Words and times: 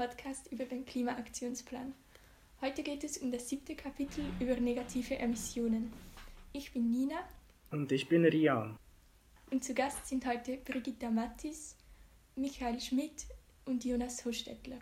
Podcast 0.00 0.50
über 0.50 0.64
den 0.64 0.86
Klimaaktionsplan. 0.86 1.92
Heute 2.62 2.82
geht 2.82 3.04
es 3.04 3.18
um 3.18 3.30
das 3.30 3.50
siebte 3.50 3.74
Kapitel 3.74 4.24
über 4.40 4.58
negative 4.58 5.18
Emissionen. 5.18 5.92
Ich 6.54 6.72
bin 6.72 6.90
Nina. 6.90 7.18
Und 7.70 7.92
ich 7.92 8.08
bin 8.08 8.24
Rian. 8.24 8.78
Und 9.50 9.62
zu 9.62 9.74
Gast 9.74 10.06
sind 10.06 10.24
heute 10.24 10.56
Brigitta 10.56 11.10
Mattis, 11.10 11.76
Michael 12.34 12.80
Schmidt 12.80 13.26
und 13.66 13.84
Jonas 13.84 14.24
Hostetler. 14.24 14.78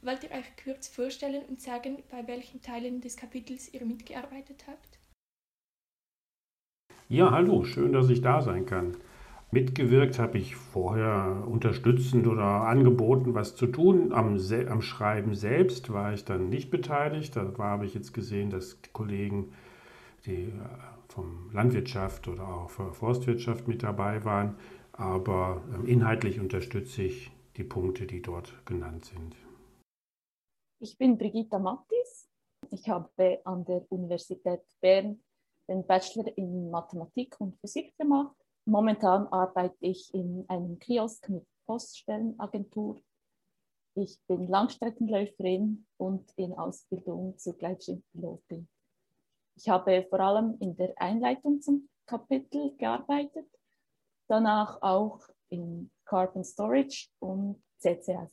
Wollt 0.00 0.24
ihr 0.24 0.30
euch 0.30 0.46
kurz 0.64 0.88
vorstellen 0.88 1.42
und 1.50 1.60
sagen, 1.60 2.02
bei 2.10 2.26
welchen 2.26 2.62
Teilen 2.62 3.02
des 3.02 3.18
Kapitels 3.18 3.74
ihr 3.74 3.84
mitgearbeitet 3.84 4.64
habt? 4.66 4.98
Ja, 7.10 7.32
hallo, 7.32 7.64
schön, 7.64 7.92
dass 7.92 8.08
ich 8.08 8.22
da 8.22 8.40
sein 8.40 8.64
kann. 8.64 8.96
Mitgewirkt 9.54 10.18
habe 10.18 10.38
ich 10.38 10.56
vorher 10.56 11.44
unterstützend 11.46 12.26
oder 12.26 12.42
angeboten, 12.42 13.34
was 13.34 13.54
zu 13.54 13.66
tun. 13.66 14.14
Am, 14.14 14.38
am, 14.68 14.80
Schreiben 14.80 15.34
selbst 15.34 15.92
war 15.92 16.14
ich 16.14 16.24
dann 16.24 16.48
nicht 16.48 16.70
beteiligt. 16.70 17.36
Da 17.36 17.52
habe 17.58 17.84
ich 17.84 17.92
jetzt 17.92 18.14
gesehen, 18.14 18.48
dass 18.48 18.80
die 18.80 18.88
Kollegen, 18.94 19.52
die 20.24 20.44
äh, 20.44 20.52
vom 21.08 21.50
Landwirtschaft 21.52 22.28
oder 22.28 22.48
auch 22.48 22.70
von 22.70 22.94
Forstwirtschaft 22.94 23.68
mit 23.68 23.82
dabei 23.82 24.24
waren. 24.24 24.56
Aber 24.92 25.62
ähm, 25.74 25.86
inhaltlich 25.86 26.40
unterstütze 26.40 27.02
ich 27.02 27.30
die 27.58 27.64
Punkte, 27.64 28.06
die 28.06 28.22
dort 28.22 28.54
genannt 28.64 29.04
sind. 29.04 29.36
Ich 30.80 30.96
bin 30.96 31.18
Brigitta 31.18 31.58
Mattis. 31.58 32.26
Ich 32.70 32.88
habe 32.88 33.42
an 33.44 33.66
der 33.66 33.84
Universität 33.90 34.62
Bern 34.80 35.20
den 35.68 35.86
Bachelor 35.86 36.38
in 36.38 36.70
Mathematik 36.70 37.38
und 37.38 37.54
Physik 37.60 37.94
gemacht 37.98 38.41
Momentan 38.64 39.26
arbeite 39.28 39.76
ich 39.80 40.14
in 40.14 40.44
einem 40.48 40.78
Kiosk 40.78 41.28
mit 41.28 41.44
Poststellenagentur. 41.66 43.02
Ich 43.94 44.20
bin 44.26 44.46
Langstreckenläuferin 44.46 45.86
und 45.96 46.30
in 46.36 46.52
Ausbildung 46.54 47.36
zur 47.38 47.58
Gleitschirmpilotin. 47.58 48.68
Ich 49.56 49.68
habe 49.68 50.06
vor 50.08 50.20
allem 50.20 50.56
in 50.60 50.76
der 50.76 50.94
Einleitung 50.96 51.60
zum 51.60 51.88
Kapitel 52.06 52.74
gearbeitet, 52.78 53.46
danach 54.28 54.80
auch 54.80 55.20
in 55.50 55.90
Carbon 56.04 56.44
Storage 56.44 57.08
und 57.18 57.62
CCS. 57.78 58.30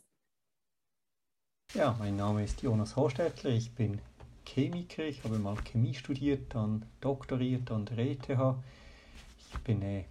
Ja, 1.73 1.95
mein 1.99 2.15
Name 2.15 2.43
ist 2.43 2.61
Jonas 2.61 2.95
Horstädtler, 2.95 3.51
ich 3.51 3.73
bin 3.75 4.01
Chemiker, 4.45 5.03
ich 5.03 5.23
habe 5.23 5.37
mal 5.37 5.57
Chemie 5.63 5.93
studiert, 5.93 6.53
dann 6.55 6.85
doktoriert 7.01 7.69
an 7.71 7.85
der 7.85 7.97
ETH. 7.99 8.29
Ich 9.51 9.59
bin 9.59 9.81
äh, 9.81 10.05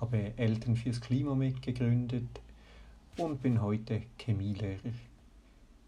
habe 0.00 0.32
Eltern 0.36 0.76
fürs 0.76 1.00
Klima 1.00 1.34
mitgegründet 1.34 2.28
und 3.16 3.42
bin 3.42 3.60
heute 3.60 4.02
Chemielehrer. 4.18 4.92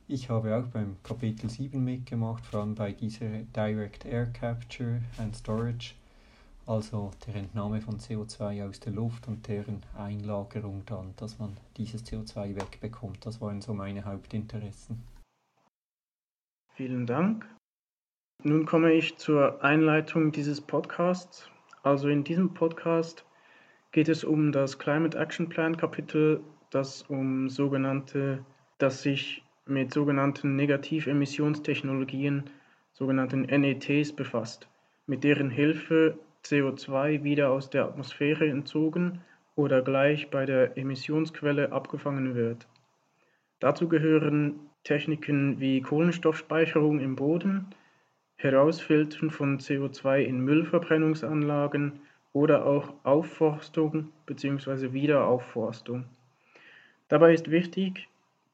Ich 0.08 0.28
habe 0.28 0.56
auch 0.56 0.66
beim 0.66 0.96
Kapitel 1.04 1.48
7 1.48 1.82
mitgemacht, 1.82 2.44
vor 2.44 2.60
allem 2.60 2.74
bei 2.74 2.90
dieser 2.90 3.28
Direct 3.54 4.04
Air 4.04 4.26
Capture 4.26 5.00
and 5.18 5.36
Storage, 5.36 5.94
also 6.66 7.12
der 7.26 7.36
Entnahme 7.36 7.80
von 7.80 7.98
CO2 7.98 8.68
aus 8.68 8.80
der 8.80 8.92
Luft 8.92 9.28
und 9.28 9.46
deren 9.46 9.84
Einlagerung 9.96 10.82
dann, 10.86 11.14
dass 11.16 11.38
man 11.38 11.56
dieses 11.76 12.04
CO2 12.04 12.56
wegbekommt. 12.56 13.24
Das 13.24 13.40
waren 13.40 13.60
so 13.62 13.72
meine 13.72 14.04
Hauptinteressen. 14.04 15.00
Vielen 16.74 17.06
Dank. 17.06 17.48
Nun 18.42 18.66
komme 18.66 18.92
ich 18.92 19.16
zur 19.16 19.62
Einleitung 19.62 20.32
dieses 20.32 20.60
Podcasts. 20.60 21.48
Also 21.82 22.08
in 22.08 22.24
diesem 22.24 22.52
Podcast 22.52 23.24
geht 23.92 24.08
es 24.08 24.24
um 24.24 24.52
das 24.52 24.78
Climate 24.78 25.18
Action 25.18 25.48
Plan 25.48 25.76
Kapitel, 25.76 26.40
das 26.70 27.02
um 27.02 27.48
sogenannte, 27.48 28.44
das 28.78 29.02
sich 29.02 29.42
mit 29.66 29.92
sogenannten 29.92 30.56
Negativemissionstechnologien, 30.56 32.44
sogenannten 32.92 33.42
NETs 33.42 34.12
befasst, 34.12 34.68
mit 35.06 35.24
deren 35.24 35.50
Hilfe 35.50 36.18
CO2 36.44 37.24
wieder 37.24 37.50
aus 37.50 37.70
der 37.70 37.84
Atmosphäre 37.84 38.48
entzogen 38.48 39.20
oder 39.56 39.82
gleich 39.82 40.30
bei 40.30 40.46
der 40.46 40.78
Emissionsquelle 40.78 41.72
abgefangen 41.72 42.34
wird. 42.34 42.66
Dazu 43.58 43.88
gehören 43.88 44.60
Techniken 44.84 45.60
wie 45.60 45.82
Kohlenstoffspeicherung 45.82 47.00
im 47.00 47.16
Boden, 47.16 47.66
Herausfiltern 48.36 49.30
von 49.30 49.58
CO2 49.58 50.20
in 50.20 50.40
Müllverbrennungsanlagen 50.40 52.00
oder 52.32 52.66
auch 52.66 52.92
Aufforstung 53.02 54.10
bzw. 54.26 54.92
Wiederaufforstung. 54.92 56.04
Dabei 57.08 57.34
ist 57.34 57.50
wichtig, 57.50 58.08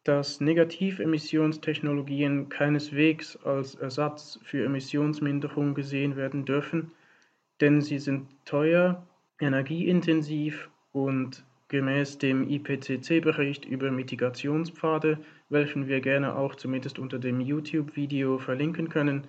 dass 0.04 0.40
Negativemissionstechnologien 0.40 2.48
keineswegs 2.48 3.36
als 3.44 3.74
Ersatz 3.74 4.40
für 4.44 4.64
Emissionsminderung 4.64 5.74
gesehen 5.74 6.16
werden 6.16 6.44
dürfen, 6.44 6.92
denn 7.60 7.80
sie 7.80 7.98
sind 7.98 8.28
teuer, 8.44 9.04
energieintensiv 9.40 10.70
und 10.92 11.44
gemäß 11.68 12.18
dem 12.18 12.48
IPCC-Bericht 12.48 13.64
über 13.64 13.90
Mitigationspfade, 13.90 15.18
welchen 15.48 15.88
wir 15.88 16.00
gerne 16.00 16.36
auch 16.36 16.54
zumindest 16.54 17.00
unter 17.00 17.18
dem 17.18 17.40
YouTube-Video 17.40 18.38
verlinken 18.38 18.88
können, 18.88 19.26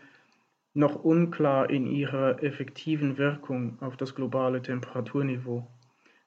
noch 0.77 1.03
unklar 1.03 1.69
in 1.69 1.87
ihrer 1.87 2.41
effektiven 2.43 3.17
Wirkung 3.17 3.77
auf 3.81 3.97
das 3.97 4.15
globale 4.15 4.61
Temperaturniveau. 4.61 5.67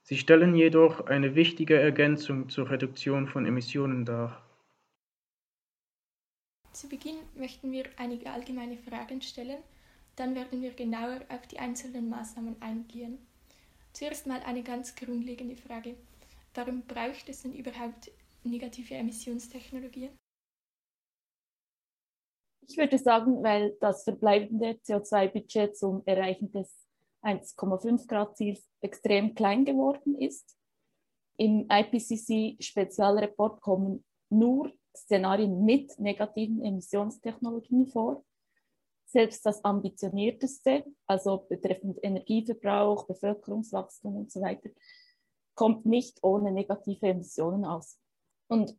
Sie 0.03 0.19
stellen 0.19 0.55
jedoch 0.55 1.07
eine 1.07 1.35
wichtige 1.35 1.79
Ergänzung 1.79 2.49
zur 2.49 2.71
Reduktion 2.71 3.29
von 3.29 3.47
Emissionen 3.47 4.05
dar. 4.05 4.43
Zu 6.73 6.89
Beginn 6.89 7.17
möchten 7.37 7.71
wir 7.73 7.85
einige 7.97 8.31
allgemeine 8.31 8.77
Fragen 8.77 9.23
stellen, 9.23 9.59
dann 10.17 10.35
werden 10.35 10.63
wir 10.63 10.73
genauer 10.73 11.21
auf 11.29 11.47
die 11.47 11.59
einzelnen 11.59 12.09
Maßnahmen 12.09 12.61
eingehen. 12.61 13.19
Zuerst 13.93 14.27
mal 14.27 14.41
eine 14.45 14.63
ganz 14.63 14.95
grundlegende 14.95 15.57
Frage. 15.57 15.97
Warum 16.55 16.83
braucht 16.83 17.29
es 17.29 17.43
denn 17.43 17.55
überhaupt 17.55 18.11
negative 18.45 18.95
Emissionstechnologien? 18.95 20.11
Ich 22.69 22.77
würde 22.77 22.99
sagen, 22.99 23.43
weil 23.43 23.77
das 23.81 24.05
verbleibende 24.05 24.79
CO2-Budget 24.87 25.77
zum 25.77 26.03
Erreichen 26.07 26.53
des 26.53 26.87
1,5 27.23 28.07
Grad 28.07 28.37
Ziels 28.37 28.69
extrem 28.81 29.35
klein 29.35 29.65
geworden 29.65 30.17
ist. 30.19 30.57
Im 31.37 31.67
IPCC-Spezialreport 31.69 33.61
kommen 33.61 34.05
nur 34.29 34.73
Szenarien 34.97 35.65
mit 35.65 35.99
negativen 35.99 36.63
Emissionstechnologien 36.65 37.87
vor. 37.87 38.25
Selbst 39.07 39.45
das 39.45 39.65
ambitionierteste, 39.65 40.85
also 41.07 41.39
betreffend 41.49 41.99
Energieverbrauch, 42.03 43.07
Bevölkerungswachstum 43.07 44.17
und 44.17 44.31
so 44.31 44.41
weiter, 44.41 44.71
kommt 45.55 45.85
nicht 45.85 46.23
ohne 46.23 46.53
negative 46.53 47.09
Emissionen 47.09 47.65
aus. 47.65 47.99
Und 48.49 48.77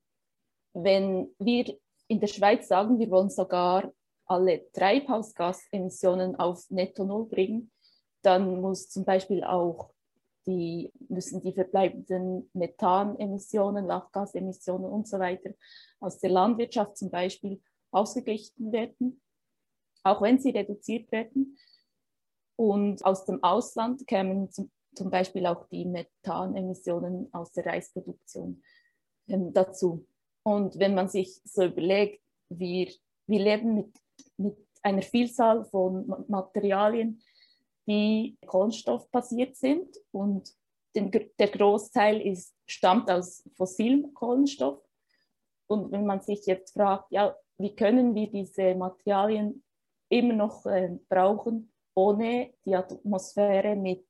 wenn 0.74 1.36
wir 1.38 1.78
in 2.12 2.20
der 2.20 2.28
Schweiz 2.28 2.68
sagen, 2.68 3.00
wir 3.00 3.10
wollen 3.10 3.30
sogar 3.30 3.90
alle 4.26 4.70
Treibhausgasemissionen 4.74 6.36
auf 6.36 6.70
Netto 6.70 7.06
Null 7.06 7.26
bringen, 7.28 7.72
dann 8.22 8.60
muss 8.60 8.90
zum 8.90 9.06
Beispiel 9.06 9.46
auch 9.46 9.94
die, 10.46 10.92
müssen 11.08 11.40
die 11.42 11.54
verbleibenden 11.54 12.50
Methanemissionen, 12.52 13.86
Lachgasemissionen 13.86 14.92
und 14.92 15.08
so 15.08 15.20
weiter 15.20 15.52
aus 16.02 16.20
der 16.20 16.32
Landwirtschaft 16.32 16.98
zum 16.98 17.12
Beispiel 17.12 17.62
ausgeglichen 17.92 18.74
werden, 18.74 19.22
auch 20.04 20.22
wenn 20.22 20.38
sie 20.38 20.50
reduziert 20.50 21.10
werden. 21.14 21.58
Und 22.58 23.06
aus 23.06 23.24
dem 23.26 23.42
Ausland 23.42 24.06
kämen 24.06 24.52
zum, 24.52 24.70
zum 24.96 25.10
Beispiel 25.10 25.46
auch 25.46 25.66
die 25.70 25.86
Methanemissionen 25.86 27.34
aus 27.34 27.54
der 27.54 27.68
Reisproduktion 27.68 28.62
ähm, 29.30 29.54
dazu. 29.54 30.06
Und 30.44 30.80
wenn 30.80 30.96
man 30.96 31.08
sich 31.08 31.42
so 31.44 31.64
überlegt, 31.64 32.22
wir, 32.50 32.92
wir 33.28 33.40
leben 33.40 33.76
mit, 33.76 33.94
mit 34.38 34.58
einer 34.82 35.02
Vielzahl 35.02 35.66
von 35.66 36.26
Materialien, 36.28 37.22
die 37.88 38.38
kohlenstoffbasiert 38.46 39.56
sind 39.56 39.98
und 40.12 40.52
den, 40.96 41.12
der 41.12 41.48
Großteil 41.48 42.22
ist, 42.22 42.56
stammt 42.66 43.10
aus 43.10 43.48
fossilem 43.56 44.14
Kohlenstoff. 44.14 44.84
Und 45.68 45.92
wenn 45.92 46.06
man 46.06 46.22
sich 46.22 46.46
jetzt 46.46 46.74
fragt, 46.74 47.12
ja, 47.12 47.36
wie 47.58 47.76
können 47.76 48.16
wir 48.16 48.30
diese 48.30 48.76
Materialien 48.76 49.64
immer 50.10 50.34
noch 50.34 50.66
äh, 50.66 50.98
brauchen, 51.08 51.72
ohne 51.96 52.54
die 52.66 52.76
Atmosphäre 52.76 53.76
mit 53.76 54.06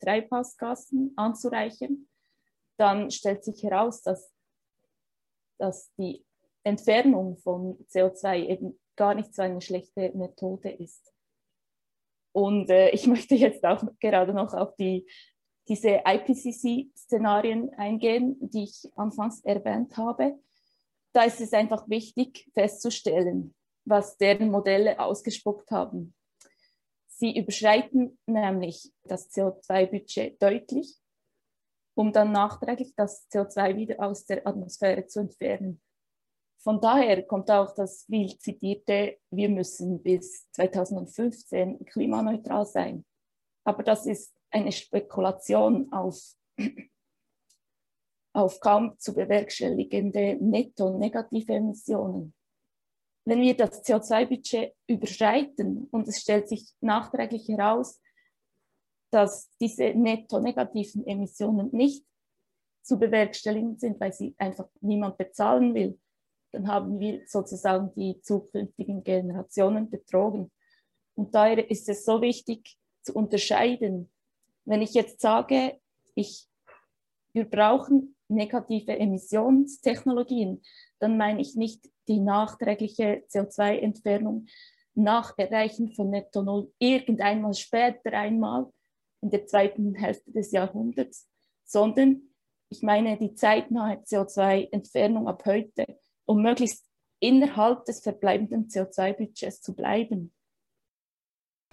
Treibhausgasen 0.00 1.12
anzureichern, 1.16 2.08
dann 2.76 3.10
stellt 3.10 3.44
sich 3.44 3.62
heraus, 3.62 4.02
dass 4.02 4.32
dass 5.60 5.92
die 5.96 6.24
Entfernung 6.62 7.36
von 7.38 7.78
CO2 7.86 8.48
eben 8.48 8.80
gar 8.96 9.14
nicht 9.14 9.34
so 9.34 9.42
eine 9.42 9.60
schlechte 9.60 10.12
Methode 10.14 10.70
ist. 10.70 11.12
Und 12.32 12.70
äh, 12.70 12.90
ich 12.90 13.06
möchte 13.06 13.34
jetzt 13.34 13.64
auch 13.64 13.82
gerade 14.00 14.34
noch 14.34 14.54
auf 14.54 14.74
die 14.76 15.06
diese 15.68 16.02
IPCC-Szenarien 16.04 17.72
eingehen, 17.74 18.36
die 18.40 18.64
ich 18.64 18.90
anfangs 18.96 19.40
erwähnt 19.44 19.96
habe. 19.96 20.36
Da 21.12 21.22
ist 21.22 21.40
es 21.40 21.52
einfach 21.52 21.88
wichtig 21.88 22.50
festzustellen, 22.54 23.54
was 23.84 24.16
deren 24.16 24.50
Modelle 24.50 24.98
ausgespuckt 24.98 25.70
haben. 25.70 26.14
Sie 27.06 27.38
überschreiten 27.38 28.18
nämlich 28.26 28.92
das 29.04 29.30
CO2-Budget 29.30 30.42
deutlich, 30.42 30.99
um 32.00 32.14
dann 32.14 32.32
nachträglich 32.32 32.94
das 32.96 33.28
CO2 33.30 33.76
wieder 33.76 34.00
aus 34.00 34.24
der 34.24 34.46
Atmosphäre 34.46 35.06
zu 35.06 35.20
entfernen. 35.20 35.82
Von 36.62 36.80
daher 36.80 37.22
kommt 37.24 37.50
auch 37.50 37.74
das 37.74 38.04
viel 38.06 38.38
zitierte, 38.38 39.18
wir 39.30 39.50
müssen 39.50 40.02
bis 40.02 40.50
2015 40.52 41.84
klimaneutral 41.84 42.64
sein. 42.64 43.04
Aber 43.64 43.82
das 43.82 44.06
ist 44.06 44.34
eine 44.50 44.72
Spekulation 44.72 45.92
auf, 45.92 46.18
auf 48.32 48.60
kaum 48.60 48.98
zu 48.98 49.12
bewerkstelligende 49.12 50.38
netto-negative 50.40 51.52
Emissionen. 51.52 52.32
Wenn 53.26 53.42
wir 53.42 53.54
das 53.54 53.84
CO2-Budget 53.84 54.74
überschreiten 54.86 55.86
und 55.90 56.08
es 56.08 56.22
stellt 56.22 56.48
sich 56.48 56.72
nachträglich 56.80 57.46
heraus, 57.48 58.00
dass 59.10 59.50
diese 59.60 59.94
netto-negativen 59.94 61.06
Emissionen 61.06 61.70
nicht 61.72 62.04
zu 62.82 62.98
bewerkstelligen 62.98 63.78
sind, 63.78 64.00
weil 64.00 64.12
sie 64.12 64.34
einfach 64.38 64.68
niemand 64.80 65.18
bezahlen 65.18 65.74
will, 65.74 65.98
dann 66.52 66.66
haben 66.68 66.98
wir 66.98 67.22
sozusagen 67.26 67.92
die 67.94 68.20
zukünftigen 68.22 69.04
Generationen 69.04 69.90
betrogen. 69.90 70.50
Und 71.14 71.34
daher 71.34 71.70
ist 71.70 71.88
es 71.88 72.04
so 72.04 72.20
wichtig 72.22 72.76
zu 73.02 73.14
unterscheiden. 73.14 74.10
Wenn 74.64 74.82
ich 74.82 74.94
jetzt 74.94 75.20
sage, 75.20 75.78
ich, 76.14 76.48
wir 77.32 77.44
brauchen 77.44 78.16
negative 78.28 78.98
Emissionstechnologien, 78.98 80.62
dann 80.98 81.16
meine 81.16 81.40
ich 81.40 81.56
nicht 81.56 81.88
die 82.08 82.20
nachträgliche 82.20 83.24
CO2-Entfernung 83.28 84.46
nach 84.94 85.36
Erreichen 85.38 85.92
von 85.94 86.10
Netto 86.10 86.42
Null 86.42 86.72
irgendeinmal 86.78 87.54
später 87.54 88.12
einmal 88.12 88.72
in 89.22 89.30
der 89.30 89.46
zweiten 89.46 89.94
Hälfte 89.94 90.32
des 90.32 90.52
Jahrhunderts, 90.52 91.28
sondern 91.64 92.22
ich 92.70 92.82
meine 92.82 93.18
die 93.18 93.34
zeitnahe 93.34 93.96
CO2-Entfernung 94.04 95.28
ab 95.28 95.44
heute, 95.44 95.98
um 96.24 96.42
möglichst 96.42 96.86
innerhalb 97.20 97.84
des 97.84 98.00
verbleibenden 98.00 98.68
CO2-Budgets 98.68 99.60
zu 99.60 99.74
bleiben. 99.74 100.32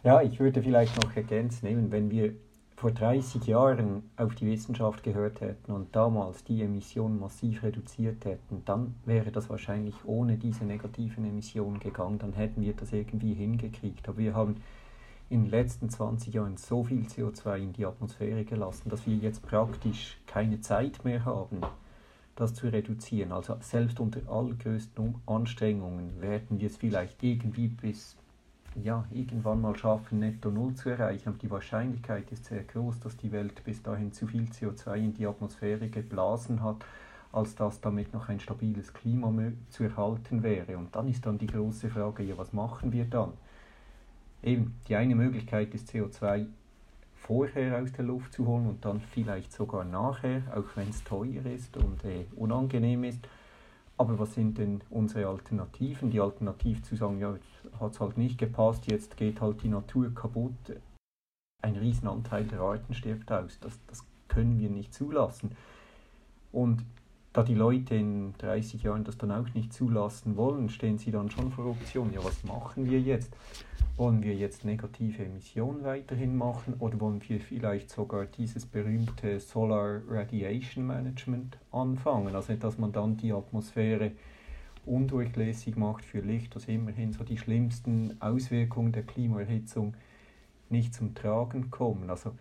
Ja, 0.04 0.22
ich 0.22 0.40
würde 0.40 0.62
vielleicht 0.62 1.02
noch 1.04 1.16
ergänzen, 1.16 1.68
eben, 1.68 1.92
wenn 1.92 2.12
wir 2.12 2.36
vor 2.76 2.92
30 2.92 3.48
Jahren 3.48 4.12
auf 4.18 4.36
die 4.36 4.46
Wissenschaft 4.46 5.04
gehört 5.04 5.42
hätten 5.42 5.72
und 5.72 5.96
damals 5.96 6.44
die 6.44 6.62
Emissionen 6.62 7.20
massiv 7.20 7.64
reduziert 7.64 8.24
hätten, 8.24 8.64
dann 8.66 8.96
wäre 9.04 9.32
das 9.32 9.50
wahrscheinlich 9.50 9.96
ohne 10.06 10.38
diese 10.38 10.64
negativen 10.64 11.26
Emissionen 11.26 11.80
gegangen, 11.80 12.20
dann 12.20 12.34
hätten 12.34 12.62
wir 12.62 12.74
das 12.74 12.94
irgendwie 12.94 13.34
hingekriegt. 13.34 14.08
Aber 14.08 14.20
wir 14.20 14.36
haben 14.36 14.58
in 15.30 15.44
den 15.44 15.52
letzten 15.52 15.90
20 15.90 16.34
Jahren 16.34 16.58
so 16.58 16.84
viel 16.84 17.04
CO2 17.04 17.58
in 17.58 17.74
die 17.74 17.86
Atmosphäre 17.86 18.46
gelassen, 18.46 18.90
dass 18.90 19.06
wir 19.06 19.16
jetzt 19.16 19.42
praktisch 19.42 20.18
keine 20.26 20.62
Zeit 20.62 21.04
mehr 21.04 21.26
haben, 21.26 21.62
das 22.36 22.54
zu 22.54 22.68
reduzieren. 22.68 23.32
Also 23.32 23.58
selbst 23.60 24.00
unter 24.00 24.22
allergrößten 24.32 25.16
Anstrengungen 25.26 26.22
werden 26.22 26.60
wir 26.60 26.68
es 26.68 26.78
vielleicht 26.78 27.22
irgendwie 27.24 27.68
bis 27.68 28.16
ja, 28.84 29.06
irgendwann 29.12 29.62
mal 29.62 29.76
schaffen, 29.76 30.20
netto 30.20 30.50
Null 30.52 30.76
zu 30.76 30.90
erreichen. 30.90 31.30
Aber 31.30 31.38
die 31.38 31.50
Wahrscheinlichkeit 31.50 32.32
ist 32.32 32.46
sehr 32.46 32.64
groß, 32.64 33.00
dass 33.00 33.18
die 33.18 33.32
Welt 33.32 33.64
bis 33.64 33.82
dahin 33.82 34.14
zu 34.14 34.28
viel 34.28 34.44
CO2 34.44 34.96
in 34.96 35.14
die 35.14 35.26
Atmosphäre 35.26 35.90
geblasen 35.90 36.64
hat, 36.64 36.86
als 37.32 37.56
dass 37.56 37.82
damit 37.82 38.14
noch 38.14 38.30
ein 38.30 38.40
stabiles 38.40 38.94
Klima 38.94 39.34
zu 39.70 39.84
erhalten 39.84 40.44
wäre. 40.44 40.78
Und 40.78 40.96
dann 40.96 41.08
ist 41.08 41.26
dann 41.26 41.38
die 41.38 41.48
große 41.48 41.90
Frage, 41.90 42.24
ja, 42.24 42.38
was 42.38 42.54
machen 42.54 42.92
wir 42.92 43.06
dann? 43.06 43.34
Eben, 44.44 44.80
die 44.88 44.96
eine 44.96 45.16
Möglichkeit 45.16 45.74
ist 45.74 45.90
CO2 45.90 46.48
vorher 47.16 47.82
aus 47.82 47.92
der 47.92 48.06
Luft 48.06 48.34
zu 48.34 48.46
holen 48.46 48.68
und 48.68 48.86
dann 48.86 49.02
vielleicht 49.02 49.52
sogar 49.52 49.84
nachher, 49.84 50.44
auch 50.56 50.76
wenn 50.76 50.90
es 50.90 51.04
teuer 51.04 51.46
ist 51.46 51.76
und 51.76 52.04
äh, 52.06 52.26
unangenehm 52.36 53.04
ist. 53.04 53.20
Aber 53.98 54.20
was 54.20 54.36
sind 54.36 54.60
denn 54.60 54.82
unsere 54.92 55.28
Alternativen? 55.28 56.12
Die 56.12 56.22
Alternative 56.22 56.82
zu 56.84 56.96
sagen, 56.96 57.20
ja, 57.20 57.36
hat 57.80 57.94
es 57.94 58.00
halt 58.00 58.18
nicht 58.18 58.38
gepasst, 58.38 58.90
jetzt 58.90 59.18
geht 59.18 59.42
halt 59.42 59.64
die 59.64 59.70
Natur 59.70 60.14
kaputt. 60.14 60.54
Ein 61.64 61.76
Riesenanteil 61.76 62.46
der 62.46 62.60
Arten 62.60 62.94
stirbt 62.94 63.32
aus. 63.32 63.60
Das, 63.60 63.80
das 63.88 64.06
können 64.28 64.60
wir 64.60 64.70
nicht 64.70 64.94
zulassen. 64.94 65.58
Und 66.52 66.84
da 67.34 67.44
die 67.44 67.56
Leute 67.56 67.96
in 67.96 68.34
30 68.38 68.84
Jahren 68.84 69.04
das 69.04 69.18
dann 69.18 69.32
auch 69.32 69.52
nicht 69.54 69.74
zulassen 69.74 70.38
wollen, 70.38 70.70
stehen 70.70 71.00
sie 71.00 71.12
dann 71.12 71.30
schon 71.32 71.52
vor 71.52 71.66
Optionen. 71.66 72.14
Ja, 72.14 72.24
was 72.24 72.44
machen 72.44 72.90
wir 72.90 73.00
jetzt? 73.02 73.36
Wollen 73.98 74.22
wir 74.22 74.36
jetzt 74.36 74.64
negative 74.64 75.26
Emissionen 75.26 75.84
weiterhin 75.84 76.38
machen 76.38 76.76
oder 76.78 77.00
wollen 77.00 77.20
wir 77.28 77.40
vielleicht 77.40 77.90
sogar 77.90 78.28
dieses 78.28 78.68
berühmte 78.68 79.40
Solar 79.40 80.02
Radiation 80.08 80.86
Management 80.86 81.58
anfangen? 81.72 82.36
Also 82.36 82.54
dass 82.54 82.78
man 82.78 82.92
dann 82.92 83.18
die 83.18 83.32
Atmosphäre 83.32 84.12
undurchlässig 84.86 85.78
macht 85.78 86.06
für 86.06 86.20
Licht, 86.20 86.56
dass 86.56 86.68
immerhin 86.68 87.12
so 87.12 87.24
die 87.24 87.40
schlimmsten 87.40 88.22
Auswirkungen 88.22 88.92
der 88.92 89.02
Klimaerhitzung 89.02 89.96
nicht 90.70 90.94
zum 90.94 91.16
Tragen 91.16 91.72
kommen. 91.72 92.12
Also 92.12 92.34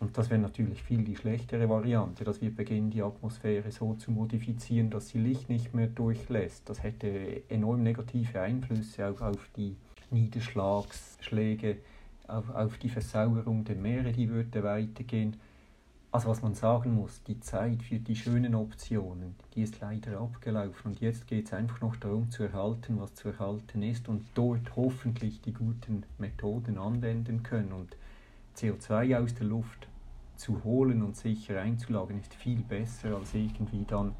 und 0.00 0.16
das 0.16 0.30
wäre 0.30 0.40
natürlich 0.40 0.82
viel 0.82 1.02
die 1.02 1.16
schlechtere 1.16 1.68
Variante, 1.68 2.24
dass 2.24 2.40
wir 2.40 2.54
beginnen, 2.54 2.90
die 2.90 3.02
Atmosphäre 3.02 3.70
so 3.70 3.94
zu 3.94 4.12
modifizieren, 4.12 4.88
dass 4.88 5.08
sie 5.08 5.18
Licht 5.18 5.50
nicht 5.50 5.74
mehr 5.74 5.88
durchlässt. 5.88 6.70
Das 6.70 6.82
hätte 6.82 7.42
enorm 7.50 7.82
negative 7.82 8.40
Einflüsse 8.40 9.08
auch 9.08 9.20
auf 9.20 9.50
die 9.56 9.76
Niederschlagsschläge, 10.10 11.78
auf, 12.26 12.50
auf 12.50 12.78
die 12.78 12.88
Versauerung 12.88 13.64
der 13.64 13.76
Meere, 13.76 14.12
die 14.12 14.28
würde 14.28 14.62
weitergehen. 14.62 15.36
Also 16.10 16.28
was 16.28 16.40
man 16.40 16.54
sagen 16.54 16.94
muss, 16.94 17.22
die 17.24 17.38
Zeit 17.40 17.82
für 17.82 17.98
die 17.98 18.16
schönen 18.16 18.54
Optionen, 18.54 19.34
die 19.54 19.62
ist 19.62 19.80
leider 19.80 20.20
abgelaufen 20.20 20.92
und 20.92 21.00
jetzt 21.00 21.26
geht 21.26 21.46
es 21.46 21.52
einfach 21.52 21.82
noch 21.82 21.96
darum 21.96 22.30
zu 22.30 22.44
erhalten, 22.44 22.98
was 22.98 23.14
zu 23.14 23.28
erhalten 23.28 23.82
ist 23.82 24.08
und 24.08 24.24
dort 24.34 24.74
hoffentlich 24.74 25.42
die 25.42 25.52
guten 25.52 26.04
Methoden 26.16 26.78
anwenden 26.78 27.42
können. 27.42 27.72
Und 27.72 27.94
CO2 28.56 29.22
aus 29.22 29.34
der 29.34 29.46
Luft 29.46 29.86
zu 30.36 30.64
holen 30.64 31.02
und 31.02 31.16
sicher 31.16 31.60
einzulagern 31.60 32.18
ist 32.20 32.34
viel 32.34 32.62
besser 32.62 33.14
als 33.14 33.34
irgendwie 33.34 33.84
dann 33.86 34.14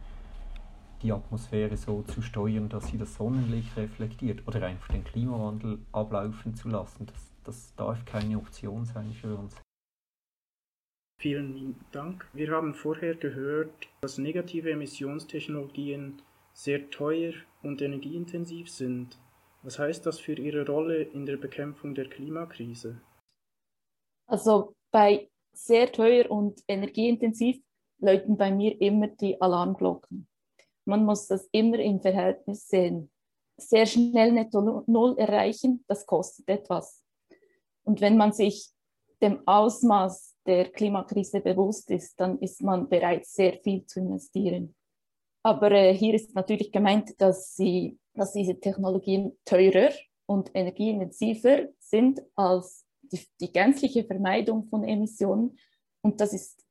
die 1.02 1.12
Atmosphäre 1.12 1.76
so 1.76 2.02
zu 2.02 2.22
steuern, 2.22 2.68
dass 2.68 2.88
sie 2.88 2.98
das 2.98 3.14
Sonnenlicht 3.14 3.76
reflektiert 3.76 4.46
oder 4.46 4.64
einfach 4.66 4.88
den 4.88 5.04
Klimawandel 5.04 5.78
ablaufen 5.92 6.54
zu 6.54 6.68
lassen. 6.68 7.06
Das, 7.06 7.30
das 7.44 7.74
darf 7.76 8.04
keine 8.04 8.38
Option 8.38 8.84
sein 8.84 9.12
für 9.12 9.36
uns. 9.36 9.56
Vielen 11.20 11.76
Dank. 11.90 12.28
Wir 12.32 12.50
haben 12.52 12.74
vorher 12.74 13.14
gehört, 13.14 13.88
dass 14.00 14.18
negative 14.18 14.70
Emissionstechnologien 14.70 16.22
sehr 16.52 16.90
teuer 16.90 17.32
und 17.62 17.82
energieintensiv 17.82 18.70
sind. 18.70 19.18
Was 19.62 19.78
heißt 19.78 20.06
das 20.06 20.20
für 20.20 20.34
Ihre 20.34 20.64
Rolle 20.66 21.02
in 21.02 21.26
der 21.26 21.36
Bekämpfung 21.36 21.94
der 21.94 22.08
Klimakrise? 22.08 23.00
Also 24.26 24.74
bei 24.92 25.28
sehr 25.52 25.90
teuer 25.90 26.30
und 26.30 26.62
energieintensiv 26.68 27.58
läuten 28.00 28.36
bei 28.36 28.52
mir 28.52 28.80
immer 28.80 29.08
die 29.08 29.40
Alarmglocken 29.40 30.28
man 30.88 31.04
muss 31.04 31.26
das 31.26 31.48
immer 31.52 31.78
im 31.78 32.00
Verhältnis 32.00 32.66
sehen. 32.66 33.10
Sehr 33.58 33.86
schnell 33.86 34.32
netto 34.32 34.84
Null 34.86 35.16
erreichen, 35.18 35.84
das 35.86 36.06
kostet 36.06 36.48
etwas. 36.48 37.04
Und 37.84 38.00
wenn 38.00 38.16
man 38.16 38.32
sich 38.32 38.70
dem 39.20 39.46
Ausmaß 39.46 40.36
der 40.46 40.70
Klimakrise 40.70 41.40
bewusst 41.40 41.90
ist, 41.90 42.18
dann 42.18 42.38
ist 42.38 42.62
man 42.62 42.88
bereit, 42.88 43.26
sehr 43.26 43.54
viel 43.62 43.84
zu 43.86 44.00
investieren. 44.00 44.74
Aber 45.42 45.70
äh, 45.72 45.94
hier 45.94 46.14
ist 46.14 46.34
natürlich 46.34 46.72
gemeint, 46.72 47.20
dass, 47.20 47.54
sie, 47.54 47.98
dass 48.14 48.32
diese 48.32 48.58
Technologien 48.58 49.36
teurer 49.44 49.90
und 50.26 50.50
energieintensiver 50.54 51.68
sind 51.78 52.22
als 52.34 52.86
die, 53.02 53.20
die 53.40 53.52
gänzliche 53.52 54.04
Vermeidung 54.04 54.68
von 54.68 54.84
Emissionen. 54.84 55.58
Und 56.02 56.20
das 56.20 56.32
ist 56.32 56.64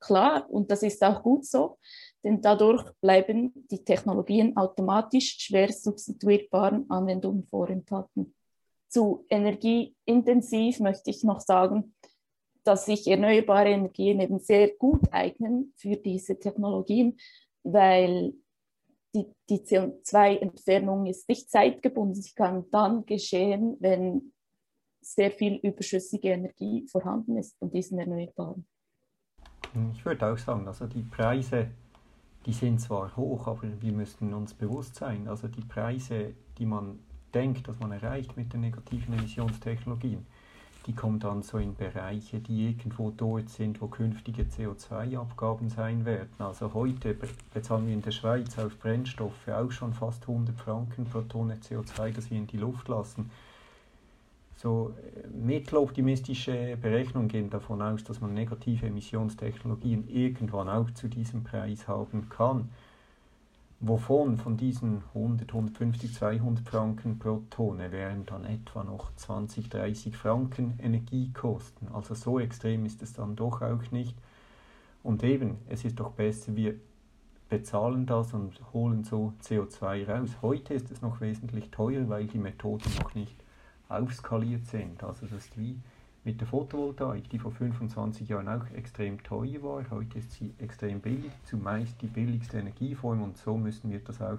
klar 0.00 0.50
und 0.50 0.70
das 0.70 0.82
ist 0.82 1.02
auch 1.02 1.22
gut 1.22 1.46
so 1.46 1.78
denn 2.24 2.40
dadurch 2.40 2.84
bleiben 3.00 3.52
die 3.70 3.84
Technologien 3.84 4.56
automatisch 4.56 5.38
schwer 5.38 5.72
substituierbaren 5.72 6.88
Anwendungen 6.90 7.44
vorenthalten. 7.44 8.34
Zu 8.88 9.24
energieintensiv 9.28 10.80
möchte 10.80 11.10
ich 11.10 11.24
noch 11.24 11.40
sagen, 11.40 11.94
dass 12.64 12.86
sich 12.86 13.08
erneuerbare 13.08 13.70
Energien 13.70 14.20
eben 14.20 14.38
sehr 14.38 14.68
gut 14.76 15.00
eignen 15.10 15.72
für 15.76 15.96
diese 15.96 16.38
Technologien, 16.38 17.16
weil 17.64 18.34
die, 19.14 19.26
die 19.48 19.58
CO2-Entfernung 19.58 21.06
ist 21.06 21.28
nicht 21.28 21.50
zeitgebunden. 21.50 22.14
Sie 22.14 22.34
kann 22.34 22.64
dann 22.70 23.04
geschehen, 23.04 23.76
wenn 23.80 24.32
sehr 25.00 25.30
viel 25.32 25.56
überschüssige 25.56 26.28
Energie 26.28 26.86
vorhanden 26.88 27.36
ist 27.36 27.58
von 27.58 27.70
diesen 27.70 27.98
Erneuerbaren. 27.98 28.66
Ich 29.92 30.04
würde 30.04 30.26
auch 30.26 30.38
sagen, 30.38 30.66
also 30.68 30.86
die 30.86 31.02
Preise, 31.02 31.70
die 32.46 32.52
sind 32.52 32.80
zwar 32.80 33.14
hoch, 33.16 33.46
aber 33.46 33.62
wir 33.80 33.92
müssen 33.92 34.34
uns 34.34 34.54
bewusst 34.54 34.96
sein, 34.96 35.28
also 35.28 35.48
die 35.48 35.62
Preise, 35.62 36.34
die 36.58 36.66
man 36.66 36.98
denkt, 37.34 37.68
dass 37.68 37.78
man 37.78 37.92
erreicht 37.92 38.36
mit 38.36 38.52
den 38.52 38.60
negativen 38.60 39.14
Emissionstechnologien, 39.14 40.26
die 40.86 40.94
kommen 40.94 41.20
dann 41.20 41.42
so 41.42 41.58
in 41.58 41.76
Bereiche, 41.76 42.40
die 42.40 42.68
irgendwo 42.68 43.10
dort 43.10 43.48
sind, 43.48 43.80
wo 43.80 43.86
künftige 43.86 44.42
CO2-Abgaben 44.42 45.68
sein 45.68 46.04
werden. 46.04 46.34
Also 46.38 46.74
heute 46.74 47.16
bezahlen 47.54 47.86
wir 47.86 47.94
in 47.94 48.02
der 48.02 48.10
Schweiz 48.10 48.58
auf 48.58 48.76
Brennstoffe 48.78 49.48
auch 49.48 49.70
schon 49.70 49.94
fast 49.94 50.22
100 50.28 50.58
Franken 50.58 51.04
pro 51.04 51.20
Tonne 51.20 51.56
CO2, 51.56 52.10
das 52.10 52.30
wir 52.30 52.38
in 52.38 52.48
die 52.48 52.56
Luft 52.56 52.88
lassen. 52.88 53.30
So 54.62 54.94
äh, 54.96 55.26
mitteloptimistische 55.28 56.78
Berechnungen 56.80 57.28
gehen 57.28 57.50
davon 57.50 57.82
aus, 57.82 58.04
dass 58.04 58.20
man 58.20 58.32
negative 58.32 58.86
Emissionstechnologien 58.86 60.08
irgendwann 60.08 60.68
auch 60.68 60.90
zu 60.92 61.08
diesem 61.08 61.42
Preis 61.42 61.88
haben 61.88 62.28
kann 62.28 62.68
wovon 63.82 64.36
von 64.36 64.56
diesen 64.56 65.02
100, 65.12 65.48
150, 65.48 66.14
200 66.14 66.66
Franken 66.66 67.18
pro 67.18 67.42
Tonne 67.50 67.90
wären 67.90 68.24
dann 68.24 68.44
etwa 68.44 68.84
noch 68.84 69.14
20, 69.16 69.68
30 69.68 70.16
Franken 70.16 70.78
Energiekosten. 70.80 71.88
Also 71.92 72.14
so 72.14 72.38
extrem 72.38 72.86
ist 72.86 73.02
es 73.02 73.12
dann 73.12 73.34
doch 73.34 73.60
auch 73.60 73.90
nicht. 73.90 74.16
Und 75.02 75.24
eben, 75.24 75.58
es 75.68 75.84
ist 75.84 75.98
doch 75.98 76.12
besser, 76.12 76.54
wir 76.54 76.76
bezahlen 77.48 78.06
das 78.06 78.32
und 78.32 78.60
holen 78.72 79.02
so 79.02 79.34
CO2 79.42 80.06
raus. 80.06 80.30
Heute 80.40 80.74
ist 80.74 80.92
es 80.92 81.02
noch 81.02 81.20
wesentlich 81.20 81.70
teurer, 81.72 82.08
weil 82.08 82.28
die 82.28 82.38
Methoden 82.38 82.88
noch 83.00 83.16
nicht 83.16 83.41
aufskaliert 83.92 84.66
sind. 84.66 85.02
Also 85.02 85.26
das 85.26 85.46
ist 85.46 85.58
wie 85.58 85.76
mit 86.24 86.40
der 86.40 86.46
Photovoltaik, 86.46 87.28
die 87.30 87.38
vor 87.38 87.50
25 87.50 88.28
Jahren 88.28 88.48
auch 88.48 88.64
extrem 88.74 89.22
teuer 89.22 89.62
war. 89.62 89.84
Heute 89.90 90.18
ist 90.18 90.32
sie 90.32 90.54
extrem 90.58 91.00
billig, 91.00 91.32
zumeist 91.44 92.00
die 92.00 92.06
billigste 92.06 92.58
Energieform 92.58 93.22
und 93.22 93.36
so 93.36 93.56
müssen 93.56 93.90
wir 93.90 93.98
das 93.98 94.20
auch 94.22 94.38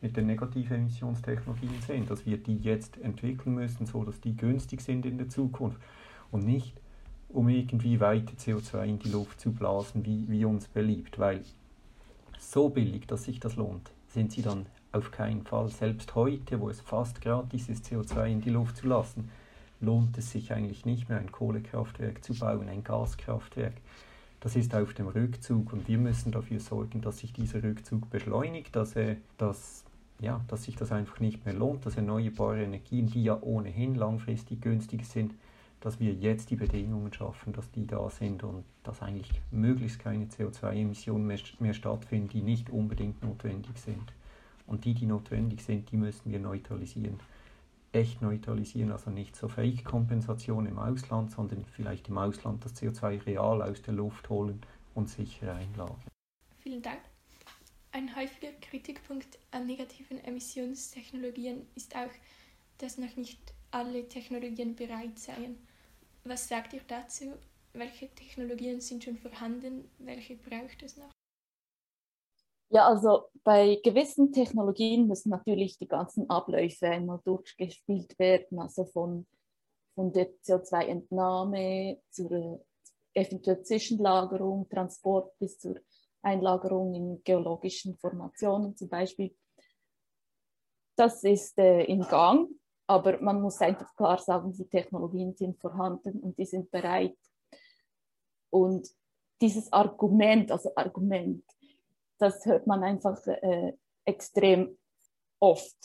mit 0.00 0.16
den 0.16 0.26
negativen 0.26 0.78
Emissionstechnologien 0.78 1.80
sehen, 1.86 2.06
dass 2.06 2.26
wir 2.26 2.36
die 2.38 2.58
jetzt 2.58 2.98
entwickeln 2.98 3.54
müssen, 3.54 3.86
so 3.86 4.04
dass 4.04 4.20
die 4.20 4.36
günstig 4.36 4.80
sind 4.80 5.06
in 5.06 5.16
der 5.16 5.28
Zukunft 5.28 5.80
und 6.30 6.44
nicht 6.44 6.80
um 7.28 7.48
irgendwie 7.48 8.00
weiter 8.00 8.34
CO2 8.34 8.84
in 8.84 8.98
die 8.98 9.10
Luft 9.10 9.40
zu 9.40 9.52
blasen, 9.52 10.04
wie, 10.04 10.26
wie 10.28 10.44
uns 10.44 10.68
beliebt, 10.68 11.18
weil 11.18 11.42
so 12.38 12.68
billig, 12.68 13.06
dass 13.06 13.24
sich 13.24 13.40
das 13.40 13.56
lohnt, 13.56 13.90
sind 14.08 14.32
sie 14.32 14.42
dann 14.42 14.66
auf 14.92 15.10
keinen 15.10 15.42
Fall. 15.42 15.68
Selbst 15.68 16.14
heute, 16.14 16.60
wo 16.60 16.68
es 16.68 16.80
fast 16.80 17.20
gratis 17.20 17.68
ist, 17.68 17.86
CO2 17.86 18.26
in 18.26 18.40
die 18.40 18.50
Luft 18.50 18.78
zu 18.78 18.86
lassen, 18.86 19.30
lohnt 19.80 20.16
es 20.18 20.30
sich 20.30 20.52
eigentlich 20.52 20.84
nicht 20.84 21.08
mehr, 21.08 21.18
ein 21.18 21.32
Kohlekraftwerk 21.32 22.24
zu 22.24 22.34
bauen, 22.34 22.68
ein 22.68 22.84
Gaskraftwerk. 22.84 23.74
Das 24.40 24.56
ist 24.56 24.74
auf 24.74 24.94
dem 24.94 25.08
Rückzug 25.08 25.72
und 25.72 25.88
wir 25.88 25.98
müssen 25.98 26.32
dafür 26.32 26.60
sorgen, 26.60 27.00
dass 27.00 27.18
sich 27.18 27.32
dieser 27.32 27.62
Rückzug 27.62 28.10
beschleunigt, 28.10 28.76
dass, 28.76 28.94
er, 28.94 29.16
dass, 29.38 29.84
ja, 30.20 30.40
dass 30.48 30.64
sich 30.64 30.76
das 30.76 30.92
einfach 30.92 31.20
nicht 31.20 31.44
mehr 31.44 31.54
lohnt, 31.54 31.84
dass 31.84 31.96
erneuerbare 31.96 32.62
Energien, 32.62 33.06
die 33.06 33.24
ja 33.24 33.38
ohnehin 33.40 33.94
langfristig 33.94 34.60
günstig 34.60 35.04
sind, 35.04 35.34
dass 35.80 36.00
wir 36.00 36.12
jetzt 36.12 36.50
die 36.50 36.56
Bedingungen 36.56 37.12
schaffen, 37.12 37.52
dass 37.52 37.70
die 37.70 37.86
da 37.86 38.08
sind 38.10 38.42
und 38.42 38.64
dass 38.82 39.02
eigentlich 39.02 39.30
möglichst 39.50 39.98
keine 39.98 40.26
CO2-Emissionen 40.26 41.26
mehr, 41.26 41.38
mehr 41.58 41.74
stattfinden, 41.74 42.28
die 42.28 42.42
nicht 42.42 42.70
unbedingt 42.70 43.22
notwendig 43.22 43.76
sind. 43.78 44.12
Und 44.66 44.84
die, 44.84 44.94
die 44.94 45.06
notwendig 45.06 45.62
sind, 45.62 45.90
die 45.90 45.96
müssen 45.96 46.30
wir 46.30 46.40
neutralisieren 46.40 47.20
echt 47.96 48.20
neutralisieren, 48.20 48.92
also 48.92 49.10
nicht 49.10 49.34
so 49.36 49.48
Fake-Kompensation 49.48 50.66
im 50.66 50.78
Ausland, 50.78 51.30
sondern 51.30 51.64
vielleicht 51.64 52.08
im 52.08 52.18
Ausland 52.18 52.64
das 52.64 52.74
CO2 52.76 53.26
real 53.26 53.62
aus 53.62 53.82
der 53.82 53.94
Luft 53.94 54.28
holen 54.28 54.60
und 54.94 55.08
sicher 55.08 55.54
einlagern. 55.54 55.96
Vielen 56.58 56.82
Dank. 56.82 57.00
Ein 57.92 58.14
häufiger 58.14 58.52
Kritikpunkt 58.60 59.38
an 59.50 59.66
negativen 59.66 60.22
Emissionstechnologien 60.22 61.66
ist 61.74 61.96
auch, 61.96 62.10
dass 62.78 62.98
noch 62.98 63.16
nicht 63.16 63.40
alle 63.70 64.06
Technologien 64.08 64.76
bereit 64.76 65.18
seien. 65.18 65.56
Was 66.24 66.48
sagt 66.48 66.74
ihr 66.74 66.82
dazu? 66.86 67.32
Welche 67.72 68.08
Technologien 68.14 68.80
sind 68.80 69.04
schon 69.04 69.16
vorhanden? 69.16 69.84
Welche 69.98 70.36
braucht 70.36 70.82
es 70.82 70.96
noch? 70.96 71.15
Ja, 72.68 72.88
also 72.88 73.28
bei 73.44 73.80
gewissen 73.82 74.32
Technologien 74.32 75.06
müssen 75.06 75.30
natürlich 75.30 75.78
die 75.78 75.86
ganzen 75.86 76.28
Abläufe 76.28 76.88
einmal 76.88 77.20
durchgespielt 77.24 78.18
werden, 78.18 78.58
also 78.58 78.84
von, 78.86 79.26
von 79.94 80.12
der 80.12 80.32
CO2-Entnahme 80.42 82.00
zur 82.10 82.64
eventuell 83.14 83.62
Zwischenlagerung, 83.62 84.68
Transport 84.68 85.38
bis 85.38 85.58
zur 85.58 85.76
Einlagerung 86.22 86.94
in 86.94 87.22
geologischen 87.22 87.96
Formationen 87.96 88.76
zum 88.76 88.88
Beispiel. 88.88 89.34
Das 90.96 91.22
ist 91.22 91.56
äh, 91.58 91.84
in 91.84 92.00
Gang, 92.02 92.48
aber 92.88 93.20
man 93.20 93.40
muss 93.40 93.60
einfach 93.60 93.94
klar 93.94 94.18
sagen, 94.18 94.52
die 94.52 94.68
Technologien 94.68 95.36
sind 95.36 95.60
vorhanden 95.60 96.18
und 96.20 96.36
die 96.36 96.46
sind 96.46 96.70
bereit. 96.70 97.16
Und 98.50 98.88
dieses 99.40 99.72
Argument, 99.72 100.50
also 100.50 100.70
Argument, 100.74 101.44
das 102.18 102.44
hört 102.46 102.66
man 102.66 102.82
einfach 102.82 103.24
äh, 103.26 103.72
extrem 104.04 104.78
oft, 105.38 105.76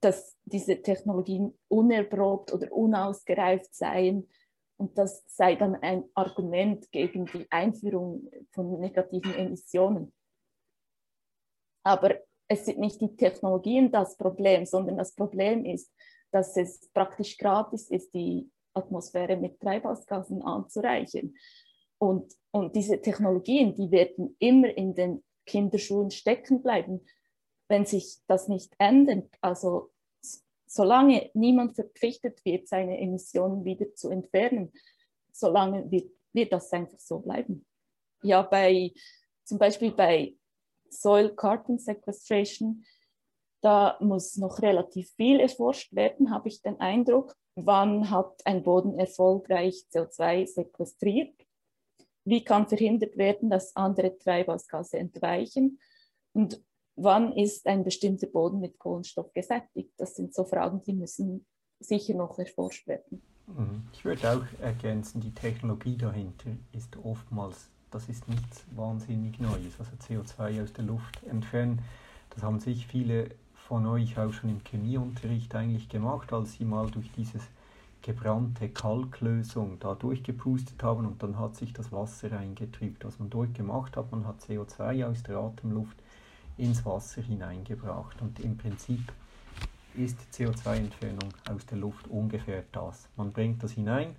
dass 0.00 0.36
diese 0.44 0.82
Technologien 0.82 1.58
unerprobt 1.68 2.52
oder 2.52 2.70
unausgereift 2.72 3.74
seien. 3.74 4.28
Und 4.76 4.98
das 4.98 5.24
sei 5.26 5.54
dann 5.54 5.76
ein 5.76 6.04
Argument 6.14 6.90
gegen 6.90 7.26
die 7.26 7.46
Einführung 7.50 8.28
von 8.52 8.80
negativen 8.80 9.34
Emissionen. 9.34 10.12
Aber 11.84 12.16
es 12.48 12.66
sind 12.66 12.78
nicht 12.78 13.00
die 13.00 13.16
Technologien 13.16 13.90
das 13.90 14.16
Problem, 14.16 14.66
sondern 14.66 14.98
das 14.98 15.14
Problem 15.14 15.64
ist, 15.64 15.92
dass 16.30 16.56
es 16.56 16.88
praktisch 16.92 17.38
gratis 17.38 17.90
ist, 17.90 18.12
die 18.12 18.50
Atmosphäre 18.74 19.36
mit 19.36 19.60
Treibhausgasen 19.60 20.42
anzureichern. 20.42 21.34
Und, 21.98 22.34
und 22.50 22.74
diese 22.74 23.00
Technologien, 23.00 23.74
die 23.74 23.90
werden 23.90 24.36
immer 24.38 24.76
in 24.76 24.94
den 24.94 25.24
Kinderschuhen 25.46 26.10
stecken 26.10 26.62
bleiben, 26.62 27.06
wenn 27.68 27.86
sich 27.86 28.18
das 28.26 28.48
nicht 28.48 28.74
ändert. 28.78 29.28
Also 29.40 29.90
solange 30.66 31.30
niemand 31.34 31.74
verpflichtet 31.74 32.44
wird, 32.44 32.68
seine 32.68 32.98
Emissionen 32.98 33.64
wieder 33.64 33.94
zu 33.94 34.10
entfernen, 34.10 34.72
solange 35.32 35.90
wird, 35.90 36.10
wird 36.32 36.52
das 36.52 36.72
einfach 36.72 36.98
so 36.98 37.20
bleiben. 37.20 37.66
Ja, 38.22 38.42
bei 38.42 38.92
zum 39.44 39.58
Beispiel 39.58 39.92
bei 39.92 40.36
Soil 40.88 41.34
Carbon 41.34 41.78
Sequestration, 41.78 42.84
da 43.60 43.96
muss 44.00 44.36
noch 44.36 44.60
relativ 44.62 45.10
viel 45.12 45.40
erforscht 45.40 45.94
werden, 45.94 46.30
habe 46.30 46.48
ich 46.48 46.62
den 46.62 46.80
Eindruck. 46.80 47.36
Wann 47.56 48.10
hat 48.10 48.44
ein 48.46 48.62
Boden 48.62 48.98
erfolgreich 48.98 49.86
CO2 49.92 50.46
sequestriert? 50.46 51.34
Wie 52.24 52.42
kann 52.42 52.66
verhindert 52.66 53.16
werden, 53.16 53.50
dass 53.50 53.76
andere 53.76 54.16
Treibhausgase 54.18 54.98
entweichen? 54.98 55.78
Und 56.32 56.62
wann 56.96 57.32
ist 57.32 57.66
ein 57.66 57.84
bestimmter 57.84 58.26
Boden 58.26 58.60
mit 58.60 58.78
Kohlenstoff 58.78 59.32
gesättigt? 59.32 59.92
Das 59.98 60.14
sind 60.14 60.34
so 60.34 60.44
Fragen, 60.44 60.82
die 60.82 60.94
müssen 60.94 61.46
sicher 61.80 62.14
noch 62.14 62.38
erforscht 62.38 62.86
werden. 62.86 63.22
Mhm. 63.46 63.88
Ich 63.92 64.04
würde 64.04 64.32
auch 64.32 64.60
ergänzen, 64.62 65.20
die 65.20 65.34
Technologie 65.34 65.96
dahinter 65.96 66.50
ist 66.72 66.96
oftmals, 66.96 67.68
das 67.90 68.08
ist 68.08 68.26
nichts 68.28 68.64
wahnsinnig 68.74 69.38
Neues. 69.38 69.78
Also 69.78 69.92
CO2 69.96 70.62
aus 70.62 70.72
der 70.72 70.84
Luft 70.84 71.22
entfernen, 71.24 71.82
das 72.30 72.42
haben 72.42 72.58
sich 72.58 72.86
viele 72.86 73.28
von 73.54 73.86
euch 73.86 74.18
auch 74.18 74.32
schon 74.32 74.50
im 74.50 74.60
Chemieunterricht 74.64 75.54
eigentlich 75.54 75.88
gemacht, 75.88 76.32
als 76.32 76.54
sie 76.54 76.64
mal 76.64 76.90
durch 76.90 77.10
dieses 77.12 77.42
gebrannte 78.04 78.68
Kalklösung 78.68 79.78
da 79.80 79.94
durchgepustet 79.94 80.82
haben 80.82 81.06
und 81.06 81.22
dann 81.22 81.38
hat 81.38 81.56
sich 81.56 81.72
das 81.72 81.90
Wasser 81.90 82.38
eingetrübt. 82.38 83.02
Was 83.04 83.18
man 83.18 83.30
dort 83.30 83.54
gemacht 83.54 83.96
hat, 83.96 84.12
man 84.12 84.26
hat 84.26 84.42
CO2 84.42 85.06
aus 85.06 85.22
der 85.22 85.38
Atemluft 85.38 85.96
ins 86.58 86.84
Wasser 86.84 87.22
hineingebracht 87.22 88.20
und 88.20 88.38
im 88.40 88.58
Prinzip 88.58 89.10
ist 89.94 90.18
CO2-Entfernung 90.32 91.30
aus 91.50 91.64
der 91.64 91.78
Luft 91.78 92.06
ungefähr 92.08 92.64
das. 92.72 93.08
Man 93.16 93.32
bringt 93.32 93.62
das 93.62 93.72
hinein 93.72 94.14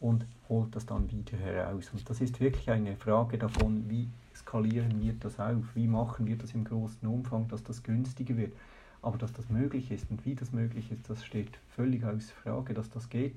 und 0.00 0.26
holt 0.48 0.74
das 0.74 0.84
dann 0.84 1.08
wieder 1.08 1.38
heraus. 1.38 1.90
Und 1.92 2.08
das 2.10 2.20
ist 2.20 2.40
wirklich 2.40 2.68
eine 2.68 2.96
Frage 2.96 3.38
davon, 3.38 3.88
wie 3.88 4.08
skalieren 4.34 5.00
wir 5.00 5.12
das 5.12 5.38
auf, 5.38 5.64
wie 5.74 5.86
machen 5.86 6.26
wir 6.26 6.36
das 6.36 6.52
im 6.52 6.64
großen 6.64 7.06
Umfang, 7.08 7.46
dass 7.46 7.62
das 7.62 7.82
günstiger 7.84 8.36
wird. 8.36 8.54
Aber 9.04 9.18
dass 9.18 9.34
das 9.34 9.50
möglich 9.50 9.90
ist 9.90 10.10
und 10.10 10.24
wie 10.24 10.34
das 10.34 10.52
möglich 10.52 10.90
ist, 10.90 11.10
das 11.10 11.22
steht 11.24 11.58
völlig 11.76 12.04
außer 12.04 12.32
Frage, 12.42 12.72
dass 12.72 12.88
das 12.88 13.10
geht. 13.10 13.34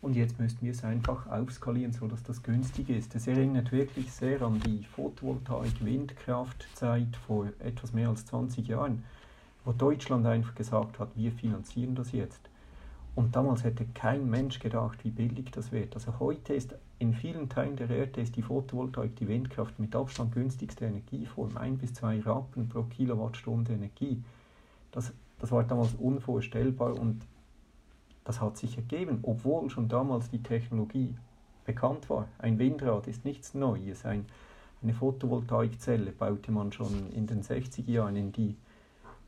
Und 0.00 0.14
jetzt 0.14 0.38
müssten 0.38 0.64
wir 0.64 0.70
es 0.72 0.84
einfach 0.84 1.26
aufskalieren, 1.26 1.92
sodass 1.92 2.22
das 2.22 2.40
günstig 2.42 2.90
ist. 2.90 3.14
Das 3.14 3.26
erinnert 3.26 3.72
wirklich 3.72 4.12
sehr 4.12 4.42
an 4.42 4.60
die 4.60 4.84
Photovoltaik-Windkraftzeit 4.94 7.16
vor 7.26 7.46
etwas 7.58 7.94
mehr 7.94 8.10
als 8.10 8.26
20 8.26 8.68
Jahren, 8.68 9.02
wo 9.64 9.72
Deutschland 9.72 10.26
einfach 10.26 10.54
gesagt 10.54 10.98
hat, 10.98 11.08
wir 11.16 11.32
finanzieren 11.32 11.94
das 11.94 12.12
jetzt. 12.12 12.50
Und 13.14 13.34
damals 13.34 13.64
hätte 13.64 13.86
kein 13.94 14.28
Mensch 14.30 14.58
gedacht, 14.60 15.02
wie 15.04 15.10
billig 15.10 15.50
das 15.50 15.72
wird. 15.72 15.94
Also 15.94 16.20
heute 16.20 16.52
ist 16.54 16.74
in 17.00 17.14
vielen 17.14 17.48
Teilen 17.48 17.76
der 17.76 17.90
Erde 17.90 18.20
ist 18.20 18.36
die 18.36 18.42
Photovoltaik, 18.42 19.16
die 19.16 19.26
Windkraft 19.26 19.80
mit 19.80 19.96
Abstand 19.96 20.32
günstigste 20.32 20.84
Energieform. 20.84 21.56
Ein 21.56 21.78
bis 21.78 21.94
zwei 21.94 22.20
Rappen 22.20 22.68
pro 22.68 22.82
Kilowattstunde 22.82 23.72
Energie. 23.72 24.22
Das, 24.90 25.12
das 25.38 25.52
war 25.52 25.64
damals 25.64 25.94
unvorstellbar 25.94 26.98
und 26.98 27.26
das 28.24 28.40
hat 28.40 28.56
sich 28.58 28.76
ergeben, 28.76 29.20
obwohl 29.22 29.70
schon 29.70 29.88
damals 29.88 30.30
die 30.30 30.42
Technologie 30.42 31.14
bekannt 31.64 32.10
war. 32.10 32.28
Ein 32.38 32.58
Windrad 32.58 33.06
ist 33.06 33.24
nichts 33.24 33.54
Neues. 33.54 34.04
Ein, 34.04 34.26
eine 34.82 34.94
Photovoltaikzelle 34.94 36.12
baute 36.12 36.52
man 36.52 36.72
schon 36.72 37.10
in 37.12 37.26
den 37.26 37.42
60er 37.42 37.90
Jahren 37.90 38.16
in 38.16 38.32
die 38.32 38.56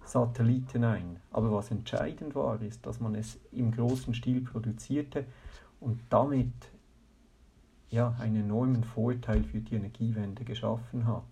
Satelliten 0.05 0.85
ein. 0.85 1.17
Aber 1.31 1.53
was 1.53 1.71
entscheidend 1.71 2.35
war, 2.35 2.61
ist, 2.63 2.85
dass 2.87 3.01
man 3.01 3.15
es 3.15 3.39
im 3.53 3.71
großen 3.73 4.15
Stil 4.15 4.43
produzierte 4.43 5.25
und 5.81 6.01
damit 6.11 6.53
ja, 7.91 8.15
einen 8.21 8.45
enormen 8.45 8.85
Vorteil 8.85 9.45
für 9.45 9.61
die 9.61 9.75
Energiewende 9.75 10.45
geschaffen 10.45 11.07
hat. 11.07 11.25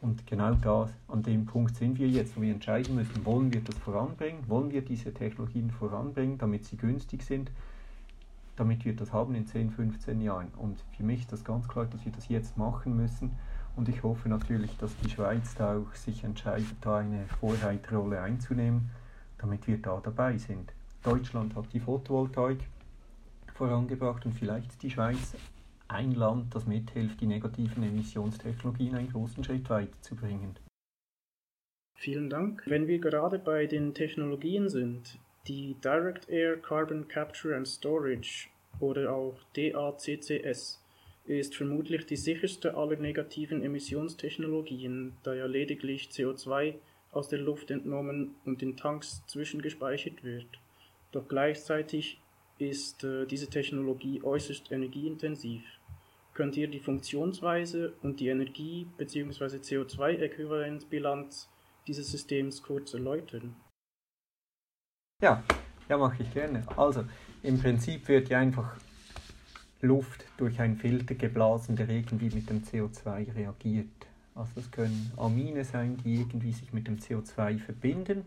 Und 0.00 0.26
genau 0.26 0.54
da, 0.54 0.88
an 1.08 1.22
dem 1.22 1.46
Punkt 1.46 1.76
sind 1.76 1.98
wir 1.98 2.08
jetzt, 2.08 2.36
wo 2.36 2.42
wir 2.42 2.52
entscheiden 2.52 2.94
müssen, 2.94 3.24
wollen 3.24 3.52
wir 3.52 3.60
das 3.60 3.76
voranbringen, 3.78 4.48
wollen 4.48 4.70
wir 4.70 4.82
diese 4.82 5.12
Technologien 5.12 5.70
voranbringen, 5.70 6.38
damit 6.38 6.64
sie 6.64 6.76
günstig 6.76 7.22
sind, 7.22 7.50
damit 8.56 8.84
wir 8.84 8.94
das 8.94 9.12
haben 9.12 9.34
in 9.34 9.46
10, 9.46 9.70
15 9.70 10.20
Jahren. 10.20 10.48
Und 10.56 10.82
für 10.96 11.02
mich 11.02 11.20
ist 11.20 11.32
das 11.32 11.44
ganz 11.44 11.66
klar, 11.68 11.86
dass 11.86 12.04
wir 12.04 12.12
das 12.12 12.28
jetzt 12.28 12.56
machen 12.56 12.96
müssen 12.96 13.32
und 13.76 13.90
ich 13.90 14.02
hoffe 14.02 14.28
natürlich, 14.30 14.76
dass 14.78 14.96
die 14.96 15.10
Schweiz 15.10 15.54
da 15.54 15.76
auch 15.76 15.94
sich 15.94 16.24
entscheidet, 16.24 16.76
da 16.80 16.98
eine 16.98 17.26
Vorreiterrolle 17.40 18.20
einzunehmen, 18.22 18.90
damit 19.36 19.66
wir 19.66 19.76
da 19.76 20.00
dabei 20.02 20.38
sind. 20.38 20.72
Deutschland 21.02 21.54
hat 21.54 21.66
die 21.74 21.80
Photovoltaik 21.80 22.58
vorangebracht 23.54 24.24
und 24.24 24.32
vielleicht 24.32 24.82
die 24.82 24.90
Schweiz 24.90 25.34
ein 25.88 26.12
Land, 26.12 26.54
das 26.54 26.66
mithilft, 26.66 27.20
die 27.20 27.26
negativen 27.26 27.82
Emissionstechnologien 27.82 28.94
einen 28.94 29.12
großen 29.12 29.44
Schritt 29.44 29.68
weiterzubringen. 29.70 30.58
Vielen 31.94 32.28
Dank. 32.28 32.62
Wenn 32.66 32.86
wir 32.86 32.98
gerade 32.98 33.38
bei 33.38 33.66
den 33.66 33.94
Technologien 33.94 34.68
sind, 34.68 35.18
die 35.46 35.74
Direct 35.82 36.28
Air 36.28 36.56
Carbon 36.56 37.08
Capture 37.08 37.56
and 37.56 37.66
Storage 37.66 38.48
oder 38.80 39.12
auch 39.12 39.38
DACCS 39.54 40.82
ist 41.24 41.56
vermutlich 41.56 42.06
die 42.06 42.16
sicherste 42.16 42.76
aller 42.76 42.96
negativen 42.96 43.62
Emissionstechnologien, 43.62 45.16
da 45.22 45.34
ja 45.34 45.46
lediglich 45.46 46.08
CO2 46.12 46.74
aus 47.10 47.28
der 47.28 47.40
Luft 47.40 47.70
entnommen 47.70 48.36
und 48.44 48.62
in 48.62 48.76
Tanks 48.76 49.24
zwischengespeichert 49.26 50.22
wird. 50.22 50.46
Doch 51.12 51.26
gleichzeitig 51.26 52.20
ist 52.58 53.04
äh, 53.04 53.26
diese 53.26 53.48
Technologie 53.48 54.22
äußerst 54.22 54.72
energieintensiv. 54.72 55.62
Könnt 56.34 56.56
ihr 56.56 56.68
die 56.68 56.80
Funktionsweise 56.80 57.94
und 58.02 58.20
die 58.20 58.28
Energie- 58.28 58.86
bzw. 58.98 59.56
CO2-Äquivalenzbilanz 59.56 61.48
dieses 61.86 62.10
Systems 62.10 62.62
kurz 62.62 62.94
erläutern? 62.94 63.56
Ja, 65.22 65.42
ja, 65.88 65.96
mache 65.96 66.22
ich 66.22 66.32
gerne. 66.32 66.66
Also, 66.76 67.04
im 67.42 67.58
Prinzip 67.58 68.06
wird 68.08 68.28
ja 68.28 68.38
einfach 68.38 68.76
Luft 69.80 70.24
durch 70.36 70.60
einen 70.60 70.76
Filter 70.76 71.14
geblasen, 71.14 71.76
der 71.76 71.88
irgendwie 71.88 72.30
mit 72.30 72.50
dem 72.50 72.62
CO2 72.62 73.34
reagiert. 73.34 73.86
Also 74.34 74.52
das 74.56 74.70
können 74.70 75.12
Amine 75.16 75.64
sein, 75.64 75.96
die 76.04 76.16
irgendwie 76.16 76.52
sich 76.52 76.72
mit 76.72 76.86
dem 76.86 76.98
CO2 76.98 77.58
verbinden. 77.58 78.26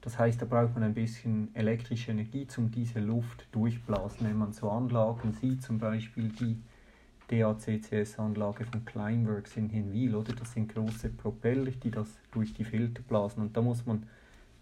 Das 0.00 0.18
heißt, 0.18 0.40
da 0.40 0.46
braucht 0.46 0.74
man 0.74 0.84
ein 0.84 0.94
bisschen 0.94 1.54
elektrische 1.54 2.12
Energie, 2.12 2.46
um 2.56 2.70
diese 2.70 3.00
Luft 3.00 3.46
durchblasen. 3.52 4.28
Wenn 4.28 4.38
man 4.38 4.52
so 4.52 4.70
Anlagen 4.70 5.32
sieht, 5.32 5.62
zum 5.62 5.78
Beispiel 5.78 6.28
die 6.28 6.56
DACCS-Anlage 7.28 8.64
von 8.66 8.84
Climeworks 8.84 9.56
in 9.56 9.68
Hinwil, 9.68 10.14
oder? 10.14 10.32
Das 10.32 10.52
sind 10.52 10.72
große 10.72 11.08
Propeller, 11.10 11.72
die 11.72 11.90
das 11.90 12.08
durch 12.30 12.54
die 12.54 12.64
Filter 12.64 13.02
blasen. 13.02 13.42
Und 13.42 13.56
da 13.56 13.62
muss 13.62 13.84
man 13.84 14.04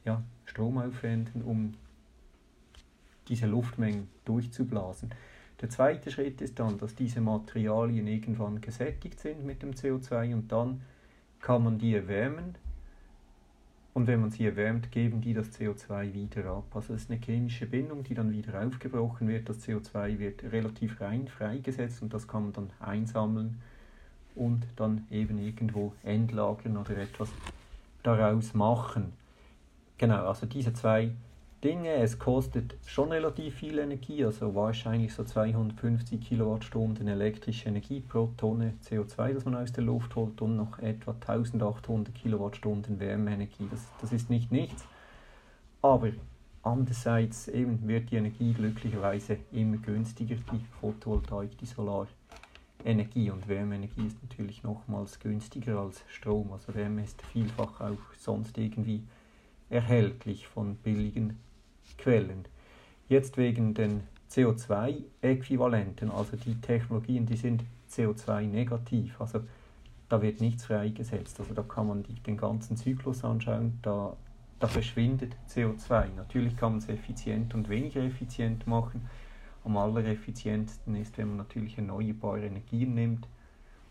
ja, 0.05 0.23
Strom 0.47 0.79
aufwenden, 0.79 1.43
um 1.43 1.75
diese 3.29 3.47
Luftmengen 3.47 4.09
durchzublasen. 4.25 5.11
Der 5.61 5.71
zweite 5.71 6.11
Schritt 6.11 6.41
ist 6.41 6.59
dann, 6.59 6.79
dass 6.79 6.95
diese 6.95 7.21
Materialien 7.21 8.07
irgendwann 8.07 8.61
gesättigt 8.61 9.21
sind 9.21 9.45
mit 9.45 9.63
dem 9.63 9.73
CO2 9.73 10.35
und 10.35 10.53
dann 10.53 10.83
kann 11.41 11.65
man 11.65 11.79
die 11.79 11.95
erwärmen. 11.95 12.57
Und 13.95 14.09
wenn 14.09 14.21
man 14.21 14.33
sie 14.33 14.45
erwärmt, 14.45 14.91
geben 14.91 15.21
die 15.21 15.35
das 15.35 15.53
CO2 15.53 16.13
wieder 16.13 16.47
ab. 16.47 16.65
Also 16.75 16.95
es 16.95 17.03
ist 17.03 17.11
eine 17.13 17.21
chemische 17.21 17.65
Bindung, 17.65 18.03
die 18.03 18.15
dann 18.15 18.33
wieder 18.33 18.67
aufgebrochen 18.67 19.29
wird. 19.29 19.49
Das 19.49 19.65
CO2 19.65 20.19
wird 20.19 20.43
relativ 20.43 21.01
rein 21.01 21.29
freigesetzt 21.29 22.03
und 22.03 22.13
das 22.13 22.27
kann 22.27 22.43
man 22.43 22.53
dann 22.53 22.71
einsammeln 22.81 23.61
und 24.35 24.67
dann 24.75 25.07
eben 25.13 25.39
irgendwo 25.39 25.93
entlagern 26.03 26.77
oder 26.77 26.97
etwas 26.99 27.31
daraus 28.03 28.53
machen. 28.53 29.13
Genau, 29.97 30.27
also 30.27 30.47
diese 30.47 30.73
zwei 30.73 31.13
Dinge. 31.65 31.95
Es 31.95 32.19
kostet 32.19 32.77
schon 32.85 33.11
relativ 33.11 33.55
viel 33.55 33.79
Energie, 33.79 34.23
also 34.23 34.55
wahrscheinlich 34.55 35.15
so 35.15 35.25
250 35.25 36.21
Kilowattstunden 36.21 37.09
elektrische 37.09 37.71
Energie 37.71 38.01
pro 38.01 38.31
Tonne 38.37 38.75
CO2, 38.85 39.33
das 39.33 39.47
man 39.47 39.55
aus 39.55 39.73
der 39.73 39.85
Luft 39.85 40.15
holt 40.15 40.43
und 40.43 40.57
noch 40.57 40.79
etwa 40.79 41.13
1800 41.13 42.15
Kilowattstunden 42.15 43.01
Wärmeenergie. 43.01 43.67
Das, 43.71 43.81
das 44.03 44.13
ist 44.13 44.29
nicht 44.29 44.53
nichts, 44.53 44.85
aber 45.81 46.11
andererseits 46.63 47.49
eben 47.49 47.89
wird 47.89 48.11
die 48.11 48.17
Energie 48.17 48.53
glücklicherweise 48.53 49.39
immer 49.51 49.79
günstiger, 49.79 50.37
die 50.37 50.67
Photovoltaik, 50.83 51.57
die 51.57 51.67
Solarenergie 51.67 53.31
und 53.31 53.49
Wärmeenergie 53.49 54.07
ist 54.07 54.23
natürlich 54.23 54.63
nochmals 54.65 55.19
günstiger 55.19 55.79
als 55.79 56.05
Strom. 56.09 56.53
Also 56.53 56.75
Wärme 56.75 57.05
ist 57.05 57.23
vielfach 57.23 57.81
auch 57.81 58.13
sonst 58.19 58.59
irgendwie 58.59 59.03
erhältlich 59.71 60.47
von 60.47 60.77
billigen 60.77 61.39
Quellen. 61.99 62.45
Jetzt 63.09 63.37
wegen 63.37 63.75
den 63.75 64.03
CO2-Äquivalenten, 64.31 66.11
also 66.11 66.37
die 66.37 66.61
Technologien, 66.61 67.27
die 67.27 67.37
sind 67.37 67.65
CO2-negativ, 67.91 69.21
also 69.21 69.41
da 70.09 70.21
wird 70.23 70.41
nichts 70.41 70.67
freigesetzt. 70.67 71.39
Also 71.41 71.55
da 71.55 71.63
kann 71.63 71.89
man 71.89 72.03
die, 72.03 72.15
den 72.15 72.37
ganzen 72.37 72.77
Zyklus 72.77 73.25
anschauen, 73.25 73.79
da, 73.83 74.17
da 74.61 74.67
verschwindet 74.67 75.37
CO2. 75.49 76.15
Natürlich 76.17 76.57
kann 76.57 76.73
man 76.73 76.79
es 76.79 76.89
effizient 76.89 77.55
und 77.55 77.69
weniger 77.69 78.03
effizient 78.03 78.67
machen. 78.67 79.09
Am 79.65 79.77
allereffizientesten 79.77 80.95
ist, 80.97 81.17
wenn 81.17 81.29
man 81.29 81.37
natürlich 81.39 81.79
erneuerbare 81.79 82.45
Energien 82.45 82.95
nimmt, 82.95 83.29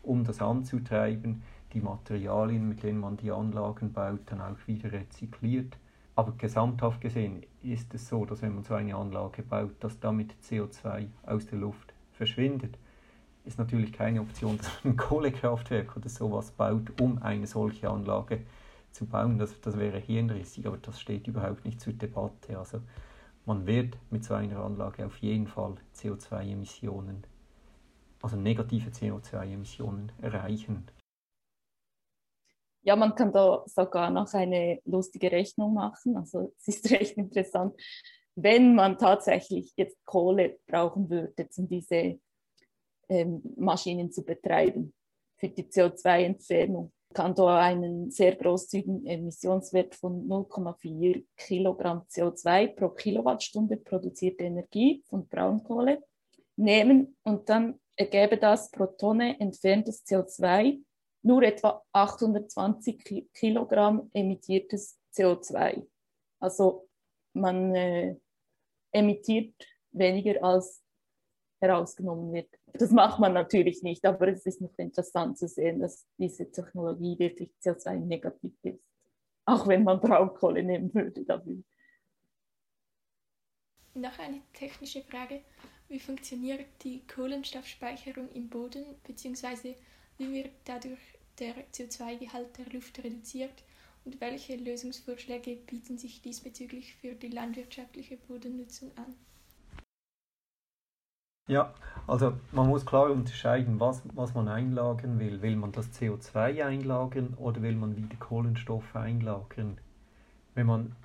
um 0.04 0.24
das 0.24 0.42
anzutreiben, 0.42 1.42
die 1.74 1.82
Materialien, 1.82 2.70
mit 2.70 2.84
denen 2.84 3.00
man 3.00 3.18
die 3.18 3.32
Anlagen 3.32 3.92
baut, 3.92 4.20
dann 4.28 4.42
auch 4.42 4.58
wieder 4.68 4.92
rezykliert 4.92 5.78
aber 6.15 6.34
gesamthaft 6.34 7.02
gesehen 7.02 7.43
ist 7.63 7.93
es 7.93 8.08
so, 8.08 8.26
dass 8.26 8.41
wenn 8.41 8.54
man 8.54 8.63
so 8.63 8.76
eine 8.76 8.95
Anlage 8.95 9.41
baut, 9.41 9.76
dass 9.80 9.99
damit 9.99 10.36
CO2 10.43 11.08
aus 11.26 11.45
der 11.47 11.58
Luft 11.58 11.93
verschwindet. 12.12 12.78
Ist 13.45 13.58
natürlich 13.58 13.91
keine 13.91 14.21
Option, 14.21 14.58
dass 14.60 14.84
man 14.84 14.93
ein 14.93 14.97
Kohlekraftwerk 14.97 15.97
oder 15.97 16.10
sowas 16.10 16.52
baut, 16.52 17.02
um 17.02 17.21
eine 17.21 17.47
solche 17.47 17.89
Anlage 17.89 18.41
zu 18.91 19.06
bauen. 19.06 19.39
Das, 19.39 19.60
das 19.62 19.78
wäre 19.78 19.97
hirnrissig, 19.97 20.67
aber 20.67 20.78
das 20.78 21.02
steht 21.02 21.28
überhaupt 21.28 21.65
nicht 21.65 21.82
zur 21.82 21.93
Debatte. 21.93 22.58
Also 22.58 22.82
man 23.45 23.65
wird 23.65 23.97
mit 24.12 24.23
so 24.23 24.36
einer 24.36 24.63
Anlage 24.63 25.06
auf 25.06 25.17
jeden 25.17 25.47
Fall 25.47 25.76
CO2-Emissionen, 25.95 27.23
also 28.21 28.38
negative 28.38 28.91
CO2-Emissionen 28.91 30.12
erreichen. 30.21 30.86
Ja, 32.84 32.96
man 32.96 33.15
kann 33.15 33.32
da 33.32 33.63
sogar 33.65 34.10
noch 34.10 34.34
eine 34.34 34.80
lustige 34.86 35.32
Rechnung 35.32 35.74
machen. 35.74 36.17
Also 36.17 36.54
es 36.60 36.67
ist 36.67 36.91
recht 36.91 37.17
interessant, 37.17 37.76
wenn 38.36 38.76
man 38.76 38.98
tatsächlich 38.98 39.74
jetzt 39.76 39.98
Kohle 40.06 40.60
brauchen 40.67 41.10
würde, 41.10 41.48
um 41.58 41.67
diese 41.67 42.19
ähm, 43.10 43.41
Maschinen 43.58 44.12
zu 44.12 44.24
betreiben 44.24 44.93
für 45.38 45.50
die 45.50 45.65
CO2-Entfernung, 45.65 46.91
kann 47.13 47.36
da 47.36 47.60
einen 47.60 48.10
sehr 48.10 48.36
großzügigen 48.36 49.06
Emissionswert 49.06 49.93
von 49.96 50.28
0,4 50.28 51.24
Kilogramm 51.38 52.02
CO2 52.10 52.76
pro 52.76 52.89
Kilowattstunde 52.89 53.78
produzierte 53.78 54.46
Energie 54.46 55.04
von 55.06 55.28
Braunkohle 55.28 56.04
nehmen 56.56 57.15
und 57.24 57.48
dann 57.50 57.80
ergäbe 57.96 58.38
das 58.38 58.72
pro 58.72 58.88
Tonne 58.88 59.39
entferntes 59.39 60.04
CO2 60.06 60.80
nur 61.24 61.42
etwa 61.44 61.84
820 61.92 63.32
Kilogramm 63.34 64.10
emittiertes 64.14 65.00
CO2. 65.14 65.86
Also 66.40 66.88
man 67.34 67.74
äh, 67.76 68.16
emittiert 68.92 69.56
weniger 69.92 70.44
als 70.44 70.84
herausgenommen 71.62 72.34
wird. 72.34 72.50
Das 72.74 72.92
macht 72.92 73.20
man 73.20 73.34
natürlich 73.34 73.82
nicht, 73.84 74.06
aber 74.06 74.28
es 74.28 74.46
ist 74.46 74.60
noch 74.60 74.78
interessant 74.78 75.38
zu 75.38 75.48
sehen, 75.48 75.80
dass 75.80 76.06
diese 76.18 76.52
Technologie 76.52 77.18
wirklich 77.18 77.52
CO2-negativ 77.64 78.54
ist. 78.64 78.84
Auch 79.46 79.68
wenn 79.68 79.84
man 79.84 80.00
Braunkohle 80.02 80.62
nehmen 80.62 80.94
würde 80.94 81.24
dafür. 81.24 81.64
Noch 83.94 84.18
eine 84.20 84.42
technische 84.54 85.04
Frage. 85.04 85.42
Wie 85.88 86.00
funktioniert 86.00 86.66
die 86.84 87.06
Kohlenstoffspeicherung 87.08 88.30
im 88.34 88.50
Boden 88.50 88.84
bzw. 89.04 89.76
wie 90.17 90.32
wird 90.34 90.52
dadurch 90.65 90.99
der 91.39 91.56
CO2-Gehalt 91.73 92.58
der 92.58 92.71
Luft 92.73 93.04
reduziert 93.04 93.63
und 94.06 94.19
welche 94.21 94.56
Lösungsvorschläge 94.56 95.56
bieten 95.56 95.97
sich 95.97 96.21
diesbezüglich 96.21 96.95
für 96.95 97.13
die 97.15 97.30
landwirtschaftliche 97.30 98.17
Bodennutzung 98.17 98.91
an? 98.97 99.15
Ja, 101.49 101.73
also 102.08 102.38
man 102.54 102.69
muss 102.69 102.86
klar 102.86 103.12
unterscheiden, 103.12 103.80
was, 103.80 104.02
was 104.13 104.34
man 104.34 104.47
einlagern 104.47 105.19
will. 105.19 105.41
Will 105.41 105.58
man 105.58 105.73
das 105.73 105.91
CO2 105.91 106.63
einlagern 106.63 107.34
oder 107.34 107.62
will 107.62 107.76
man 107.76 107.97
wieder 107.97 108.15
Kohlenstoff 108.15 108.95
einlagern? 108.95 109.78
Wenn 110.56 110.67
man 110.67 110.95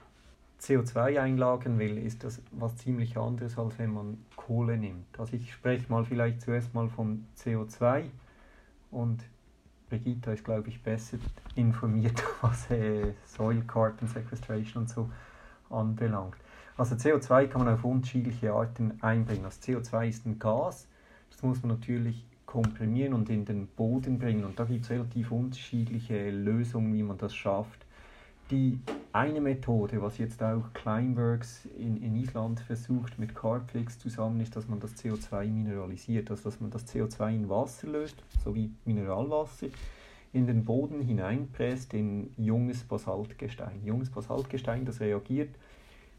CO2 0.60 1.20
einlagern 1.20 1.78
will, 1.80 1.98
ist 1.98 2.22
das 2.22 2.40
was 2.52 2.76
ziemlich 2.76 3.16
anderes, 3.16 3.58
als 3.58 3.78
wenn 3.78 3.92
man 3.92 4.24
Kohle 4.36 4.76
nimmt. 4.76 5.18
Also 5.18 5.34
ich 5.34 5.52
spreche 5.52 5.90
mal 5.90 6.04
vielleicht 6.04 6.42
zuerst 6.42 6.72
mal 6.72 6.88
von 6.88 7.26
CO2 7.36 8.04
und 8.90 9.24
Brigitta 9.88 10.32
ist, 10.32 10.44
glaube 10.44 10.68
ich, 10.68 10.82
besser 10.82 11.18
informiert, 11.54 12.22
was 12.42 12.70
äh, 12.70 13.14
Soil 13.24 13.62
Carbon 13.62 14.08
Sequestration 14.08 14.82
und 14.82 14.88
so 14.88 15.10
anbelangt. 15.70 16.36
Also 16.76 16.94
CO2 16.94 17.48
kann 17.48 17.64
man 17.64 17.74
auf 17.74 17.84
unterschiedliche 17.84 18.52
Arten 18.52 18.98
einbringen. 19.02 19.42
Das 19.42 19.58
also 19.58 19.80
CO2 19.80 20.08
ist 20.08 20.26
ein 20.26 20.38
Gas, 20.38 20.86
das 21.30 21.42
muss 21.42 21.62
man 21.62 21.72
natürlich 21.72 22.24
komprimieren 22.46 23.12
und 23.12 23.28
in 23.28 23.44
den 23.44 23.66
Boden 23.66 24.18
bringen. 24.18 24.44
Und 24.44 24.58
da 24.58 24.64
gibt 24.64 24.84
es 24.84 24.90
relativ 24.90 25.30
unterschiedliche 25.30 26.30
Lösungen, 26.30 26.94
wie 26.94 27.02
man 27.02 27.18
das 27.18 27.34
schafft. 27.34 27.84
Die 28.50 28.80
eine 29.12 29.42
Methode, 29.42 30.00
was 30.00 30.16
jetzt 30.16 30.42
auch 30.42 30.72
Climeworks 30.72 31.66
in, 31.76 32.02
in 32.02 32.16
Island 32.16 32.60
versucht 32.60 33.18
mit 33.18 33.34
Carbfix 33.34 33.98
zusammen, 33.98 34.40
ist, 34.40 34.56
dass 34.56 34.68
man 34.68 34.80
das 34.80 34.94
CO2 34.94 35.50
mineralisiert, 35.50 36.30
also 36.30 36.44
dass 36.44 36.58
man 36.58 36.70
das 36.70 36.86
CO2 36.86 37.34
in 37.34 37.48
Wasser 37.50 37.88
löst, 37.88 38.22
so 38.42 38.54
wie 38.54 38.70
Mineralwasser, 38.86 39.66
in 40.32 40.46
den 40.46 40.64
Boden 40.64 41.02
hineinpresst 41.02 41.92
in 41.92 42.32
junges 42.38 42.84
Basaltgestein. 42.84 43.84
Junges 43.84 44.08
Basaltgestein, 44.08 44.86
das 44.86 45.00
reagiert 45.00 45.54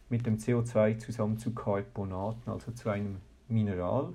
mit 0.10 0.28
dem 0.28 0.38
CO2 0.38 1.00
zusammen 1.00 1.39
zu 1.39 1.52
Carbonaten, 1.52 2.50
also 2.50 2.72
zu 2.74 2.89
einem 2.89 3.18
Mineral. 3.48 4.13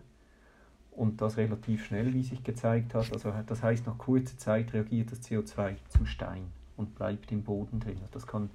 Und 0.93 1.21
das 1.21 1.37
relativ 1.37 1.85
schnell, 1.85 2.15
wie 2.15 2.23
sich 2.23 2.45
gezeigt 2.45 2.95
hat. 2.95 3.13
Also 3.13 3.33
das 3.45 3.63
heißt, 3.63 3.87
nach 3.87 3.99
kurzer 3.99 4.39
Zeit 4.39 4.73
reagiert 4.73 5.11
das 5.11 5.23
CO2 5.23 5.75
zu 5.89 6.07
Stein 6.07 6.47
bleibt 6.95 7.33
im 7.33 7.43
Boden 7.43 7.81
drin. 7.81 8.01
Das 8.13 8.27
kann 8.27 8.51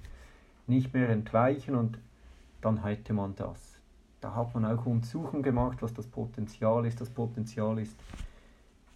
nicht 0.66 0.94
mehr 0.94 1.08
entweichen 1.08 1.74
und 1.74 1.98
dann 2.60 2.82
hätte 2.82 3.12
man 3.12 3.34
das. 3.36 3.76
Da 4.20 4.34
hat 4.34 4.54
man 4.54 4.64
auch 4.64 4.84
Untersuchungen 4.86 5.42
gemacht, 5.42 5.78
was 5.80 5.94
das 5.94 6.06
Potenzial 6.06 6.84
ist. 6.86 7.00
Das 7.00 7.08
Potenzial 7.08 7.78
ist 7.78 7.96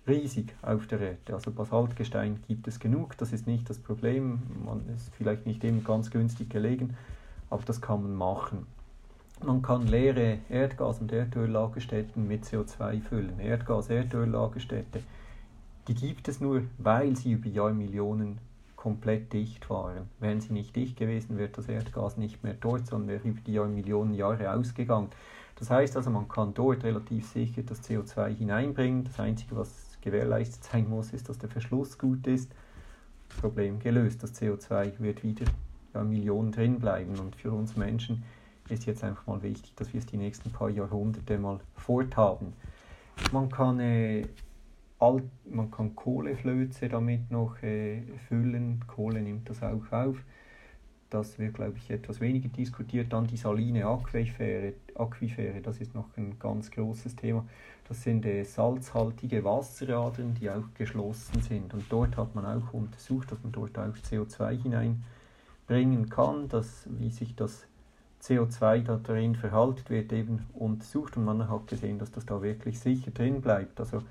riesig 0.06 0.54
auf 0.62 0.86
der 0.86 1.00
Erde. 1.00 1.34
Also 1.34 1.50
Basaltgestein 1.50 2.42
gibt 2.46 2.68
es 2.68 2.78
genug, 2.78 3.16
das 3.16 3.32
ist 3.32 3.46
nicht 3.46 3.68
das 3.70 3.78
Problem. 3.78 4.42
Man 4.64 4.86
ist 4.94 5.14
vielleicht 5.14 5.46
nicht 5.46 5.64
eben 5.64 5.82
ganz 5.82 6.10
günstig 6.10 6.50
gelegen, 6.50 6.96
aber 7.50 7.62
das 7.64 7.80
kann 7.80 8.02
man 8.02 8.14
machen. 8.14 8.66
Man 9.42 9.62
kann 9.62 9.86
leere 9.86 10.38
Erdgas- 10.48 11.00
und 11.00 11.10
Erdöllagerstätten 11.10 12.28
mit 12.28 12.44
CO2 12.44 13.00
füllen. 13.00 13.40
Erdgas-, 13.40 13.90
Erdöllagerstätte, 13.90 15.02
die 15.88 15.94
gibt 15.94 16.28
es 16.28 16.40
nur, 16.40 16.62
weil 16.78 17.16
sie 17.16 17.32
über 17.32 17.48
Jahrmillionen 17.48 18.38
komplett 18.84 19.32
dicht 19.32 19.70
waren. 19.70 20.10
Wären 20.20 20.42
sie 20.42 20.52
nicht 20.52 20.76
dicht 20.76 20.98
gewesen, 20.98 21.38
wäre 21.38 21.48
das 21.48 21.68
Erdgas 21.68 22.18
nicht 22.18 22.44
mehr 22.44 22.52
dort, 22.52 22.86
sondern 22.86 23.08
wäre 23.08 23.26
über 23.26 23.40
die 23.40 23.54
Jahrmillionen 23.54 24.12
Jahre 24.12 24.52
ausgegangen. 24.52 25.08
Das 25.56 25.70
heißt 25.70 25.96
also, 25.96 26.10
man 26.10 26.28
kann 26.28 26.52
dort 26.52 26.84
relativ 26.84 27.26
sicher 27.26 27.62
das 27.62 27.82
CO2 27.82 28.36
hineinbringen. 28.36 29.04
Das 29.04 29.18
Einzige, 29.18 29.56
was 29.56 29.96
gewährleistet 30.02 30.64
sein 30.64 30.86
muss, 30.86 31.14
ist, 31.14 31.30
dass 31.30 31.38
der 31.38 31.48
Verschluss 31.48 31.96
gut 31.96 32.26
ist. 32.26 32.52
Problem 33.40 33.78
gelöst. 33.78 34.22
Das 34.22 34.38
CO2 34.38 34.98
wird 34.98 35.22
wieder 35.22 35.46
ja, 35.94 36.04
Millionen 36.04 36.52
drin 36.52 36.78
bleiben. 36.78 37.18
Und 37.18 37.36
für 37.36 37.52
uns 37.52 37.78
Menschen 37.78 38.22
ist 38.68 38.84
jetzt 38.84 39.02
einfach 39.02 39.26
mal 39.26 39.42
wichtig, 39.42 39.72
dass 39.76 39.94
wir 39.94 40.00
es 40.00 40.06
die 40.06 40.18
nächsten 40.18 40.50
paar 40.50 40.68
Jahrhunderte 40.68 41.38
mal 41.38 41.58
forthaben. 41.74 42.52
Man 43.32 43.48
kann, 43.48 43.80
äh, 43.80 44.26
alt, 44.98 45.24
man 45.44 45.70
kann 45.70 45.94
Kohleflöze 45.94 46.88
damit 46.88 47.30
noch 47.30 47.62
äh, 47.62 48.02
füllen. 48.28 48.84
Kohle 48.86 49.20
nimmt 49.20 49.48
das 49.50 49.62
auch 49.62 49.92
auf. 49.92 50.16
Das 51.10 51.38
wird, 51.38 51.54
glaube 51.54 51.76
ich, 51.76 51.90
etwas 51.90 52.20
weniger 52.20 52.48
diskutiert. 52.48 53.12
Dann 53.12 53.26
die 53.26 53.36
saline 53.36 53.86
Aquifere, 53.86 54.74
Aquifere, 54.94 55.60
das 55.60 55.80
ist 55.80 55.94
noch 55.94 56.08
ein 56.16 56.38
ganz 56.38 56.70
großes 56.70 57.16
Thema. 57.16 57.46
Das 57.86 58.02
sind 58.02 58.24
äh, 58.24 58.44
salzhaltige 58.44 59.44
Wasseradern, 59.44 60.34
die 60.34 60.50
auch 60.50 60.72
geschlossen 60.74 61.42
sind. 61.42 61.74
Und 61.74 61.84
dort 61.90 62.16
hat 62.16 62.34
man 62.34 62.46
auch 62.46 62.72
untersucht, 62.72 63.30
dass 63.30 63.42
man 63.42 63.52
dort 63.52 63.78
auch 63.78 63.94
CO2 63.94 64.62
hinein 64.62 65.04
bringen 65.66 66.08
kann, 66.08 66.48
dass, 66.48 66.88
wie 66.98 67.10
sich 67.10 67.34
das 67.36 67.66
CO2 68.22 68.82
da 68.82 68.96
drin 68.96 69.34
verhaltet, 69.34 69.90
wird 69.90 70.12
eben 70.12 70.46
untersucht 70.54 71.16
und 71.16 71.24
man 71.24 71.48
hat 71.48 71.66
gesehen, 71.66 71.98
dass 71.98 72.10
das 72.10 72.24
da 72.24 72.40
wirklich 72.42 72.80
sicher 72.80 73.10
drin 73.10 73.42
bleibt. 73.42 73.78
Also 73.80 74.02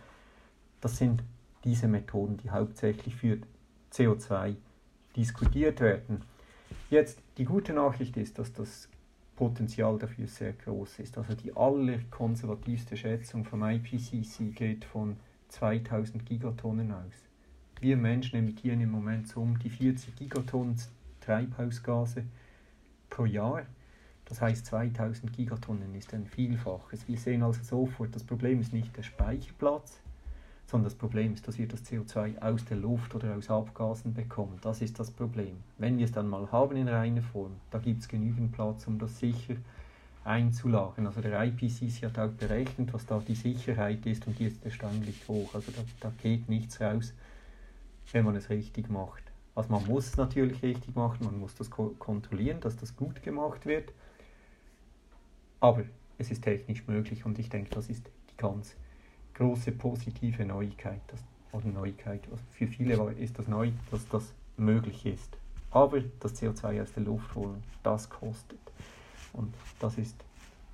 das 0.83 0.97
sind 0.97 1.23
diese 1.63 1.87
Methoden, 1.87 2.35
die 2.35 2.49
hauptsächlich 2.49 3.15
für 3.15 3.37
CO2 3.93 4.55
diskutiert 5.15 5.79
werden. 5.79 6.23
Jetzt 6.89 7.19
die 7.37 7.45
gute 7.45 7.71
Nachricht 7.71 8.17
ist, 8.17 8.37
dass 8.37 8.51
das 8.51 8.89
Potenzial 9.37 9.97
dafür 9.97 10.27
sehr 10.27 10.51
groß 10.51 10.99
ist. 10.99 11.17
Also 11.17 11.35
die 11.35 11.55
allerkonservativste 11.55 12.97
Schätzung 12.97 13.45
vom 13.45 13.63
IPCC 13.63 14.53
geht 14.53 14.83
von 14.83 15.15
2000 15.47 16.25
Gigatonnen 16.25 16.91
aus. 16.91 17.13
Wir 17.79 17.95
Menschen 17.95 18.39
emittieren 18.39 18.81
im 18.81 18.91
Moment 18.91 19.29
so 19.29 19.41
um 19.41 19.57
die 19.59 19.69
40 19.69 20.17
Gigatonnen 20.17 20.75
Treibhausgase 21.21 22.25
pro 23.09 23.25
Jahr. 23.25 23.65
Das 24.25 24.41
heißt, 24.41 24.65
2000 24.65 25.31
Gigatonnen 25.31 25.95
ist 25.95 26.13
ein 26.13 26.25
Vielfaches. 26.25 27.07
Wir 27.07 27.17
sehen 27.17 27.41
also 27.41 27.63
sofort, 27.63 28.13
das 28.13 28.25
Problem 28.25 28.59
ist 28.59 28.73
nicht 28.73 28.95
der 28.97 29.03
Speicherplatz, 29.03 30.02
sondern 30.65 30.85
das 30.85 30.95
Problem 30.95 31.33
ist, 31.33 31.47
dass 31.47 31.57
wir 31.57 31.67
das 31.67 31.85
CO2 31.85 32.41
aus 32.41 32.65
der 32.65 32.77
Luft 32.77 33.13
oder 33.15 33.35
aus 33.35 33.49
Abgasen 33.49 34.13
bekommen. 34.13 34.57
Das 34.61 34.81
ist 34.81 34.99
das 34.99 35.11
Problem. 35.11 35.57
Wenn 35.77 35.97
wir 35.97 36.05
es 36.05 36.11
dann 36.11 36.29
mal 36.29 36.51
haben 36.51 36.75
in 36.75 36.87
reiner 36.87 37.21
Form, 37.21 37.51
da 37.71 37.79
gibt 37.79 38.01
es 38.01 38.07
genügend 38.07 38.51
Platz, 38.53 38.87
um 38.87 38.97
das 38.97 39.19
sicher 39.19 39.55
einzulagern. 40.23 41.05
Also 41.05 41.21
der 41.21 41.43
IPCC 41.43 42.05
hat 42.05 42.17
auch 42.17 42.31
berechnet, 42.31 42.93
was 42.93 43.05
da 43.05 43.19
die 43.19 43.35
Sicherheit 43.35 44.05
ist 44.05 44.25
und 44.25 44.39
die 44.39 44.45
ist 44.45 44.63
erstaunlich 44.63 45.27
hoch. 45.27 45.53
Also 45.53 45.71
da, 45.71 45.81
da 45.99 46.13
geht 46.21 46.47
nichts 46.49 46.79
raus, 46.79 47.13
wenn 48.11 48.25
man 48.25 48.35
es 48.35 48.49
richtig 48.49 48.89
macht. 48.89 49.23
Also 49.55 49.71
man 49.71 49.85
muss 49.85 50.07
es 50.07 50.17
natürlich 50.17 50.63
richtig 50.63 50.95
machen, 50.95 51.25
man 51.25 51.39
muss 51.39 51.53
das 51.55 51.69
ko 51.69 51.93
kontrollieren, 51.99 52.59
dass 52.61 52.75
das 52.75 52.95
gut 52.95 53.21
gemacht 53.21 53.65
wird. 53.65 53.91
Aber 55.59 55.83
es 56.17 56.31
ist 56.31 56.43
technisch 56.43 56.87
möglich 56.87 57.25
und 57.25 57.37
ich 57.37 57.49
denke, 57.49 57.69
das 57.71 57.87
ist 57.87 58.09
die 58.31 58.37
ganz 58.37 58.75
große 59.33 59.71
positive 59.71 60.45
Neuigkeit. 60.45 61.01
Das, 61.07 61.19
oder 61.53 61.67
Neuigkeit. 61.67 62.21
Also 62.31 62.43
für 62.51 62.67
viele 62.67 63.11
ist 63.13 63.37
das 63.37 63.47
neu, 63.47 63.71
dass 63.91 64.07
das 64.09 64.33
möglich 64.57 65.05
ist. 65.05 65.37
Aber 65.71 66.01
das 66.01 66.35
CO2 66.35 66.81
aus 66.81 66.93
der 66.93 67.03
Luft 67.03 67.33
holen, 67.35 67.63
das 67.83 68.09
kostet. 68.09 68.59
Und 69.33 69.53
das 69.79 69.97
ist 69.97 70.15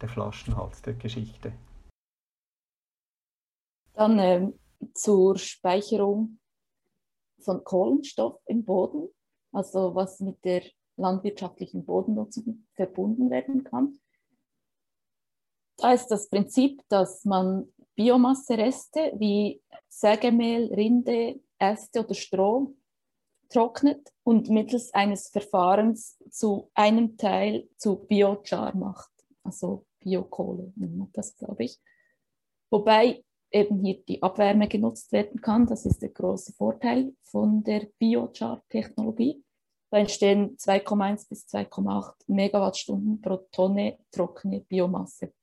der 0.02 0.10
Flaschenhals 0.10 0.82
der 0.82 0.93
Geschichte. 0.93 1.54
Dann 3.93 4.19
äh, 4.19 4.52
zur 4.93 5.38
Speicherung 5.38 6.39
von 7.41 7.63
Kohlenstoff 7.63 8.39
im 8.45 8.63
Boden, 8.63 9.10
also 9.52 9.95
was 9.95 10.19
mit 10.19 10.43
der 10.43 10.63
landwirtschaftlichen 10.98 11.86
Bodennutzung 11.86 12.65
verbunden 12.76 13.30
werden 13.30 13.63
kann. 13.63 14.00
Da 15.78 15.93
ist 15.93 16.08
das 16.08 16.30
Prinzip, 16.30 16.82
dass 16.89 17.24
man 17.24 17.72
Biomassereste 18.00 19.12
wie 19.18 19.62
Sägemehl, 19.90 20.74
Rinde, 20.74 21.42
Äste 21.58 22.00
oder 22.00 22.14
Stroh 22.14 22.74
trocknet 23.50 24.14
und 24.24 24.50
mittels 24.50 24.94
eines 24.94 25.28
Verfahrens 25.28 26.18
zu 26.30 26.72
einem 26.76 27.18
Teil 27.18 27.68
zu 27.76 27.98
Biochar 27.98 28.74
macht, 28.74 29.12
also 29.44 29.86
Biokohle 30.00 30.72
nennt 30.78 30.96
man 30.96 31.10
das, 31.12 31.36
glaube 31.36 31.66
ich. 31.66 31.78
Wobei 32.70 33.26
eben 33.52 33.84
hier 33.84 34.02
die 34.08 34.24
Abwärme 34.24 34.70
genutzt 34.70 35.12
werden 35.12 35.42
kann. 35.42 35.68
Das 35.68 35.86
ist 35.86 36.02
der 36.02 36.10
große 36.10 36.54
Vorteil 36.54 37.14
von 37.24 37.64
der 37.66 37.90
Biochar-Technologie. 38.00 39.44
Da 39.92 39.98
entstehen 39.98 40.56
2,1 40.56 41.28
bis 41.28 41.46
2,8 41.48 42.14
Megawattstunden 42.28 43.20
pro 43.20 43.46
Tonne 43.52 43.98
trockene 44.10 44.62
Biomasse. 44.62 45.34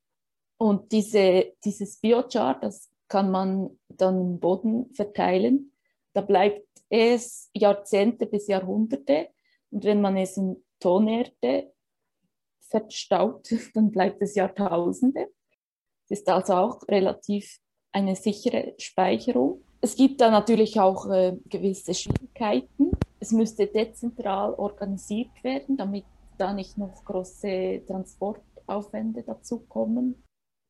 Und 0.59 0.93
diese, 0.93 1.53
dieses 1.65 1.99
Biochar, 1.99 2.59
das 2.61 2.91
kann 3.09 3.31
man 3.31 3.79
dann 3.89 4.21
im 4.21 4.41
Boden 4.41 4.93
verteilen. 4.95 5.73
Da 6.13 6.23
bleibt 6.23 6.67
es 6.89 7.51
Jahrzehnte 7.53 8.27
bis 8.27 8.47
Jahrhunderte. 8.49 9.29
Und 9.71 9.85
wenn 9.85 10.01
man 10.01 10.17
es 10.17 10.37
in 10.37 10.65
Tonerde 10.81 11.73
verstaut, 12.61 13.49
dann 13.75 13.91
bleibt 13.91 14.23
es 14.23 14.35
Jahrtausende. 14.35 15.29
Es 16.09 16.21
ist 16.21 16.29
also 16.29 16.55
auch 16.55 16.89
relativ 16.89 17.59
eine 17.93 18.17
sichere 18.17 18.75
Speicherung. 18.79 19.63
Es 19.81 19.97
gibt 19.97 20.21
da 20.21 20.31
natürlich 20.31 20.79
auch 20.81 21.11
äh, 21.11 21.37
gewisse 21.47 21.95
Schwierigkeiten. 21.95 22.93
Es 23.21 23.33
müsste 23.33 23.67
dezentral 23.67 24.55
organisiert 24.55 25.31
werden, 25.43 25.77
damit 25.77 26.05
da 26.39 26.53
nicht 26.53 26.77
noch 26.79 27.05
große 27.05 27.83
Transportaufwände 27.87 29.23
dazukommen. 29.23 30.23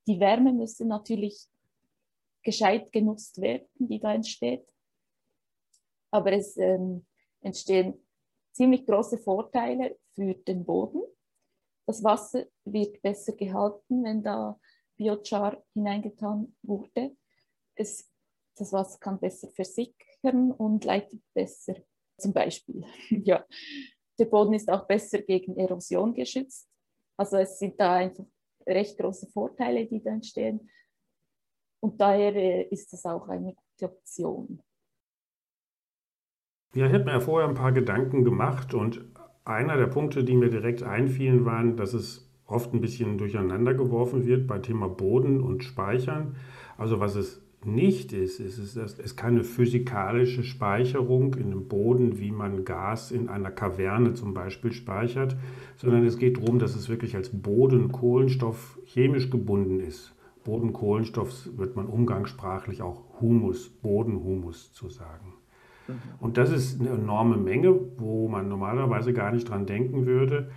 Die 0.07 0.21
Wärme 0.21 0.53
müsste 0.53 0.85
natürlich 0.85 1.49
gescheit 2.43 2.93
genutzt 2.93 3.41
werden, 3.41 3.67
die 3.79 3.99
da 3.99 4.15
entsteht. 4.15 4.67
Aber 6.11 6.33
es 6.33 6.57
ähm, 6.57 7.05
entstehen 7.41 8.07
ziemlich 8.53 8.87
große 8.87 9.19
Vorteile 9.19 9.99
für 10.15 10.35
den 10.35 10.65
Boden. 10.65 11.03
Das 11.87 12.03
Wasser 12.03 12.47
wird 12.65 13.03
besser 13.03 13.33
gehalten, 13.33 14.05
wenn 14.05 14.23
da 14.23 14.59
Biochar 14.97 15.63
hineingetan 15.75 16.57
wurde. 16.63 17.17
Es, 17.75 18.11
das 18.57 18.73
Wasser 18.73 18.99
kann 18.99 19.21
besser 19.21 19.51
versickern 19.51 20.53
und 20.53 20.85
leitet 20.85 21.23
besser 21.35 21.75
zum 22.17 22.33
Beispiel. 22.33 22.85
ja. 23.11 23.45
Der 24.19 24.25
Boden 24.25 24.55
ist 24.55 24.71
auch 24.71 24.87
besser 24.87 25.21
gegen 25.21 25.59
Erosion 25.59 26.15
geschützt. 26.15 26.71
Also 27.19 27.37
es 27.37 27.59
sind 27.59 27.79
da 27.79 27.97
einfach 27.97 28.25
recht 28.67 28.99
große 28.99 29.29
Vorteile, 29.29 29.87
die 29.87 30.03
da 30.03 30.11
entstehen. 30.11 30.69
Und 31.81 32.01
daher 32.01 32.35
äh, 32.35 32.63
ist 32.71 32.93
das 32.93 33.05
auch 33.05 33.29
eine 33.29 33.55
gute 33.55 33.93
Option. 33.93 34.63
Ja, 36.75 36.87
ich 36.87 36.93
habe 36.93 37.05
mir 37.05 37.21
vorher 37.21 37.49
ein 37.49 37.55
paar 37.55 37.73
Gedanken 37.73 38.25
gemacht 38.25 38.75
und 38.75 39.05
einer 39.45 39.77
der 39.77 39.87
Punkte, 39.87 40.25
die 40.25 40.37
mir 40.37 40.51
direkt 40.51 40.83
einfielen, 40.83 41.45
waren, 41.45 41.77
dass 41.77 41.95
es 41.95 42.31
oft 42.47 42.75
ein 42.75 42.81
bisschen 42.81 43.19
durcheinander 43.19 43.75
geworfen 43.75 44.27
wird 44.27 44.47
bei 44.47 44.59
Thema 44.59 44.89
Boden 44.89 45.41
und 45.41 45.65
Speichern. 45.65 46.37
Also 46.77 47.01
was 47.01 47.15
es 47.15 47.46
nicht 47.67 48.13
ist, 48.13 48.41
ist 48.41 48.59
es 48.59 48.77
ist 48.77 49.17
keine 49.17 49.45
physikalische 49.45 50.43
Speicherung 50.43 51.35
in 51.35 51.51
dem 51.51 51.69
Boden, 51.69 52.19
wie 52.19 52.31
man 52.31 52.65
Gas 52.65 53.11
in 53.11 53.29
einer 53.29 53.51
Kaverne 53.51 54.15
zum 54.15 54.35
Beispiel 54.35 54.73
speichert, 54.73 55.37
sondern 55.77 56.05
es 56.05 56.19
geht 56.19 56.39
darum, 56.39 56.59
dass 56.59 56.75
es 56.75 56.89
wirklich 56.89 57.17
als 57.17 57.31
Boden 57.31 57.93
Kohlenstoff 57.93 58.79
chemisch 58.85 59.31
gebunden 59.31 59.81
ist. 59.81 60.17
Bodenkohlenstoff 60.47 61.49
wird 61.57 61.75
man 61.75 61.87
umgangssprachlich 61.87 62.81
auch 62.81 63.03
Humus, 63.21 63.69
Bodenhumus 63.69 64.73
zu 64.73 64.89
sagen. 64.89 65.35
Mhm. 65.89 65.95
Und 66.21 66.37
das 66.37 66.51
ist 66.51 66.81
eine 66.81 66.91
enorme 66.91 67.37
Menge, 67.37 67.75
wo 67.99 68.29
man 68.29 68.49
normalerweise 68.49 69.13
gar 69.13 69.33
nicht 69.33 69.49
dran 69.49 69.67
denken 69.67 70.07
würde. 70.07 70.51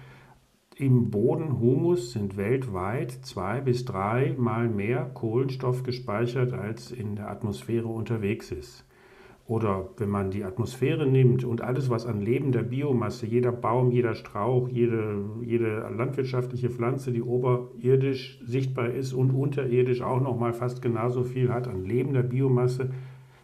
Im 0.80 1.12
Bodenhumus 1.12 2.14
sind 2.14 2.38
weltweit 2.38 3.12
zwei 3.24 3.60
bis 3.60 3.84
drei 3.84 4.34
Mal 4.38 4.70
mehr 4.70 5.12
Kohlenstoff 5.14 5.84
gespeichert, 5.84 6.54
als 6.54 6.92
in 6.92 7.18
der 7.18 7.30
Atmosphäre 7.30 7.90
unterwegs 7.90 8.50
ist. 8.50 8.86
Oder 9.46 9.90
wenn 9.98 10.08
man 10.08 10.32
die 10.32 10.46
Atmosphäre 10.46 11.06
nimmt 11.06 11.44
und 11.44 11.60
alles, 11.60 11.90
was 11.90 12.06
an 12.06 12.22
lebender 12.22 12.64
Biomasse, 12.64 13.26
jeder 13.26 13.52
Baum, 13.52 13.92
jeder 13.92 14.16
Strauch, 14.16 14.70
jede, 14.70 15.22
jede 15.44 15.80
landwirtschaftliche 15.98 16.70
Pflanze, 16.70 17.12
die 17.12 17.24
oberirdisch 17.24 18.40
sichtbar 18.46 18.90
ist 18.90 19.12
und 19.12 19.32
unterirdisch 19.32 20.02
auch 20.02 20.22
noch 20.22 20.40
mal 20.40 20.54
fast 20.54 20.82
genauso 20.82 21.26
viel 21.26 21.52
hat 21.52 21.68
an 21.68 21.84
lebender 21.84 22.24
Biomasse. 22.24 22.92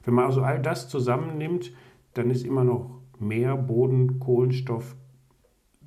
Wenn 0.06 0.13
man 0.13 0.24
also 0.24 0.39
all 0.39 0.62
das 0.62 0.88
zusammennimmt, 0.88 1.74
dann 2.13 2.30
ist 2.30 2.45
immer 2.45 2.63
noch 2.63 2.91
mehr 3.19 3.58
Bodenkohlenstoff 3.58 4.95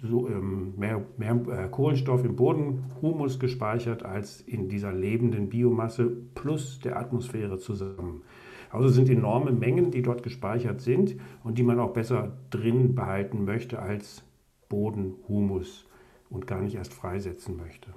so, 0.03 0.29
ähm, 0.29 0.75
mehr, 0.77 1.05
mehr 1.17 1.41
äh, 1.51 1.69
Kohlenstoff 1.69 2.25
im 2.25 2.37
Bodenhumus 2.37 3.39
gespeichert 3.39 4.05
als 4.05 4.41
in 4.41 4.69
dieser 4.69 4.93
lebenden 4.93 5.49
Biomasse 5.49 6.11
plus 6.35 6.81
der 6.81 6.99
Atmosphäre 6.99 7.59
zusammen. 7.59 8.23
Also 8.71 8.89
sind 8.89 9.09
enorme 9.09 9.53
Mengen, 9.53 9.91
die 9.91 10.03
dort 10.03 10.23
gespeichert 10.23 10.81
sind 10.81 11.17
und 11.43 11.59
die 11.59 11.63
man 11.63 11.81
auch 11.81 11.93
besser 11.93 12.37
drin 12.51 12.95
behalten 12.95 13.45
möchte 13.45 13.79
als 13.81 14.23
Bodenhumus 14.69 15.87
und 16.31 16.47
gar 16.47 16.61
nicht 16.61 16.75
erst 16.75 16.93
freisetzen 16.93 17.57
möchte. 17.57 17.89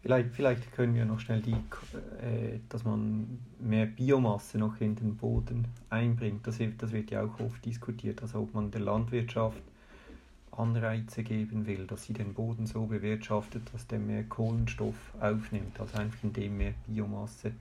Vielleicht, 0.00 0.30
vielleicht 0.32 0.72
können 0.72 0.94
wir 0.94 1.04
noch 1.04 1.18
schnell 1.18 1.42
die, 1.42 1.52
äh, 1.52 2.60
dass 2.68 2.84
man 2.84 3.40
mehr 3.58 3.86
Biomasse 3.86 4.58
noch 4.58 4.80
in 4.80 4.94
den 4.94 5.16
Boden 5.16 5.66
einbringt. 5.90 6.46
Das, 6.46 6.58
das 6.78 6.92
wird 6.92 7.10
ja 7.10 7.22
auch 7.22 7.40
oft 7.40 7.64
diskutiert, 7.64 8.22
also 8.22 8.40
ob 8.40 8.54
man 8.54 8.70
der 8.70 8.80
Landwirtschaft 8.80 9.60
Anreize 10.52 11.22
geben 11.22 11.66
will, 11.66 11.86
dass 11.86 12.04
sie 12.04 12.12
den 12.12 12.34
Boden 12.34 12.66
so 12.66 12.86
bewirtschaftet, 12.86 13.62
dass 13.72 13.86
der 13.86 13.98
mehr 13.98 14.24
Kohlenstoff 14.24 14.96
aufnimmt, 15.20 15.78
also 15.78 15.96
einfach 15.98 16.22
indem 16.24 16.58
mehr 16.58 16.74
Biomasse 16.86 17.52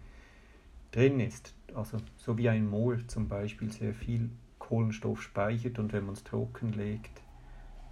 drin 0.92 1.20
ist. 1.20 1.54
Also 1.76 1.98
so 2.18 2.38
wie 2.38 2.50
ein 2.50 2.68
Moor 2.68 2.98
zum 3.08 3.28
Beispiel 3.28 3.72
sehr 3.72 3.94
viel 3.94 4.30
Kohlenstoff 4.58 5.22
speichert 5.22 5.80
und 5.80 5.94
wenn 5.94 6.06
man 6.06 6.16
es 6.16 6.24
trocken 6.24 6.74
legt, 6.74 7.22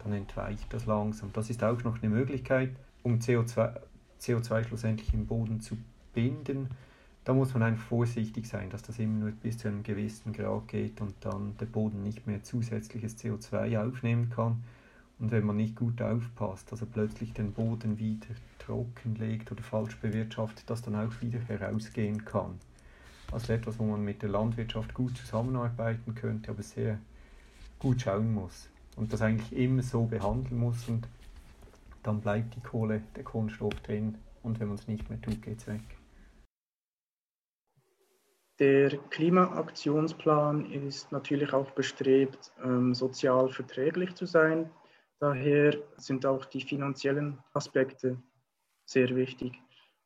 dann 0.03 0.13
entweicht 0.13 0.73
das 0.73 0.85
langsam. 0.85 1.31
Das 1.33 1.49
ist 1.49 1.63
auch 1.63 1.83
noch 1.83 2.01
eine 2.01 2.09
Möglichkeit, 2.09 2.71
um 3.03 3.19
CO2 3.19 3.79
CO2 4.25 4.65
schlussendlich 4.65 5.13
im 5.13 5.25
Boden 5.25 5.61
zu 5.61 5.77
binden, 6.13 6.69
da 7.25 7.33
muss 7.33 7.53
man 7.53 7.63
einfach 7.63 7.83
vorsichtig 7.87 8.47
sein, 8.47 8.69
dass 8.69 8.83
das 8.83 8.99
immer 8.99 9.17
nur 9.17 9.31
bis 9.31 9.57
zu 9.57 9.67
einem 9.67 9.81
gewissen 9.81 10.31
Grad 10.31 10.67
geht 10.67 11.01
und 11.01 11.15
dann 11.21 11.57
der 11.59 11.65
Boden 11.65 12.03
nicht 12.03 12.27
mehr 12.27 12.43
zusätzliches 12.43 13.17
CO2 13.17 13.79
aufnehmen 13.79 14.29
kann. 14.29 14.63
Und 15.17 15.31
wenn 15.31 15.43
man 15.43 15.55
nicht 15.55 15.75
gut 15.75 16.01
aufpasst, 16.03 16.71
also 16.71 16.85
plötzlich 16.85 17.33
den 17.33 17.51
Boden 17.51 17.97
wieder 17.97 18.27
trocken 18.59 19.15
legt 19.15 19.51
oder 19.51 19.63
falsch 19.63 19.95
bewirtschaftet, 19.97 20.69
das 20.69 20.83
dann 20.83 20.95
auch 20.95 21.19
wieder 21.21 21.39
herausgehen 21.39 22.25
kann. 22.25 22.59
Also 23.31 23.53
etwas, 23.53 23.79
wo 23.79 23.85
man 23.85 24.03
mit 24.03 24.21
der 24.21 24.29
Landwirtschaft 24.29 24.93
gut 24.93 25.17
zusammenarbeiten 25.17 26.13
könnte, 26.13 26.51
aber 26.51 26.61
sehr 26.61 26.99
gut 27.79 28.01
schauen 28.01 28.35
muss. 28.35 28.69
Und 28.97 29.11
das 29.13 29.23
eigentlich 29.23 29.57
immer 29.57 29.81
so 29.81 30.05
behandeln 30.05 30.59
muss 30.59 30.87
und 30.87 31.07
dann 32.05 32.21
bleibt 32.21 32.55
die 32.55 32.61
Kohle, 32.61 33.01
der 33.15 33.23
Kohlenstoff 33.23 33.73
drin 33.81 34.17
und 34.43 34.59
wenn 34.59 34.67
man 34.67 34.77
es 34.77 34.87
nicht 34.87 35.09
mehr 35.09 35.21
tut, 35.21 35.41
geht 35.41 35.59
es 35.59 35.67
weg. 35.67 35.81
Der 38.59 38.97
Klimaaktionsplan 39.09 40.71
ist 40.71 41.11
natürlich 41.11 41.51
auch 41.51 41.71
bestrebt, 41.71 42.53
ähm, 42.63 42.93
sozial 42.93 43.49
verträglich 43.49 44.15
zu 44.15 44.25
sein. 44.25 44.69
Daher 45.19 45.77
sind 45.97 46.25
auch 46.25 46.45
die 46.45 46.61
finanziellen 46.61 47.37
Aspekte 47.53 48.17
sehr 48.85 49.13
wichtig. 49.15 49.59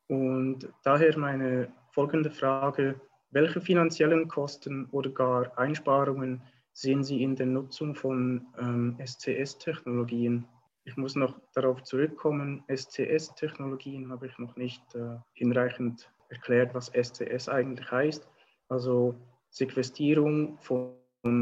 Und 0.08 0.68
daher 0.84 1.16
meine 1.18 1.72
folgende 1.92 2.32
Frage, 2.32 3.00
welche 3.30 3.62
finanziellen 3.62 4.28
Kosten 4.28 4.88
oder 4.92 5.12
gar 5.12 5.56
Einsparungen 5.60 6.42
sehen 6.74 7.04
Sie 7.04 7.22
in 7.22 7.36
der 7.36 7.46
Nutzung 7.46 7.94
von 7.94 8.48
ähm, 8.58 8.98
SCS-Technologien? 9.06 10.48
Ich 10.90 10.98
muss 10.98 11.16
noch 11.16 11.40
darauf 11.54 11.84
zurückkommen, 11.84 12.64
SCS-Technologien 12.68 14.12
habe 14.12 14.26
ich 14.26 14.36
noch 14.40 14.56
nicht 14.56 14.82
äh, 14.96 15.18
hinreichend 15.34 16.12
erklärt, 16.30 16.74
was 16.74 16.88
SCS 16.88 17.48
eigentlich 17.48 17.92
heißt. 17.92 18.28
Also 18.70 19.14
Sequestierung 19.52 20.58
von 20.58 20.98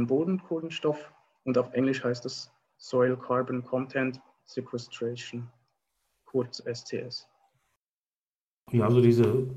Bodenkohlenstoff 0.06 1.14
und 1.46 1.58
auf 1.58 1.72
Englisch 1.72 2.04
heißt 2.04 2.26
das 2.26 2.52
Soil 2.76 3.16
Carbon 3.16 3.64
Content 3.64 4.20
Sequestration, 4.44 5.50
kurz 6.26 6.62
SCS. 6.66 7.26
Ja, 8.74 8.84
also 8.84 9.00
diese 9.00 9.48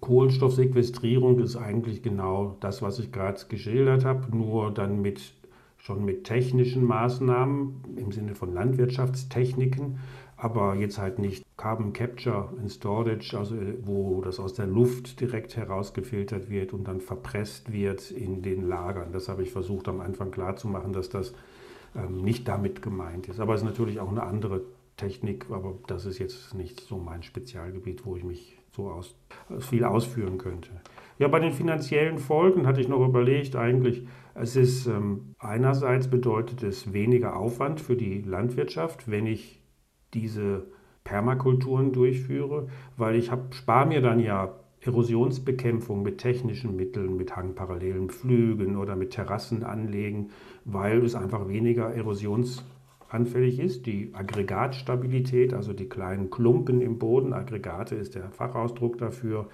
Kohlenstoffsequestrierung 0.00 1.40
ist 1.40 1.56
eigentlich 1.56 2.02
genau 2.02 2.58
das, 2.60 2.82
was 2.82 2.98
ich 2.98 3.10
gerade 3.10 3.42
geschildert 3.48 4.04
habe, 4.04 4.36
nur 4.36 4.70
dann 4.70 5.00
mit 5.00 5.37
schon 5.88 6.04
mit 6.04 6.24
technischen 6.24 6.84
Maßnahmen 6.84 7.96
im 7.96 8.12
Sinne 8.12 8.34
von 8.34 8.52
Landwirtschaftstechniken, 8.52 9.98
aber 10.36 10.74
jetzt 10.74 10.98
halt 10.98 11.18
nicht 11.18 11.46
Carbon 11.56 11.94
Capture 11.94 12.50
and 12.60 12.70
Storage, 12.70 13.36
also 13.36 13.54
äh, 13.54 13.74
wo 13.86 14.20
das 14.20 14.38
aus 14.38 14.52
der 14.52 14.66
Luft 14.66 15.18
direkt 15.18 15.56
herausgefiltert 15.56 16.50
wird 16.50 16.74
und 16.74 16.86
dann 16.86 17.00
verpresst 17.00 17.72
wird 17.72 18.10
in 18.10 18.42
den 18.42 18.68
Lagern. 18.68 19.12
Das 19.12 19.30
habe 19.30 19.42
ich 19.42 19.50
versucht 19.50 19.88
am 19.88 20.02
Anfang 20.02 20.30
klarzumachen, 20.30 20.92
dass 20.92 21.08
das 21.08 21.32
ähm, 21.96 22.18
nicht 22.18 22.46
damit 22.46 22.82
gemeint 22.82 23.26
ist. 23.28 23.40
Aber 23.40 23.54
es 23.54 23.62
ist 23.62 23.66
natürlich 23.66 23.98
auch 23.98 24.10
eine 24.10 24.24
andere 24.24 24.60
Technik, 24.98 25.46
aber 25.50 25.72
das 25.86 26.04
ist 26.04 26.18
jetzt 26.18 26.52
nicht 26.52 26.80
so 26.80 26.98
mein 26.98 27.22
Spezialgebiet, 27.22 28.04
wo 28.04 28.14
ich 28.14 28.24
mich 28.24 28.58
so 28.72 28.90
aus, 28.90 29.14
viel 29.60 29.84
ausführen 29.84 30.36
könnte. 30.36 30.68
Ja, 31.18 31.26
bei 31.26 31.40
den 31.40 31.52
finanziellen 31.52 32.18
Folgen 32.18 32.66
hatte 32.66 32.80
ich 32.80 32.88
noch 32.88 33.04
überlegt, 33.04 33.56
eigentlich, 33.56 34.06
es 34.34 34.54
ist 34.54 34.86
ähm, 34.86 35.34
einerseits 35.38 36.08
bedeutet 36.08 36.62
es 36.62 36.92
weniger 36.92 37.36
Aufwand 37.36 37.80
für 37.80 37.96
die 37.96 38.22
Landwirtschaft, 38.22 39.10
wenn 39.10 39.26
ich 39.26 39.60
diese 40.14 40.66
Permakulturen 41.02 41.92
durchführe, 41.92 42.68
weil 42.96 43.16
ich 43.16 43.32
spare 43.50 43.86
mir 43.86 44.00
dann 44.00 44.20
ja 44.20 44.54
Erosionsbekämpfung 44.80 46.02
mit 46.02 46.18
technischen 46.18 46.76
Mitteln, 46.76 47.16
mit 47.16 47.34
hangparallelen 47.34 48.10
Pflügen 48.10 48.76
oder 48.76 48.94
mit 48.94 49.10
Terrassen 49.10 49.64
anlegen, 49.64 50.30
weil 50.64 51.04
es 51.04 51.16
einfach 51.16 51.48
weniger 51.48 51.92
Erosions 51.92 52.64
anfällig 53.08 53.58
ist. 53.58 53.86
Die 53.86 54.10
Aggregatstabilität, 54.12 55.52
also 55.52 55.72
die 55.72 55.88
kleinen 55.88 56.30
Klumpen 56.30 56.80
im 56.80 56.98
Boden, 56.98 57.32
Aggregate 57.32 57.96
ist 57.96 58.14
der 58.14 58.30
Fachausdruck 58.30 58.98
dafür, 58.98 59.48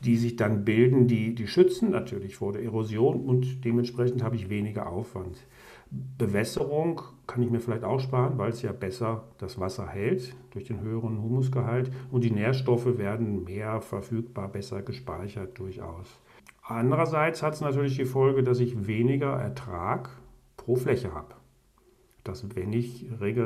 die 0.00 0.16
sich 0.16 0.36
dann 0.36 0.64
bilden, 0.64 1.06
die, 1.08 1.34
die 1.34 1.46
schützen 1.46 1.90
natürlich 1.90 2.36
vor 2.36 2.52
der 2.52 2.62
Erosion 2.62 3.20
und 3.20 3.64
dementsprechend 3.64 4.22
habe 4.22 4.36
ich 4.36 4.50
weniger 4.50 4.88
Aufwand. 4.88 5.46
Bewässerung 5.90 7.00
kann 7.26 7.42
ich 7.42 7.50
mir 7.50 7.60
vielleicht 7.60 7.84
auch 7.84 8.00
sparen, 8.00 8.38
weil 8.38 8.50
es 8.50 8.62
ja 8.62 8.72
besser 8.72 9.24
das 9.38 9.58
Wasser 9.60 9.86
hält 9.86 10.34
durch 10.50 10.64
den 10.64 10.80
höheren 10.80 11.22
Humusgehalt 11.22 11.90
und 12.10 12.24
die 12.24 12.30
Nährstoffe 12.30 12.98
werden 12.98 13.44
mehr 13.44 13.80
verfügbar, 13.80 14.48
besser 14.48 14.82
gespeichert 14.82 15.58
durchaus. 15.58 16.20
Andererseits 16.62 17.42
hat 17.42 17.54
es 17.54 17.60
natürlich 17.60 17.96
die 17.96 18.04
Folge, 18.04 18.42
dass 18.42 18.58
ich 18.58 18.88
weniger 18.88 19.32
Ertrag 19.32 20.10
pro 20.56 20.74
Fläche 20.74 21.14
habe. 21.14 21.34
Dass 22.24 22.56
wenn 22.56 22.72
ich 22.72 23.06
äh, 23.20 23.40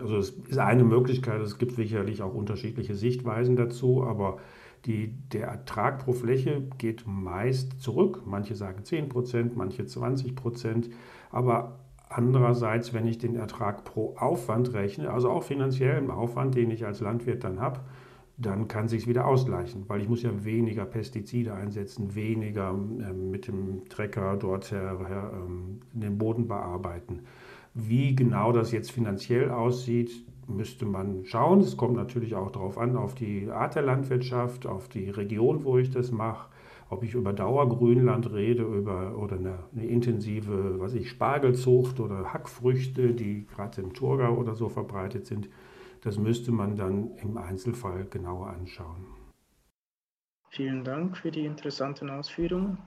also 0.00 0.16
es 0.16 0.30
ist 0.30 0.58
eine 0.58 0.84
Möglichkeit, 0.84 1.42
es 1.42 1.58
gibt 1.58 1.72
sicherlich 1.72 2.22
auch 2.22 2.34
unterschiedliche 2.34 2.94
Sichtweisen 2.94 3.56
dazu, 3.56 4.02
aber 4.04 4.38
die, 4.86 5.08
der 5.32 5.48
Ertrag 5.48 5.98
pro 5.98 6.12
Fläche 6.12 6.62
geht 6.78 7.04
meist 7.06 7.80
zurück. 7.80 8.22
Manche 8.24 8.54
sagen 8.54 8.82
10% 8.84 9.50
manche 9.54 9.82
20% 9.82 10.90
Aber 11.30 11.80
andererseits, 12.08 12.92
wenn 12.94 13.06
ich 13.06 13.18
den 13.18 13.36
Ertrag 13.36 13.84
pro 13.84 14.14
Aufwand 14.16 14.72
rechne, 14.72 15.10
also 15.10 15.30
auch 15.30 15.42
finanziellen 15.42 16.10
Aufwand, 16.10 16.54
den 16.54 16.70
ich 16.70 16.86
als 16.86 17.00
Landwirt 17.00 17.44
dann 17.44 17.60
habe, 17.60 17.80
dann 18.38 18.68
kann 18.68 18.86
sich 18.86 19.06
wieder 19.06 19.26
ausgleichen, 19.26 19.84
weil 19.88 20.02
ich 20.02 20.08
muss 20.08 20.22
ja 20.22 20.44
weniger 20.44 20.84
Pestizide 20.84 21.54
einsetzen, 21.54 22.14
weniger 22.14 22.70
äh, 22.70 23.12
mit 23.12 23.48
dem 23.48 23.88
Trecker 23.88 24.36
dort 24.36 24.70
her, 24.70 24.98
her, 25.08 25.32
äh, 25.32 25.98
den 25.98 26.18
Boden 26.18 26.46
bearbeiten. 26.46 27.20
Wie 27.72 28.14
genau 28.14 28.52
das 28.52 28.72
jetzt 28.72 28.92
finanziell 28.92 29.50
aussieht, 29.50 30.10
müsste 30.48 30.86
man 30.86 31.24
schauen. 31.24 31.60
Es 31.60 31.76
kommt 31.76 31.96
natürlich 31.96 32.34
auch 32.34 32.50
darauf 32.50 32.78
an, 32.78 32.96
auf 32.96 33.14
die 33.14 33.50
Art 33.50 33.74
der 33.74 33.82
Landwirtschaft, 33.82 34.66
auf 34.66 34.88
die 34.88 35.10
Region, 35.10 35.64
wo 35.64 35.78
ich 35.78 35.90
das 35.90 36.12
mache. 36.12 36.48
Ob 36.88 37.02
ich 37.02 37.14
über 37.14 37.32
Dauergrünland 37.32 38.32
rede 38.32 38.62
über, 38.62 39.18
oder 39.18 39.36
eine, 39.36 39.58
eine 39.72 39.86
intensive 39.86 40.78
was 40.78 40.94
ich, 40.94 41.10
Spargelzucht 41.10 41.98
oder 41.98 42.32
Hackfrüchte, 42.32 43.12
die 43.12 43.46
gerade 43.46 43.82
im 43.82 43.92
Thurgau 43.92 44.36
oder 44.36 44.54
so 44.54 44.68
verbreitet 44.68 45.26
sind, 45.26 45.48
das 46.02 46.18
müsste 46.18 46.52
man 46.52 46.76
dann 46.76 47.16
im 47.16 47.36
Einzelfall 47.36 48.04
genauer 48.04 48.48
anschauen. 48.48 49.06
Vielen 50.50 50.84
Dank 50.84 51.16
für 51.16 51.32
die 51.32 51.44
interessanten 51.44 52.08
Ausführungen. 52.08 52.78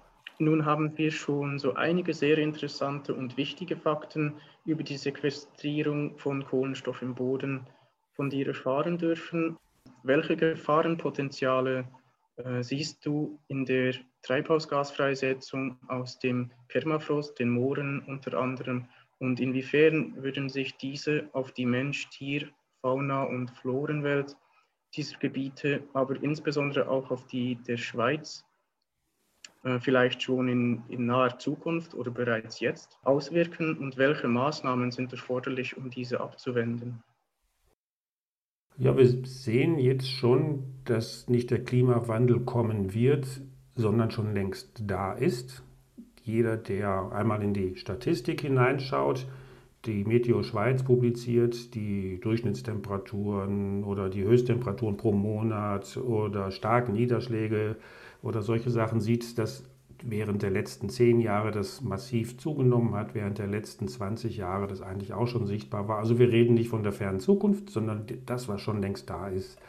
Nun 0.42 0.66
haben 0.66 0.98
wir 0.98 1.12
schon 1.12 1.60
so 1.60 1.74
einige 1.74 2.14
sehr 2.14 2.38
interessante 2.38 3.14
und 3.14 3.36
wichtige 3.36 3.76
Fakten 3.76 4.36
über 4.64 4.84
die 4.84 4.96
Sequestrierung 4.96 6.18
von 6.18 6.46
Kohlenstoff 6.46 7.02
im 7.02 7.14
Boden 7.14 7.68
von 8.14 8.30
dir 8.30 8.48
erfahren 8.48 8.98
dürfen. 8.98 9.58
Welche 10.04 10.38
Gefahrenpotenziale 10.38 11.90
äh, 12.38 12.64
siehst 12.64 13.06
du 13.06 13.38
in 13.50 13.66
der 13.66 13.96
Treibhausgasfreisetzung 14.22 15.78
aus 15.90 16.20
dem 16.20 16.52
Permafrost, 16.70 17.38
den 17.38 17.50
Mooren 17.50 18.00
unter 18.08 18.40
anderem, 18.40 18.88
und 19.18 19.42
inwiefern 19.42 20.24
würden 20.24 20.48
sich 20.48 20.78
diese 20.78 21.30
auf 21.34 21.52
die 21.52 21.66
Mensch-, 21.66 22.10
Tier-, 22.12 22.48
Fauna- 22.82 23.24
und 23.24 23.52
Florenwelt 23.52 24.38
dieser 24.96 25.18
Gebiete, 25.18 25.84
aber 25.92 26.16
insbesondere 26.24 26.88
auch 26.88 27.12
auf 27.12 27.28
die 27.28 27.56
der 27.56 27.76
Schweiz 27.76 28.46
vielleicht 29.80 30.24
schon 30.24 30.48
in, 30.48 30.84
in 30.88 31.06
naher 31.06 31.38
Zukunft 31.38 31.94
oder 31.94 32.12
bereits 32.12 32.60
jetzt 32.60 32.98
auswirken 33.04 33.78
und 33.78 33.98
welche 33.98 34.28
Maßnahmen 34.28 34.92
sind 34.92 35.12
erforderlich, 35.12 35.76
um 35.76 35.90
diese 35.90 36.22
abzuwenden? 36.22 37.04
Ja, 38.78 38.96
wir 38.96 39.08
sehen 39.26 39.78
jetzt 39.78 40.10
schon, 40.10 40.64
dass 40.86 41.28
nicht 41.28 41.52
der 41.52 41.64
Klimawandel 41.66 42.40
kommen 42.40 42.94
wird, 42.94 43.28
sondern 43.76 44.12
schon 44.12 44.34
längst 44.34 44.84
da 44.86 45.12
ist. 45.12 45.64
Jeder, 46.24 46.56
der 46.56 47.12
einmal 47.12 47.44
in 47.44 47.54
die 47.54 47.76
Statistik 47.76 48.42
hineinschaut, 48.42 49.28
die 49.86 50.04
Meteo 50.04 50.44
Schweiz 50.44 50.84
publiziert 50.84 51.74
die 51.74 52.20
Durchschnittstemperaturen 52.20 53.84
oder 53.84 54.10
die 54.10 54.24
Höchsttemperaturen 54.24 54.98
pro 54.98 55.12
Monat 55.14 55.98
oder 55.98 56.52
starke 56.52 56.92
Niederschläge 56.92 57.78
oder 58.22 58.42
solche 58.42 58.70
Sachen 58.70 59.00
sieht, 59.00 59.38
dass 59.38 59.64
während 60.04 60.42
der 60.42 60.52
letzten 60.52 60.90
zehn 60.90 61.20
Jahre 61.20 61.52
das 61.52 61.82
massiv 61.82 62.38
zugenommen 62.38 62.96
hat, 62.96 63.16
während 63.16 63.38
der 63.38 63.48
letzten 63.48 63.88
20 63.88 64.38
Jahre 64.38 64.68
das 64.68 64.82
eigentlich 64.82 65.14
auch 65.14 65.28
schon 65.28 65.46
sichtbar 65.46 65.88
war. 65.88 65.98
Also 65.98 66.20
wir 66.20 66.32
reden 66.32 66.54
nicht 66.54 66.70
von 66.70 66.84
der 66.84 66.94
fernen 66.94 67.20
Zukunft, 67.20 67.70
sondern 67.70 68.06
das, 68.26 68.48
was 68.48 68.62
schon 68.62 68.82
längst 68.82 69.10
da 69.10 69.28
ist. 69.28 69.60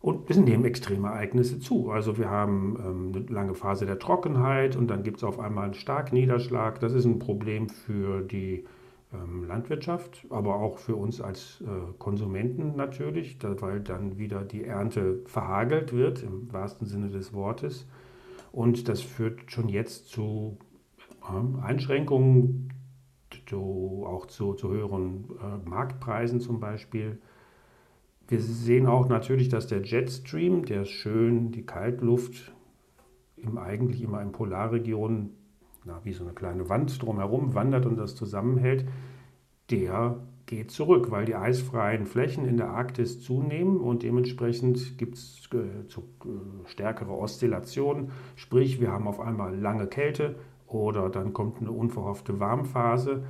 Und 0.00 0.30
es 0.30 0.36
nehmen 0.36 0.64
extreme 0.64 1.08
Ereignisse 1.08 1.58
zu. 1.58 1.90
Also 1.90 2.18
wir 2.18 2.30
haben 2.30 2.76
ähm, 2.78 3.12
eine 3.14 3.26
lange 3.26 3.54
Phase 3.54 3.86
der 3.86 3.98
Trockenheit 3.98 4.76
und 4.76 4.88
dann 4.88 5.02
gibt 5.02 5.18
es 5.18 5.24
auf 5.24 5.40
einmal 5.40 5.64
einen 5.64 5.74
starken 5.74 6.14
Niederschlag. 6.14 6.80
Das 6.80 6.92
ist 6.92 7.04
ein 7.04 7.18
Problem 7.18 7.68
für 7.68 8.22
die 8.22 8.64
Landwirtschaft, 9.46 10.26
aber 10.30 10.56
auch 10.56 10.78
für 10.78 10.96
uns 10.96 11.20
als 11.20 11.62
äh, 11.62 11.92
Konsumenten 11.98 12.76
natürlich, 12.76 13.38
weil 13.42 13.80
dann 13.80 14.18
wieder 14.18 14.42
die 14.42 14.64
Ernte 14.64 15.20
verhagelt 15.26 15.92
wird, 15.92 16.22
im 16.22 16.52
wahrsten 16.52 16.86
Sinne 16.86 17.08
des 17.08 17.32
Wortes. 17.32 17.86
Und 18.52 18.88
das 18.88 19.00
führt 19.02 19.50
schon 19.50 19.68
jetzt 19.68 20.08
zu 20.08 20.58
äh, 21.22 21.62
Einschränkungen, 21.62 22.72
auch 23.52 24.26
zu, 24.26 24.54
zu 24.54 24.70
höheren 24.70 25.24
äh, 25.40 25.68
Marktpreisen 25.68 26.40
zum 26.40 26.58
Beispiel. 26.58 27.18
Wir 28.28 28.40
sehen 28.40 28.86
auch 28.86 29.08
natürlich, 29.08 29.48
dass 29.48 29.66
der 29.68 29.82
Jetstream, 29.82 30.64
der 30.64 30.84
schön 30.84 31.52
die 31.52 31.64
Kaltluft 31.64 32.52
im, 33.36 33.56
eigentlich 33.56 34.02
immer 34.02 34.20
in 34.20 34.32
Polarregionen 34.32 35.30
na, 35.86 36.00
wie 36.02 36.12
so 36.12 36.24
eine 36.24 36.34
kleine 36.34 36.68
Wand 36.68 37.00
drumherum 37.00 37.54
wandert 37.54 37.86
und 37.86 37.96
das 37.96 38.14
zusammenhält, 38.14 38.86
der 39.70 40.16
geht 40.46 40.70
zurück, 40.70 41.10
weil 41.10 41.24
die 41.24 41.34
eisfreien 41.34 42.06
Flächen 42.06 42.46
in 42.46 42.56
der 42.56 42.70
Arktis 42.70 43.20
zunehmen 43.20 43.80
und 43.80 44.02
dementsprechend 44.02 44.98
gibt 44.98 45.16
es 45.16 45.48
äh, 45.52 45.58
äh, 45.58 45.88
stärkere 46.66 47.12
Oszillationen. 47.12 48.10
Sprich, 48.36 48.80
wir 48.80 48.92
haben 48.92 49.08
auf 49.08 49.20
einmal 49.20 49.56
lange 49.56 49.86
Kälte 49.86 50.36
oder 50.66 51.08
dann 51.10 51.32
kommt 51.32 51.60
eine 51.60 51.72
unverhoffte 51.72 52.38
Warmphase. 52.38 53.24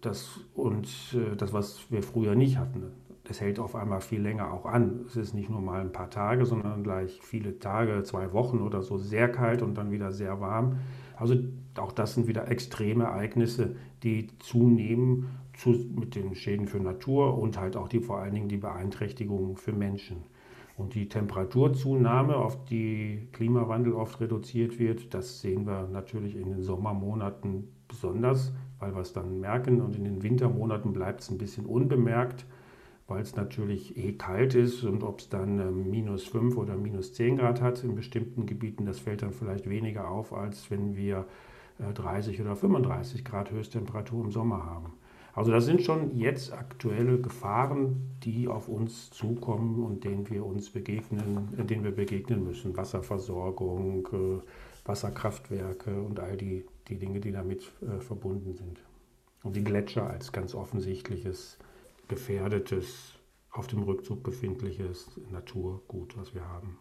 Das, 0.00 0.40
und 0.54 0.88
äh, 1.14 1.36
das, 1.36 1.52
was 1.52 1.90
wir 1.90 2.02
früher 2.02 2.34
nicht 2.34 2.58
hatten, 2.58 2.92
das 3.24 3.40
hält 3.40 3.58
auf 3.60 3.76
einmal 3.76 4.00
viel 4.00 4.20
länger 4.20 4.52
auch 4.52 4.66
an. 4.66 5.04
Es 5.06 5.16
ist 5.16 5.34
nicht 5.34 5.48
nur 5.48 5.60
mal 5.60 5.80
ein 5.80 5.92
paar 5.92 6.10
Tage, 6.10 6.44
sondern 6.44 6.82
gleich 6.82 7.20
viele 7.22 7.58
Tage, 7.58 8.02
zwei 8.02 8.32
Wochen 8.32 8.60
oder 8.60 8.82
so 8.82 8.98
sehr 8.98 9.30
kalt 9.30 9.62
und 9.62 9.74
dann 9.76 9.90
wieder 9.90 10.10
sehr 10.10 10.40
warm. 10.40 10.78
Also 11.22 11.36
auch 11.78 11.92
das 11.92 12.14
sind 12.14 12.26
wieder 12.26 12.50
extreme 12.50 13.04
Ereignisse, 13.04 13.76
die 14.02 14.26
zunehmen 14.40 15.28
zu, 15.54 15.70
mit 15.70 16.16
den 16.16 16.34
Schäden 16.34 16.66
für 16.66 16.80
Natur 16.80 17.38
und 17.38 17.60
halt 17.60 17.76
auch 17.76 17.86
die 17.86 18.00
vor 18.00 18.18
allen 18.18 18.34
Dingen 18.34 18.48
die 18.48 18.56
Beeinträchtigungen 18.56 19.56
für 19.56 19.72
Menschen. 19.72 20.24
Und 20.76 20.96
die 20.96 21.08
Temperaturzunahme, 21.08 22.34
auf 22.34 22.64
die 22.64 23.28
Klimawandel 23.30 23.92
oft 23.92 24.20
reduziert 24.20 24.80
wird, 24.80 25.14
das 25.14 25.40
sehen 25.40 25.64
wir 25.64 25.86
natürlich 25.86 26.34
in 26.34 26.50
den 26.50 26.62
Sommermonaten 26.62 27.68
besonders, 27.86 28.52
weil 28.80 28.92
wir 28.92 29.02
es 29.02 29.12
dann 29.12 29.38
merken. 29.38 29.80
Und 29.80 29.94
in 29.94 30.02
den 30.02 30.24
Wintermonaten 30.24 30.92
bleibt 30.92 31.20
es 31.20 31.30
ein 31.30 31.38
bisschen 31.38 31.66
unbemerkt, 31.66 32.46
weil 33.12 33.22
es 33.22 33.36
natürlich 33.36 33.96
eh 33.98 34.12
kalt 34.12 34.54
ist. 34.54 34.84
Und 34.84 35.02
ob 35.02 35.20
es 35.20 35.28
dann 35.28 35.58
äh, 35.58 35.70
minus 35.70 36.24
5 36.24 36.56
oder 36.56 36.76
minus 36.76 37.12
10 37.12 37.36
Grad 37.36 37.60
hat 37.60 37.84
in 37.84 37.94
bestimmten 37.94 38.46
Gebieten, 38.46 38.86
das 38.86 38.98
fällt 38.98 39.22
dann 39.22 39.32
vielleicht 39.32 39.68
weniger 39.68 40.08
auf, 40.08 40.32
als 40.32 40.70
wenn 40.70 40.96
wir 40.96 41.26
30 41.94 42.38
äh, 42.38 42.42
oder 42.42 42.56
35 42.56 43.22
Grad 43.22 43.50
Höchsttemperatur 43.50 44.24
im 44.24 44.30
Sommer 44.30 44.64
haben. 44.64 44.94
Also 45.34 45.50
das 45.50 45.66
sind 45.66 45.82
schon 45.82 46.16
jetzt 46.16 46.52
aktuelle 46.52 47.18
Gefahren, 47.18 48.16
die 48.22 48.48
auf 48.48 48.68
uns 48.68 49.10
zukommen 49.10 49.82
und 49.82 50.04
denen 50.04 50.28
wir 50.30 50.46
uns 50.46 50.70
begegnen, 50.70 51.48
äh, 51.58 51.64
denen 51.64 51.84
wir 51.84 51.94
begegnen 51.94 52.44
müssen. 52.44 52.74
Wasserversorgung, 52.78 54.08
äh, 54.12 54.88
Wasserkraftwerke 54.88 56.00
und 56.00 56.18
all 56.18 56.38
die, 56.38 56.64
die 56.88 56.96
Dinge, 56.96 57.20
die 57.20 57.30
damit 57.30 57.70
verbunden 58.00 58.54
sind. 58.54 58.80
Und 59.44 59.54
die 59.54 59.62
Gletscher 59.62 60.10
als 60.10 60.32
ganz 60.32 60.56
offensichtliches, 60.56 61.58
gefährdetes, 62.12 63.18
auf 63.50 63.66
dem 63.68 63.84
Rückzug 63.84 64.22
befindliches 64.22 65.18
Naturgut, 65.30 66.14
was 66.18 66.34
wir 66.34 66.46
haben. 66.46 66.76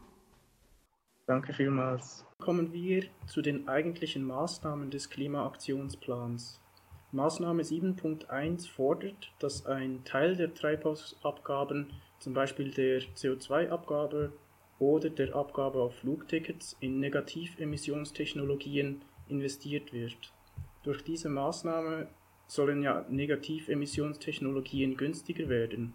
Danke 1.25 1.53
vielmals. 1.53 2.25
Kommen 2.37 2.73
wir 2.73 3.05
zu 3.27 3.41
den 3.41 3.69
eigentlichen 3.69 4.25
Maßnahmen 4.25 4.91
des 4.91 5.09
Klimaaktionsplans. 5.09 6.59
Maßnahme 7.13 7.63
7.1 7.63 8.69
fordert, 8.69 9.31
dass 9.39 9.65
ein 9.65 10.03
Teil 10.03 10.35
der 10.35 10.53
Treibhausabgaben, 10.53 11.93
zum 12.19 12.33
Beispiel 12.33 12.71
der 12.71 12.99
CO2-Abgabe 13.01 14.33
oder 14.79 15.09
der 15.09 15.33
Abgabe 15.33 15.81
auf 15.81 15.95
Flugtickets, 15.95 16.75
in 16.81 16.99
Negativemissionstechnologien 16.99 19.01
investiert 19.29 19.93
wird. 19.93 20.33
Durch 20.83 21.05
diese 21.05 21.29
Maßnahme 21.29 22.09
sollen 22.51 22.83
ja 22.83 23.05
Negativemissionstechnologien 23.07 24.97
günstiger 24.97 25.47
werden. 25.47 25.93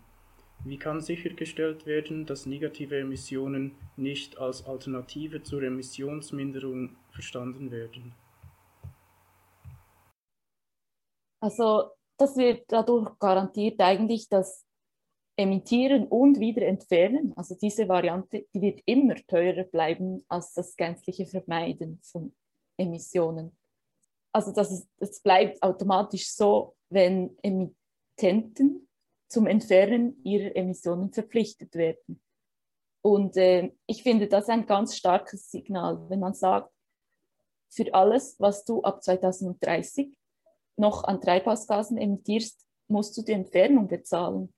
Wie 0.65 0.79
kann 0.79 1.03
sichergestellt 1.03 1.85
werden, 1.85 2.25
dass 2.25 2.47
negative 2.47 2.99
Emissionen 2.99 3.77
nicht 3.97 4.39
als 4.39 4.67
Alternative 4.67 5.43
zur 5.43 5.63
Emissionsminderung 5.63 6.97
verstanden 7.11 7.71
werden? 7.71 8.15
Also 11.41 11.91
das 12.17 12.39
wird 12.39 12.65
dadurch 12.69 13.19
garantiert 13.19 13.79
eigentlich, 13.81 14.31
dass 14.31 14.65
Emittieren 15.37 16.07
und 16.09 16.41
wieder 16.41 16.63
entfernen, 16.63 17.35
also 17.37 17.55
diese 17.55 17.87
Variante, 17.87 18.47
die 18.55 18.63
wird 18.63 18.81
immer 18.87 19.17
teurer 19.27 19.65
bleiben 19.65 20.25
als 20.29 20.55
das 20.55 20.75
gänzliche 20.75 21.27
Vermeiden 21.27 22.01
von 22.03 22.35
Emissionen. 22.79 23.56
Also 24.37 24.53
das, 24.53 24.71
ist, 24.71 24.87
das 24.99 25.21
bleibt 25.21 25.63
automatisch 25.63 26.31
so, 26.31 26.77
wenn 26.91 27.39
Emittenten 27.41 28.87
zum 29.29 29.47
Entfernen 29.47 30.23
ihrer 30.25 30.55
Emissionen 30.55 31.11
verpflichtet 31.11 31.75
werden. 31.75 32.21
Und 33.01 33.39
äh, 33.39 33.73
ich 33.87 34.03
finde 34.03 34.27
das 34.27 34.51
ein 34.51 34.67
ganz 34.67 34.95
starkes 34.95 35.51
Signal, 35.51 36.05
wenn 36.11 36.21
man 36.21 36.35
sagt, 36.35 36.71
für 37.71 37.95
alles, 37.95 38.39
was 38.39 38.67
du 38.67 38.83
ab 38.83 39.03
2030 39.03 40.15
noch 40.77 41.05
an 41.05 41.23
Treibhausgasen 41.23 41.97
emittierst, 41.97 42.61
musst 42.89 43.17
du 43.17 43.23
die 43.23 43.33
Entfernung 43.33 43.89
bezahlen. 43.89 44.53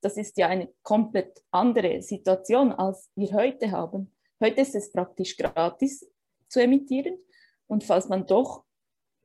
Das 0.00 0.16
ist 0.16 0.38
ja 0.38 0.48
eine 0.48 0.72
komplett 0.82 1.44
andere 1.50 2.00
Situation, 2.00 2.72
als 2.72 3.10
wir 3.14 3.30
heute 3.34 3.72
haben. 3.72 4.16
Heute 4.42 4.62
ist 4.62 4.74
es 4.74 4.90
praktisch 4.90 5.36
gratis 5.36 6.10
zu 6.48 6.62
emittieren. 6.62 7.18
Und 7.66 7.84
falls 7.84 8.08
man 8.08 8.26
doch 8.26 8.64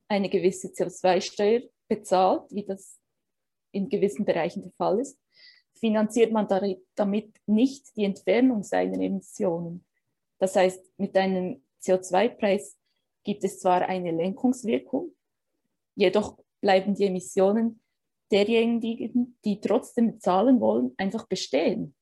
eine 0.08 0.30
gewisse 0.30 0.70
CO2-Steuer 0.70 1.62
bezahlt, 1.88 2.52
wie 2.52 2.66
das 2.66 3.00
in 3.72 3.90
gewissen 3.90 4.26
Bereichen 4.26 4.64
der 4.64 4.72
Fall 4.72 5.00
ist, 5.00 5.20
finanziert 5.76 6.32
man 6.32 6.48
damit 6.96 7.40
nicht 7.46 7.96
die 7.96 8.06
Entfernung 8.06 8.64
seiner 8.64 9.00
Emissionen. 9.00 9.86
Das 10.40 10.56
heißt, 10.56 10.84
mit 10.98 11.16
einem 11.16 11.64
CO2-Preis 11.82 12.78
gibt 13.24 13.44
es 13.44 13.60
zwar 13.60 13.84
eine 13.84 14.12
Lenkungswirkung, 14.12 15.16
Jedoch 16.00 16.38
bleiben 16.62 16.96
die 16.96 17.08
Emissionen 17.08 17.82
derjenigen, 18.32 19.38
die 19.44 19.60
trotzdem 19.60 20.18
zahlen 20.22 20.62
wollen, 20.62 20.94
einfach 20.96 21.28
bestehen. 21.28 21.94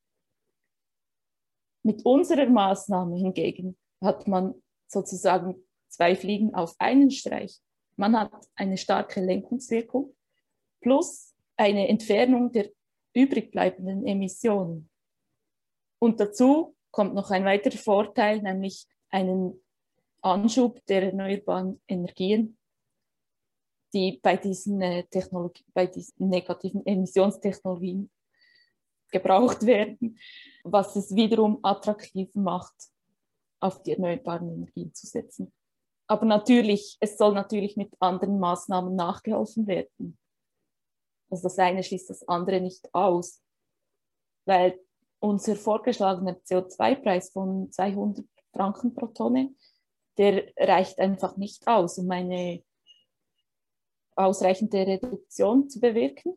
Mit 1.84 2.06
unserer 2.06 2.48
Maßnahme 2.48 3.16
hingegen 3.16 3.76
hat 4.00 4.28
man 4.28 4.54
sozusagen 4.88 5.67
zwei 5.98 6.16
Fliegen 6.16 6.54
auf 6.54 6.76
einen 6.78 7.10
Streich. 7.10 7.60
Man 7.96 8.18
hat 8.18 8.32
eine 8.56 8.78
starke 8.78 9.20
Lenkungswirkung 9.20 10.16
plus 10.80 11.34
eine 11.56 11.88
Entfernung 11.88 12.52
der 12.52 12.70
übrig 13.14 13.50
bleibenden 13.52 14.06
Emissionen. 14.06 14.90
Und 16.00 16.20
dazu 16.20 16.76
kommt 16.92 17.16
noch 17.16 17.32
ein 17.32 17.46
weiterer 17.46 17.78
Vorteil, 17.78 18.44
nämlich 18.44 18.86
einen 19.10 19.60
Anschub 20.22 20.86
der 20.86 21.04
erneuerbaren 21.04 21.82
Energien 21.88 22.58
die 23.94 24.20
bei 24.22 24.38
diesen, 24.38 24.82
äh, 24.82 25.04
Technologie, 25.06 25.64
bei 25.74 25.88
diesen 25.88 26.30
negativen 26.30 26.86
Emissionstechnologien 26.86 28.12
gebraucht 29.10 29.66
werden, 29.66 30.20
was 30.64 30.96
es 30.96 31.16
wiederum 31.16 31.60
attraktiv 31.64 32.30
macht, 32.36 32.76
auf 33.60 33.82
die 33.84 33.94
erneuerbaren 33.94 34.50
Energien 34.50 34.94
zu 34.94 35.08
setzen. 35.08 35.52
Aber 36.08 36.26
natürlich, 36.26 36.98
es 37.02 37.18
soll 37.18 37.34
natürlich 37.34 37.76
mit 37.76 37.94
anderen 38.00 38.40
Maßnahmen 38.40 38.96
nachgeholfen 38.96 39.68
werden. 39.68 40.18
Also 41.30 41.44
das 41.44 41.60
eine 41.60 41.84
schließt 41.84 42.10
das 42.10 42.28
andere 42.28 42.62
nicht 42.62 42.94
aus, 42.94 43.42
weil 44.46 44.80
unser 45.20 45.56
vorgeschlagener 45.56 46.40
CO2-Preis 46.46 47.32
von 47.32 47.70
200 47.72 48.26
Franken 48.54 48.94
pro 48.94 49.08
Tonne, 49.08 49.54
der 50.18 50.52
reicht 50.58 51.00
einfach 51.00 51.36
nicht 51.36 51.68
aus, 51.68 51.98
um 51.98 52.10
eine 52.10 52.64
ausreichende 54.16 54.88
Reduktion 54.88 55.70
zu 55.70 55.80
bewirken. 55.80 56.34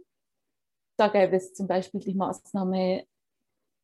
Da 0.97 1.09
gäbe 1.09 1.37
es 1.37 1.55
zum 1.55 1.66
Beispiel 1.66 2.01
die 2.01 2.14
Maßnahme 2.14 3.07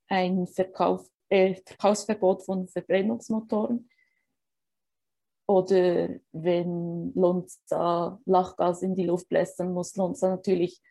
ein 0.09 0.47
Verkauf, 0.49 1.09
äh, 1.29 1.55
Verkaufsverbot 1.55 2.45
von 2.45 2.69
Verbrennungsmotoren 2.69 3.89
oder 5.47 6.09
wenn 6.33 7.13
Lonza 7.15 8.21
Lachgas 8.25 8.83
in 8.83 8.95
die 8.95 9.07
Luft 9.07 9.29
bläst, 9.29 9.61
dann 9.61 9.73
muss 9.73 9.97
Lonza 9.97 10.29
natürlich 10.29 10.83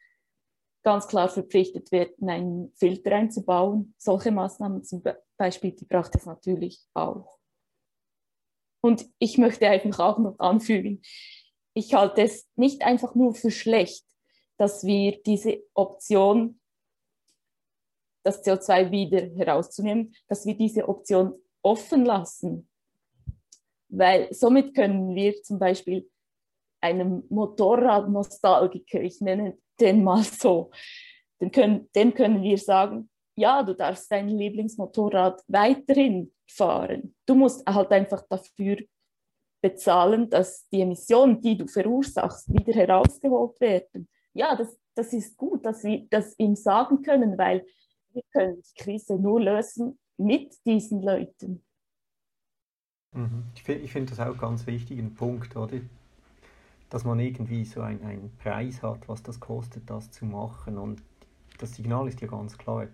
ganz 0.84 1.08
klar 1.08 1.30
verpflichtet 1.30 1.92
werden, 1.92 2.30
einen 2.30 2.72
Filter 2.76 3.16
einzubauen. 3.16 3.96
Solche 3.98 4.32
Maßnahmen 4.32 4.84
zum 4.84 5.04
Beispiel, 5.38 5.72
die 5.72 5.86
braucht 5.86 6.16
es 6.16 6.26
natürlich 6.26 6.86
auch. 6.94 7.40
Und 8.82 9.10
ich 9.18 9.38
möchte 9.40 9.68
einfach 9.68 10.00
auch 10.00 10.20
noch 10.20 10.40
anfügen, 10.40 11.02
ich 11.74 11.94
halte 11.94 12.22
es 12.22 12.48
nicht 12.56 12.84
einfach 12.84 13.16
nur 13.16 13.34
für 13.34 13.52
schlecht, 13.52 14.06
dass 14.58 14.86
wir 14.86 15.22
diese 15.24 15.64
Option, 15.74 16.62
das 18.24 18.44
CO2 18.46 18.92
wieder 18.92 19.22
herauszunehmen, 19.36 20.16
dass 20.28 20.46
wir 20.46 20.56
diese 20.56 20.88
Option 20.88 21.34
offen 21.64 22.06
lassen. 22.06 22.70
Weil 23.90 24.34
somit 24.34 24.76
können 24.76 25.16
wir 25.16 25.42
zum 25.44 25.60
Beispiel 25.60 26.10
einem 26.82 27.24
Motorradnostalgiker, 27.30 29.02
ich 29.02 29.22
nenne 29.22 29.58
den 29.80 30.04
mal 30.04 30.24
so, 30.24 30.72
dem 31.42 31.52
können, 31.52 31.90
dem 31.96 32.14
können 32.14 32.42
wir 32.42 32.58
sagen, 32.58 33.10
ja, 33.38 33.64
du 33.64 33.74
darfst 33.74 34.12
dein 34.12 34.30
Lieblingsmotorrad 34.30 35.42
weiterhin 35.48 36.32
fahren. 36.50 37.16
Du 37.26 37.36
musst 37.36 37.68
halt 37.68 37.92
einfach 37.92 38.26
dafür 38.30 38.78
bezahlen, 39.62 40.30
dass 40.30 40.68
die 40.70 40.82
Emissionen, 40.82 41.42
die 41.42 41.58
du 41.58 41.68
verursachst, 41.68 42.54
wieder 42.54 42.74
herausgeholt 42.74 43.60
werden. 43.60 44.08
Ja, 44.34 44.56
das, 44.56 44.78
das 44.94 45.12
ist 45.12 45.36
gut, 45.36 45.66
dass 45.66 45.84
wir 45.84 46.06
das 46.10 46.38
ihm 46.38 46.56
sagen 46.56 47.02
können, 47.02 47.38
weil 47.38 47.66
wir 48.14 48.24
können 48.32 48.62
die 48.62 48.84
Krise 48.84 49.16
nur 49.16 49.42
lösen 49.42 50.00
mit 50.18 50.56
diesen 50.66 51.02
Leuten. 51.02 51.65
Mhm. 53.16 53.44
Ich 53.56 53.92
finde 53.92 54.10
das 54.12 54.20
auch 54.20 54.38
ganz 54.38 54.68
wichtig, 54.68 55.00
ein 55.00 55.14
Punkt, 55.16 55.56
oder? 55.56 55.78
dass 56.92 57.04
man 57.04 57.20
irgendwie 57.20 57.66
so 57.66 57.82
ein, 57.82 58.02
einen 58.04 58.32
Preis 58.38 58.84
hat, 58.84 59.10
was 59.10 59.24
das 59.24 59.40
kostet, 59.40 59.90
das 59.90 60.12
zu 60.12 60.24
machen. 60.24 60.78
Und 60.78 61.02
das 61.58 61.76
Signal 61.76 62.08
ist 62.08 62.22
ja 62.22 62.28
ganz 62.28 62.58
klar, 62.58 62.86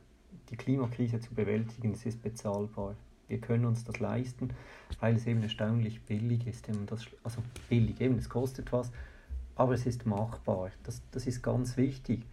die 0.49 0.55
Klimakrise 0.55 1.19
zu 1.19 1.33
bewältigen, 1.33 1.91
es 1.91 2.05
ist 2.05 2.23
bezahlbar 2.23 2.95
wir 3.31 3.39
können 3.39 3.65
uns 3.65 3.85
das 3.85 3.99
leisten, 3.99 4.49
weil 4.99 5.15
es 5.15 5.25
eben 5.25 5.41
erstaunlich 5.41 6.01
billig 6.01 6.45
ist. 6.45 6.67
Das, 6.85 7.07
also 7.23 7.41
billig, 7.69 7.99
eben, 8.01 8.17
es 8.17 8.29
kostet 8.29 8.71
was, 8.73 8.91
aber 9.55 9.73
es 9.73 9.85
ist 9.85 10.05
machbar. 10.05 10.69
Das, 10.83 11.01
das 11.11 11.25
ist 11.25 11.41
ganz 11.41 11.77
wichtig. 11.77 12.23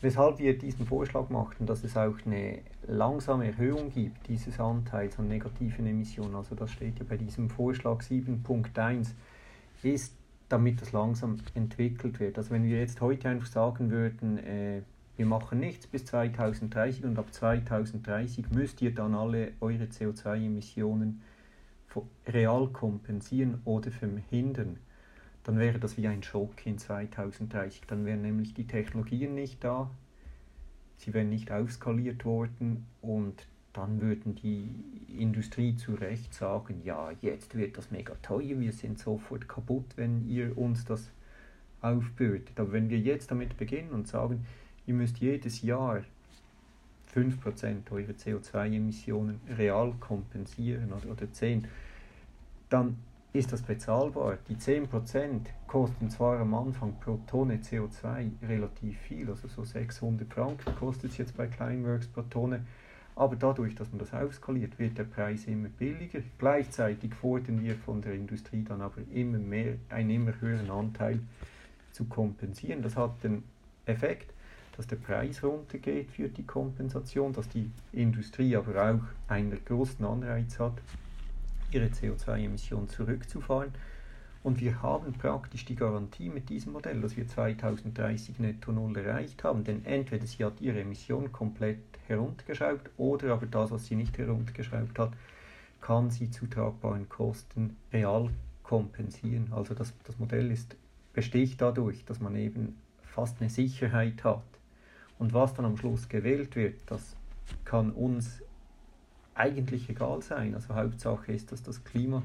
Weshalb 0.00 0.38
wir 0.38 0.56
diesen 0.56 0.86
Vorschlag 0.86 1.28
machten, 1.28 1.66
dass 1.66 1.82
es 1.82 1.96
auch 1.96 2.14
eine 2.24 2.60
langsame 2.86 3.46
Erhöhung 3.46 3.90
gibt, 3.90 4.28
dieses 4.28 4.60
Anteils 4.60 5.18
an 5.18 5.26
negativen 5.26 5.86
Emissionen, 5.86 6.36
also 6.36 6.54
das 6.54 6.70
steht 6.70 7.00
ja 7.00 7.04
bei 7.08 7.16
diesem 7.16 7.50
Vorschlag 7.50 8.00
7.1, 8.02 9.08
ist, 9.82 10.14
damit 10.48 10.80
das 10.80 10.92
langsam 10.92 11.38
entwickelt 11.54 12.20
wird. 12.20 12.38
Also 12.38 12.52
wenn 12.52 12.62
wir 12.62 12.78
jetzt 12.78 13.00
heute 13.00 13.28
einfach 13.28 13.48
sagen 13.48 13.90
würden, 13.90 14.38
äh, 14.38 14.82
wir 15.16 15.26
machen 15.26 15.58
nichts 15.58 15.88
bis 15.88 16.04
2030 16.04 17.04
und 17.04 17.18
ab 17.18 17.34
2030 17.34 18.50
müsst 18.50 18.80
ihr 18.80 18.94
dann 18.94 19.16
alle 19.16 19.52
eure 19.60 19.84
CO2-Emissionen 19.84 21.22
real 22.28 22.68
kompensieren 22.68 23.60
oder 23.64 23.90
verhindern, 23.90 24.78
dann 25.48 25.58
wäre 25.58 25.78
das 25.78 25.96
wie 25.96 26.06
ein 26.06 26.22
Schock 26.22 26.66
in 26.66 26.76
2030. 26.76 27.80
Dann 27.86 28.04
wären 28.04 28.20
nämlich 28.20 28.52
die 28.52 28.66
Technologien 28.66 29.34
nicht 29.34 29.64
da, 29.64 29.90
sie 30.98 31.14
wären 31.14 31.30
nicht 31.30 31.50
aufskaliert 31.50 32.26
worden 32.26 32.84
und 33.00 33.46
dann 33.72 34.02
würden 34.02 34.34
die 34.34 34.68
Industrie 35.18 35.74
zu 35.74 35.94
Recht 35.94 36.34
sagen, 36.34 36.82
ja, 36.84 37.12
jetzt 37.22 37.54
wird 37.54 37.78
das 37.78 37.90
mega 37.90 38.14
teuer, 38.20 38.60
wir 38.60 38.72
sind 38.72 38.98
sofort 38.98 39.48
kaputt, 39.48 39.86
wenn 39.96 40.28
ihr 40.28 40.58
uns 40.58 40.84
das 40.84 41.08
aufbürdet. 41.80 42.60
Aber 42.60 42.72
wenn 42.72 42.90
wir 42.90 42.98
jetzt 42.98 43.30
damit 43.30 43.56
beginnen 43.56 43.92
und 43.92 44.06
sagen, 44.06 44.44
ihr 44.84 44.92
müsst 44.92 45.16
jedes 45.16 45.62
Jahr 45.62 46.04
5% 47.14 47.90
eurer 47.90 48.10
CO2-Emissionen 48.10 49.40
real 49.56 49.94
kompensieren 49.98 50.92
oder, 50.92 51.10
oder 51.10 51.24
10%, 51.24 51.64
dann 52.68 52.98
ist 53.32 53.52
das 53.52 53.62
bezahlbar. 53.62 54.38
Die 54.48 54.56
10% 54.56 55.40
kosten 55.66 56.10
zwar 56.10 56.40
am 56.40 56.54
Anfang 56.54 56.98
pro 56.98 57.18
Tonne 57.26 57.56
CO2 57.56 58.30
relativ 58.48 58.98
viel, 58.98 59.28
also 59.28 59.48
so 59.48 59.64
600 59.64 60.32
Franken 60.32 60.74
kostet 60.76 61.12
es 61.12 61.18
jetzt 61.18 61.36
bei 61.36 61.46
Kleinworks 61.46 62.06
pro 62.06 62.22
Tonne, 62.22 62.64
aber 63.16 63.36
dadurch, 63.36 63.74
dass 63.74 63.90
man 63.90 63.98
das 63.98 64.14
aufskaliert, 64.14 64.78
wird 64.78 64.96
der 64.96 65.04
Preis 65.04 65.46
immer 65.46 65.68
billiger. 65.68 66.20
Gleichzeitig 66.38 67.12
fordern 67.14 67.62
wir 67.64 67.74
von 67.74 68.00
der 68.00 68.14
Industrie 68.14 68.62
dann 68.62 68.80
aber 68.80 69.02
immer 69.12 69.38
mehr, 69.38 69.74
einen 69.88 70.10
immer 70.10 70.40
höheren 70.40 70.70
Anteil 70.70 71.18
zu 71.90 72.04
kompensieren. 72.04 72.80
Das 72.80 72.96
hat 72.96 73.24
den 73.24 73.42
Effekt, 73.86 74.32
dass 74.76 74.86
der 74.86 74.96
Preis 74.96 75.42
runtergeht 75.42 76.12
für 76.12 76.28
die 76.28 76.44
Kompensation, 76.44 77.32
dass 77.32 77.48
die 77.48 77.68
Industrie 77.92 78.54
aber 78.54 78.80
auch 78.80 79.30
einen 79.30 79.58
großen 79.64 80.04
Anreiz 80.04 80.60
hat, 80.60 80.80
ihre 81.70 81.86
CO2-Emissionen 81.86 82.88
zurückzufahren. 82.88 83.72
Und 84.42 84.60
wir 84.60 84.82
haben 84.82 85.12
praktisch 85.12 85.64
die 85.64 85.74
Garantie 85.74 86.30
mit 86.30 86.48
diesem 86.48 86.72
Modell, 86.72 87.00
dass 87.00 87.16
wir 87.16 87.26
2030 87.26 88.38
netto 88.38 88.72
null 88.72 88.96
erreicht 88.96 89.42
haben. 89.44 89.64
Denn 89.64 89.84
entweder 89.84 90.26
sie 90.26 90.44
hat 90.44 90.60
ihre 90.60 90.80
Emissionen 90.80 91.32
komplett 91.32 91.78
heruntergeschraubt 92.06 92.90
oder 92.96 93.32
aber 93.32 93.46
das, 93.46 93.70
was 93.70 93.86
sie 93.86 93.96
nicht 93.96 94.16
heruntergeschraubt 94.16 94.98
hat, 94.98 95.12
kann 95.80 96.10
sie 96.10 96.30
zu 96.30 96.46
tragbaren 96.46 97.08
Kosten 97.08 97.76
real 97.92 98.30
kompensieren. 98.62 99.48
Also 99.52 99.74
das, 99.74 99.92
das 100.04 100.18
Modell 100.18 100.50
ist, 100.50 100.76
besticht 101.12 101.60
dadurch, 101.60 102.04
dass 102.04 102.20
man 102.20 102.36
eben 102.36 102.76
fast 103.02 103.40
eine 103.40 103.50
Sicherheit 103.50 104.22
hat. 104.24 104.44
Und 105.18 105.34
was 105.34 105.54
dann 105.54 105.64
am 105.64 105.76
Schluss 105.76 106.08
gewählt 106.08 106.54
wird, 106.54 106.80
das 106.86 107.16
kann 107.64 107.90
uns 107.90 108.40
eigentlich 109.38 109.88
egal 109.88 110.22
sein. 110.22 110.54
Also 110.54 110.74
Hauptsache 110.74 111.32
ist, 111.32 111.52
dass 111.52 111.62
das 111.62 111.84
Klima 111.84 112.22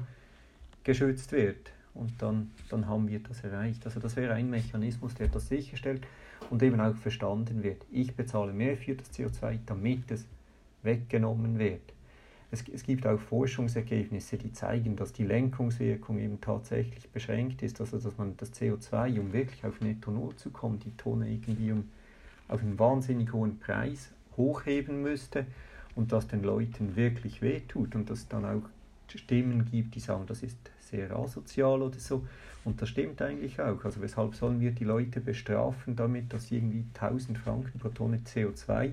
geschützt 0.82 1.32
wird 1.32 1.72
und 1.94 2.20
dann, 2.20 2.50
dann 2.68 2.88
haben 2.88 3.08
wir 3.08 3.20
das 3.20 3.42
erreicht. 3.42 3.86
Also 3.86 4.00
das 4.00 4.16
wäre 4.16 4.34
ein 4.34 4.50
Mechanismus, 4.50 5.14
der 5.14 5.28
das 5.28 5.48
sicherstellt 5.48 6.06
und 6.50 6.62
eben 6.62 6.80
auch 6.80 6.96
verstanden 6.96 7.62
wird. 7.62 7.86
Ich 7.90 8.14
bezahle 8.14 8.52
mehr 8.52 8.76
für 8.76 8.94
das 8.94 9.12
CO2, 9.12 9.60
damit 9.64 10.10
es 10.10 10.26
weggenommen 10.82 11.58
wird. 11.58 11.80
Es, 12.50 12.62
es 12.68 12.82
gibt 12.84 13.06
auch 13.06 13.18
Forschungsergebnisse, 13.18 14.36
die 14.36 14.52
zeigen, 14.52 14.96
dass 14.96 15.12
die 15.12 15.24
Lenkungswirkung 15.24 16.18
eben 16.18 16.40
tatsächlich 16.40 17.08
beschränkt 17.08 17.62
ist, 17.62 17.80
also 17.80 17.98
dass 17.98 18.16
man 18.18 18.36
das 18.36 18.52
CO2, 18.52 19.18
um 19.18 19.32
wirklich 19.32 19.64
auf 19.64 19.80
Netto 19.80 20.10
Null 20.10 20.36
zu 20.36 20.50
kommen, 20.50 20.78
die 20.78 20.96
Tonne 20.96 21.30
irgendwie 21.30 21.72
um, 21.72 21.88
auf 22.48 22.60
einen 22.60 22.78
wahnsinnig 22.78 23.32
hohen 23.32 23.58
Preis 23.58 24.10
hochheben 24.36 25.02
müsste 25.02 25.46
und 25.96 26.12
das 26.12 26.26
den 26.26 26.42
Leuten 26.42 26.96
wirklich 26.96 27.42
wehtut 27.42 27.94
und 27.94 28.10
dass 28.10 28.28
dann 28.28 28.44
auch 28.44 28.62
Stimmen 29.14 29.64
gibt, 29.70 29.94
die 29.94 30.00
sagen, 30.00 30.24
das 30.26 30.42
ist 30.42 30.58
sehr 30.80 31.14
asozial 31.16 31.82
oder 31.82 31.98
so. 31.98 32.26
Und 32.64 32.80
das 32.80 32.88
stimmt 32.88 33.20
eigentlich 33.22 33.60
auch. 33.60 33.84
Also 33.84 34.00
weshalb 34.00 34.34
sollen 34.34 34.60
wir 34.60 34.72
die 34.72 34.84
Leute 34.84 35.20
bestrafen 35.20 35.96
damit, 35.96 36.32
dass 36.32 36.48
sie 36.48 36.56
irgendwie 36.56 36.84
1000 36.94 37.38
Franken 37.38 37.78
pro 37.78 37.88
Tonne 37.88 38.20
CO2 38.24 38.92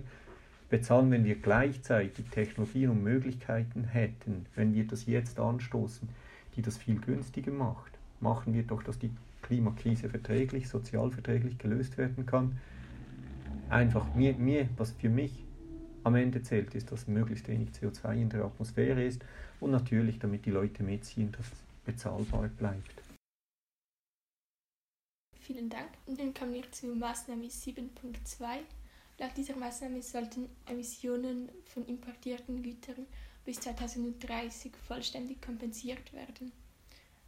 bezahlen, 0.70 1.12
wenn 1.12 1.26
wir 1.26 1.36
gleichzeitig 1.36 2.26
Technologien 2.30 2.89
und 2.89 3.04
Möglichkeiten 3.04 3.84
hätten, 3.86 4.45
wenn 4.56 4.74
wir 4.74 4.86
das 4.86 5.06
jetzt 5.06 5.39
anstoßen, 5.39 6.08
die 6.56 6.62
das 6.62 6.78
viel 6.78 6.99
günstiger 6.99 7.52
macht. 7.52 7.91
Machen 8.20 8.54
wir 8.54 8.64
doch, 8.64 8.84
dass 8.84 8.99
die 8.99 9.12
Klimakrise 9.41 10.10
verträglich, 10.10 10.70
sozial 10.70 11.12
verträglich 11.12 11.58
gelöst 11.58 11.97
werden 11.97 12.26
kann. 12.26 12.58
Einfach 13.70 14.14
mir, 14.16 14.34
mir, 14.36 14.70
was 14.78 14.91
für 14.91 15.10
mich 15.10 15.43
am 16.04 16.16
Ende 16.16 16.41
zählt, 16.41 16.74
ist, 16.76 16.91
dass 16.91 17.08
möglichst 17.08 17.47
wenig 17.47 17.70
CO2 17.70 18.16
in 18.16 18.30
der 18.30 18.45
Atmosphäre 18.45 19.04
ist 19.04 19.24
und 19.60 19.72
natürlich, 19.72 20.20
damit 20.20 20.45
die 20.45 20.52
Leute 20.52 20.84
mitziehen, 20.84 21.32
dass 21.32 21.45
es 21.47 21.60
bezahlbar 21.86 22.47
bleibt. 22.49 23.02
Vielen 25.39 25.70
Dank. 25.70 25.89
Dann 26.06 26.34
kommen 26.34 26.54
wir 26.54 26.72
zu 26.72 26.88
Maßnahme 26.88 27.45
7.2. 27.45 28.60
Laut 29.18 29.38
dieser 29.38 29.56
Maßnahme 29.56 30.02
sollten 30.02 30.49
Emissionen 30.68 31.49
von 31.66 31.86
importierten 31.86 32.64
Gütern 32.64 33.06
bis 33.43 33.60
2030 33.60 34.72
vollständig 34.88 35.41
kompensiert 35.41 36.14
werden. 36.14 36.52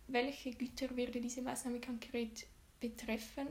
Welche 0.07 0.51
Güter 0.51 0.95
würde 0.95 1.19
diese 1.19 1.41
Maßnahme 1.41 1.81
konkret 1.81 2.45
betreffen? 2.79 3.47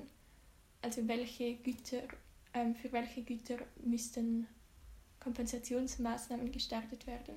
Also 0.80 1.06
welche 1.08 1.54
Güter, 1.56 2.02
ähm, 2.54 2.74
für 2.74 2.92
welche 2.92 3.22
Güter 3.22 3.58
müssten 3.84 4.46
Kompensationsmaßnahmen 5.22 6.50
gestartet 6.52 7.06
werden? 7.06 7.34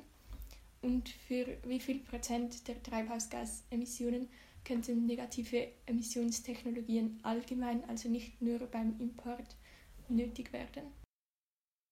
Und 0.82 1.10
für 1.10 1.46
wie 1.66 1.80
viel 1.80 2.00
Prozent 2.00 2.68
der 2.68 2.82
Treibhausgasemissionen 2.84 4.28
könnten 4.64 5.06
negative 5.06 5.68
Emissionstechnologien 5.86 7.20
allgemein, 7.24 7.84
also 7.90 8.10
nicht 8.10 8.42
nur 8.42 8.60
beim 8.68 8.96
Import, 9.00 9.56
nötig 10.10 10.52
werden? 10.54 10.84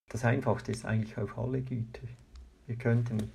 Das 0.10 0.26
Einfachste 0.26 0.72
ist 0.72 0.86
eigentlich 0.86 1.18
auf 1.18 1.38
alle 1.38 1.62
Güter. 1.62 2.02
Wir 2.68 2.76
könnten 2.76 3.32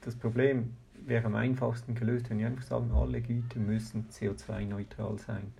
das 0.00 0.16
Problem 0.16 0.74
wäre 1.04 1.26
am 1.26 1.34
einfachsten 1.34 1.94
gelöst, 1.94 2.30
wenn 2.30 2.38
wir 2.38 2.46
einfach 2.46 2.64
sagen, 2.64 2.90
alle 2.92 3.20
Güter 3.20 3.58
müssen 3.58 4.08
CO2-neutral 4.10 5.18
sein. 5.18 5.52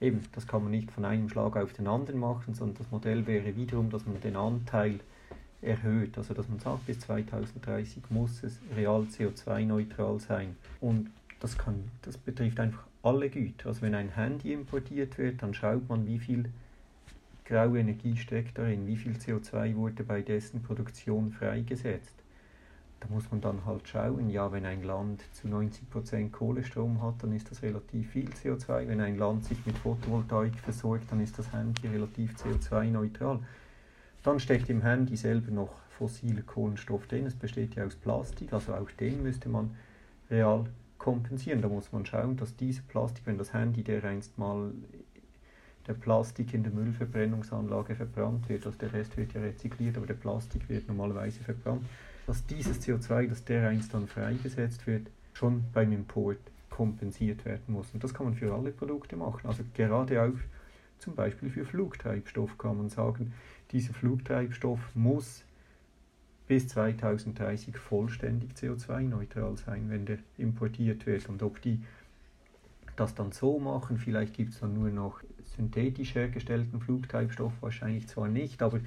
Eben, 0.00 0.22
das 0.32 0.46
kann 0.46 0.62
man 0.62 0.70
nicht 0.70 0.90
von 0.90 1.04
einem 1.04 1.28
Schlag 1.28 1.56
auf 1.56 1.72
den 1.74 1.86
anderen 1.86 2.20
machen, 2.20 2.54
sondern 2.54 2.78
das 2.78 2.90
Modell 2.90 3.26
wäre 3.26 3.54
wiederum, 3.56 3.90
dass 3.90 4.06
man 4.06 4.20
den 4.20 4.36
Anteil 4.36 5.00
erhöht. 5.60 6.16
Also 6.16 6.32
dass 6.32 6.48
man 6.48 6.58
sagt, 6.58 6.86
bis 6.86 7.00
2030 7.00 8.04
muss 8.08 8.42
es 8.42 8.60
real 8.74 9.02
CO2-neutral 9.02 10.18
sein. 10.20 10.56
Und 10.80 11.10
das, 11.40 11.58
kann, 11.58 11.84
das 12.02 12.16
betrifft 12.16 12.60
einfach 12.60 12.84
alle 13.02 13.28
Güter. 13.28 13.68
Also 13.68 13.82
wenn 13.82 13.94
ein 13.94 14.14
Handy 14.14 14.52
importiert 14.52 15.18
wird, 15.18 15.42
dann 15.42 15.52
schaut 15.54 15.88
man, 15.88 16.06
wie 16.06 16.18
viel 16.18 16.50
graue 17.44 17.80
Energie 17.80 18.16
steckt 18.16 18.58
darin, 18.58 18.86
wie 18.86 18.96
viel 18.96 19.12
CO2 19.12 19.74
wurde 19.74 20.04
bei 20.04 20.22
dessen 20.22 20.62
Produktion 20.62 21.32
freigesetzt. 21.32 22.14
Da 23.00 23.08
muss 23.08 23.30
man 23.30 23.40
dann 23.40 23.64
halt 23.64 23.88
schauen, 23.88 24.28
ja, 24.28 24.52
wenn 24.52 24.66
ein 24.66 24.82
Land 24.82 25.22
zu 25.32 25.48
90% 25.48 26.30
Kohlestrom 26.30 27.02
hat, 27.02 27.14
dann 27.22 27.32
ist 27.32 27.50
das 27.50 27.62
relativ 27.62 28.10
viel 28.10 28.28
CO2. 28.28 28.86
Wenn 28.88 29.00
ein 29.00 29.16
Land 29.16 29.46
sich 29.46 29.64
mit 29.64 29.78
Photovoltaik 29.78 30.54
versorgt, 30.58 31.10
dann 31.10 31.20
ist 31.20 31.38
das 31.38 31.50
Handy 31.52 31.88
relativ 31.88 32.36
CO2-neutral. 32.36 33.40
Dann 34.22 34.38
steckt 34.38 34.68
im 34.68 34.82
Handy 34.82 35.16
selber 35.16 35.50
noch 35.50 35.72
fossiler 35.88 36.42
Kohlenstoff 36.42 37.06
drin. 37.06 37.26
Es 37.26 37.34
besteht 37.34 37.74
ja 37.74 37.84
aus 37.84 37.96
Plastik, 37.96 38.52
also 38.52 38.74
auch 38.74 38.90
den 38.92 39.22
müsste 39.22 39.48
man 39.48 39.74
real 40.30 40.66
kompensieren. 40.98 41.62
Da 41.62 41.68
muss 41.68 41.90
man 41.92 42.04
schauen, 42.04 42.36
dass 42.36 42.54
diese 42.54 42.82
Plastik, 42.82 43.26
wenn 43.26 43.38
das 43.38 43.54
Handy 43.54 43.82
dereinst 43.82 44.36
mal 44.38 44.72
der 45.86 45.94
Plastik 45.94 46.52
in 46.52 46.62
der 46.62 46.72
Müllverbrennungsanlage 46.72 47.94
verbrannt 47.94 48.48
wird, 48.48 48.66
also 48.66 48.78
der 48.78 48.92
Rest 48.92 49.16
wird 49.16 49.32
ja 49.32 49.40
rezykliert, 49.40 49.96
aber 49.96 50.06
der 50.06 50.14
Plastik 50.14 50.68
wird 50.68 50.86
normalerweise 50.86 51.40
verbrannt, 51.40 51.84
dass 52.26 52.46
dieses 52.46 52.80
CO2, 52.80 53.28
das 53.28 53.44
dereinst 53.44 53.94
dann 53.94 54.06
freigesetzt 54.06 54.86
wird, 54.86 55.08
schon 55.32 55.64
beim 55.72 55.92
Import 55.92 56.38
kompensiert 56.68 57.44
werden 57.44 57.74
muss. 57.74 57.92
Und 57.92 58.04
das 58.04 58.14
kann 58.14 58.26
man 58.26 58.34
für 58.34 58.54
alle 58.54 58.70
Produkte 58.70 59.16
machen. 59.16 59.46
Also 59.46 59.62
gerade 59.74 60.22
auch 60.22 60.38
zum 60.98 61.14
Beispiel 61.14 61.50
für 61.50 61.64
Flugtreibstoff 61.64 62.58
kann 62.58 62.76
man 62.76 62.90
sagen, 62.90 63.32
dieser 63.72 63.94
Flugtreibstoff 63.94 64.80
muss 64.94 65.44
bis 66.46 66.68
2030 66.68 67.76
vollständig 67.76 68.52
CO2-neutral 68.54 69.56
sein, 69.56 69.88
wenn 69.88 70.04
der 70.04 70.18
importiert 70.36 71.06
wird. 71.06 71.28
Und 71.28 71.42
ob 71.42 71.62
die 71.62 71.80
das 72.96 73.14
dann 73.14 73.32
so 73.32 73.58
machen, 73.58 73.98
vielleicht 73.98 74.34
gibt 74.34 74.52
es 74.52 74.60
dann 74.60 74.74
nur 74.74 74.90
noch 74.90 75.20
synthetisch 75.56 76.14
hergestellten 76.14 76.80
Flugtreibstoff, 76.80 77.52
wahrscheinlich 77.60 78.08
zwar 78.08 78.28
nicht, 78.28 78.62
aber 78.62 78.80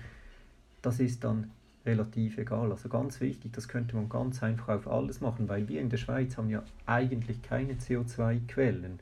das 0.81 0.99
ist 0.99 1.23
dann 1.23 1.51
relativ 1.85 2.37
egal. 2.37 2.71
Also 2.71 2.89
ganz 2.89 3.19
wichtig, 3.19 3.53
das 3.53 3.67
könnte 3.67 3.95
man 3.95 4.09
ganz 4.09 4.41
einfach 4.41 4.69
auf 4.69 4.87
alles 4.87 5.21
machen, 5.21 5.49
weil 5.49 5.67
wir 5.67 5.81
in 5.81 5.89
der 5.89 5.97
Schweiz 5.97 6.37
haben 6.37 6.49
ja 6.49 6.63
eigentlich 6.85 7.41
keine 7.41 7.73
CO2-Quellen. 7.73 8.99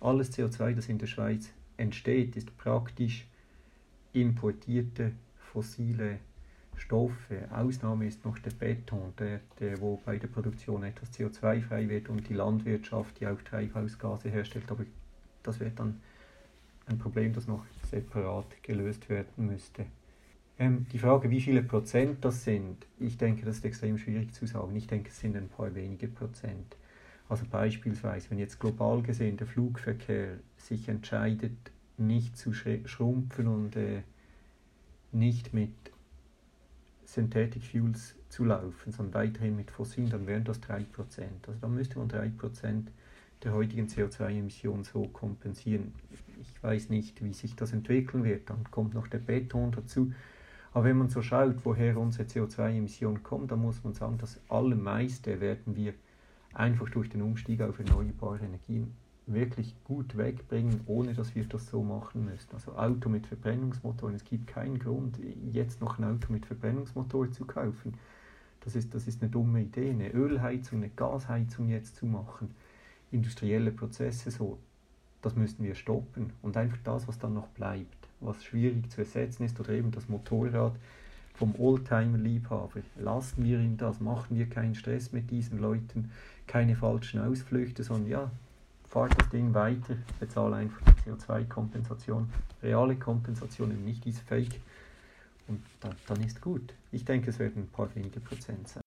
Alles 0.00 0.32
CO2, 0.32 0.74
das 0.74 0.88
in 0.88 0.98
der 0.98 1.06
Schweiz 1.06 1.50
entsteht, 1.76 2.36
ist 2.36 2.56
praktisch 2.56 3.26
importierte 4.12 5.12
fossile 5.52 6.18
Stoffe. 6.76 7.48
Ausnahme 7.50 8.06
ist 8.06 8.24
noch 8.24 8.38
der 8.38 8.50
Beton, 8.50 9.12
der, 9.18 9.40
der 9.58 9.80
wo 9.80 10.00
bei 10.04 10.16
der 10.16 10.28
Produktion 10.28 10.84
etwas 10.84 11.12
CO2 11.12 11.62
frei 11.62 11.88
wird 11.88 12.08
und 12.08 12.28
die 12.28 12.34
Landwirtschaft, 12.34 13.20
die 13.20 13.26
auch 13.26 13.40
Treibhausgase 13.42 14.28
herstellt. 14.28 14.70
Aber 14.70 14.84
das 15.42 15.60
wäre 15.60 15.72
dann 15.72 16.00
ein 16.86 16.98
Problem, 16.98 17.32
das 17.32 17.46
noch 17.46 17.64
separat 17.90 18.62
gelöst 18.62 19.08
werden 19.08 19.46
müsste. 19.46 19.86
Ähm, 20.58 20.86
die 20.92 20.98
Frage, 20.98 21.30
wie 21.30 21.40
viele 21.40 21.62
Prozent 21.62 22.24
das 22.24 22.44
sind, 22.44 22.86
ich 22.98 23.16
denke, 23.16 23.44
das 23.44 23.58
ist 23.58 23.64
extrem 23.64 23.96
schwierig 23.96 24.34
zu 24.34 24.46
sagen. 24.46 24.74
Ich 24.74 24.86
denke, 24.86 25.10
es 25.10 25.20
sind 25.20 25.36
ein 25.36 25.48
paar 25.48 25.74
wenige 25.74 26.08
Prozent. 26.08 26.76
Also 27.28 27.44
beispielsweise, 27.50 28.30
wenn 28.30 28.38
jetzt 28.38 28.58
global 28.58 29.02
gesehen 29.02 29.36
der 29.36 29.46
Flugverkehr 29.46 30.38
sich 30.56 30.88
entscheidet, 30.88 31.56
nicht 31.96 32.36
zu 32.36 32.52
schrumpfen 32.52 33.48
und 33.48 33.76
äh, 33.76 34.02
nicht 35.12 35.52
mit 35.52 35.72
Synthetic 37.04 37.64
Fuels 37.64 38.14
zu 38.28 38.44
laufen, 38.44 38.92
sondern 38.92 39.14
weiterhin 39.14 39.56
mit 39.56 39.70
fossilen, 39.70 40.10
dann 40.10 40.26
wären 40.26 40.44
das 40.44 40.60
3%. 40.62 40.84
Also 41.46 41.60
dann 41.60 41.74
müsste 41.74 41.98
man 41.98 42.08
3% 42.08 42.86
der 43.42 43.52
heutigen 43.52 43.86
CO2-Emissionen 43.86 44.84
so 44.84 45.02
kompensieren. 45.08 45.92
Ich 46.40 46.62
weiß 46.62 46.90
nicht, 46.90 47.22
wie 47.22 47.32
sich 47.32 47.54
das 47.56 47.72
entwickeln 47.72 48.24
wird. 48.24 48.50
Dann 48.50 48.64
kommt 48.70 48.94
noch 48.94 49.06
der 49.06 49.18
Beton 49.18 49.72
dazu. 49.72 50.12
Aber 50.72 50.84
wenn 50.84 50.98
man 50.98 51.08
so 51.08 51.22
schaut, 51.22 51.64
woher 51.64 51.98
unsere 51.98 52.28
CO2-Emissionen 52.28 53.22
kommen, 53.22 53.48
dann 53.48 53.60
muss 53.60 53.82
man 53.84 53.94
sagen, 53.94 54.18
das 54.18 54.40
allermeiste 54.48 55.40
werden 55.40 55.76
wir 55.76 55.94
einfach 56.52 56.88
durch 56.90 57.08
den 57.08 57.22
Umstieg 57.22 57.60
auf 57.62 57.78
erneuerbare 57.78 58.44
Energien 58.44 58.94
wirklich 59.28 59.74
gut 59.84 60.16
wegbringen, 60.16 60.80
ohne 60.86 61.14
dass 61.14 61.34
wir 61.34 61.44
das 61.44 61.66
so 61.66 61.82
machen 61.82 62.24
müssen. 62.24 62.48
Also 62.52 62.72
Auto 62.76 63.08
mit 63.08 63.26
Verbrennungsmotoren, 63.26 64.14
es 64.14 64.24
gibt 64.24 64.46
keinen 64.46 64.78
Grund, 64.78 65.18
jetzt 65.52 65.80
noch 65.80 65.98
ein 65.98 66.04
Auto 66.04 66.32
mit 66.32 66.46
Verbrennungsmotor 66.46 67.30
zu 67.30 67.44
kaufen. 67.44 67.94
Das 68.60 68.74
ist, 68.74 68.94
das 68.94 69.06
ist 69.06 69.22
eine 69.22 69.30
dumme 69.30 69.62
Idee, 69.62 69.90
eine 69.90 70.10
Ölheizung, 70.12 70.78
eine 70.78 70.90
Gasheizung 70.90 71.68
jetzt 71.68 71.96
zu 71.96 72.06
machen. 72.06 72.54
Industrielle 73.10 73.70
Prozesse 73.70 74.30
so, 74.30 74.58
das 75.22 75.36
müssen 75.36 75.62
wir 75.62 75.74
stoppen. 75.74 76.32
Und 76.42 76.56
einfach 76.56 76.78
das, 76.84 77.06
was 77.06 77.18
dann 77.18 77.34
noch 77.34 77.48
bleibt, 77.48 77.97
was 78.20 78.44
schwierig 78.44 78.90
zu 78.90 79.00
ersetzen 79.00 79.44
ist, 79.44 79.58
oder 79.60 79.70
eben 79.70 79.90
das 79.90 80.08
Motorrad 80.08 80.74
vom 81.34 81.54
Oldtimer-Liebhaber, 81.54 82.80
lassen 82.96 83.44
wir 83.44 83.60
ihn 83.60 83.76
das, 83.76 84.00
machen 84.00 84.36
wir 84.36 84.48
keinen 84.48 84.74
Stress 84.74 85.12
mit 85.12 85.30
diesen 85.30 85.60
Leuten, 85.60 86.10
keine 86.46 86.74
falschen 86.74 87.20
Ausflüchte, 87.20 87.84
sondern 87.84 88.08
ja, 88.08 88.30
fahrt 88.88 89.20
das 89.20 89.28
Ding 89.28 89.54
weiter, 89.54 89.96
bezahle 90.18 90.56
einfach 90.56 90.80
die 90.82 91.10
CO2-Kompensation, 91.10 92.28
reale 92.62 92.96
Kompensation 92.96 93.70
und 93.70 93.84
nicht 93.84 94.04
diese 94.04 94.22
Fake. 94.22 94.60
Und 95.46 95.62
dann, 95.80 95.94
dann 96.06 96.22
ist 96.24 96.40
gut. 96.40 96.74
Ich 96.90 97.04
denke, 97.04 97.30
es 97.30 97.38
werden 97.38 97.62
ein 97.62 97.68
paar 97.68 97.94
wenige 97.94 98.20
Prozent 98.20 98.68
sein. 98.68 98.82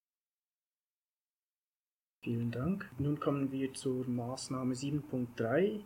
Vielen 2.24 2.52
Dank. 2.52 2.88
Nun 3.00 3.20
kommen 3.20 3.52
wir 3.52 3.74
zur 3.74 4.08
Maßnahme 4.08 4.76
7.3. 4.76 5.82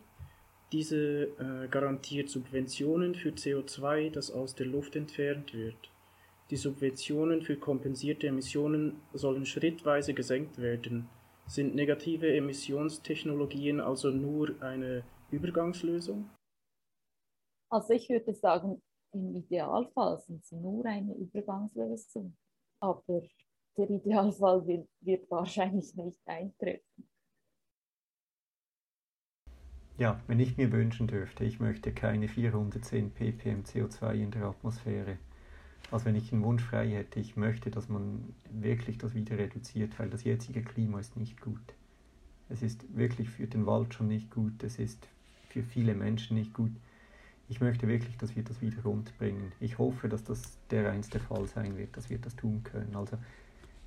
Diese 0.71 1.27
äh, 1.39 1.67
garantiert 1.69 2.29
Subventionen 2.29 3.15
für 3.15 3.29
CO2, 3.29 4.11
das 4.11 4.31
aus 4.31 4.55
der 4.55 4.65
Luft 4.65 4.95
entfernt 4.95 5.53
wird. 5.53 5.91
Die 6.49 6.57
Subventionen 6.57 7.41
für 7.41 7.57
kompensierte 7.57 8.27
Emissionen 8.27 9.01
sollen 9.13 9.45
schrittweise 9.45 10.13
gesenkt 10.13 10.57
werden. 10.57 11.07
Sind 11.47 11.75
negative 11.75 12.35
Emissionstechnologien 12.35 13.79
also 13.79 14.09
nur 14.09 14.55
eine 14.61 15.03
Übergangslösung? 15.31 16.29
Also 17.69 17.93
ich 17.93 18.09
würde 18.09 18.33
sagen, 18.33 18.81
im 19.11 19.35
Idealfall 19.35 20.19
sind 20.19 20.45
sie 20.45 20.57
nur 20.57 20.85
eine 20.85 21.15
Übergangslösung. 21.15 22.35
Aber 22.79 23.21
der 23.77 23.89
Idealfall 23.89 24.65
wird, 24.67 24.87
wird 25.01 25.29
wahrscheinlich 25.31 25.95
nicht 25.95 26.19
eintreffen. 26.25 27.07
Ja, 29.97 30.19
wenn 30.27 30.41
ich 30.41 30.57
mir 30.57 30.73
wünschen 30.73 31.07
dürfte, 31.07 31.45
ich 31.45 31.61
möchte 31.61 31.93
keine 31.93 32.27
410 32.27 33.11
ppm 33.11 33.63
CO2 33.63 34.13
in 34.15 34.31
der 34.31 34.43
Atmosphäre. 34.43 35.17
Also 35.89 36.05
wenn 36.05 36.17
ich 36.17 36.33
einen 36.33 36.43
Wunsch 36.43 36.63
frei 36.63 36.89
hätte, 36.89 37.19
ich 37.21 37.37
möchte, 37.37 37.71
dass 37.71 37.87
man 37.87 38.33
wirklich 38.51 38.97
das 38.97 39.13
wieder 39.13 39.37
reduziert, 39.37 39.97
weil 39.97 40.09
das 40.09 40.25
jetzige 40.25 40.63
Klima 40.63 40.99
ist 40.99 41.15
nicht 41.15 41.39
gut. 41.39 41.61
Es 42.49 42.61
ist 42.61 42.83
wirklich 42.95 43.29
für 43.29 43.47
den 43.47 43.65
Wald 43.65 43.93
schon 43.93 44.09
nicht 44.09 44.31
gut, 44.31 44.63
es 44.63 44.79
ist 44.79 45.07
für 45.49 45.63
viele 45.63 45.95
Menschen 45.95 46.35
nicht 46.35 46.53
gut. 46.53 46.71
Ich 47.47 47.61
möchte 47.61 47.87
wirklich, 47.87 48.17
dass 48.17 48.35
wir 48.35 48.43
das 48.43 48.61
wieder 48.61 48.81
rundbringen. 48.83 49.53
Ich 49.61 49.77
hoffe, 49.77 50.09
dass 50.09 50.25
das 50.25 50.57
der 50.71 50.91
einst 50.91 51.13
der 51.13 51.21
Fall 51.21 51.47
sein 51.47 51.77
wird, 51.77 51.95
dass 51.95 52.09
wir 52.09 52.17
das 52.17 52.35
tun 52.35 52.63
können. 52.63 52.95
Also 52.95 53.17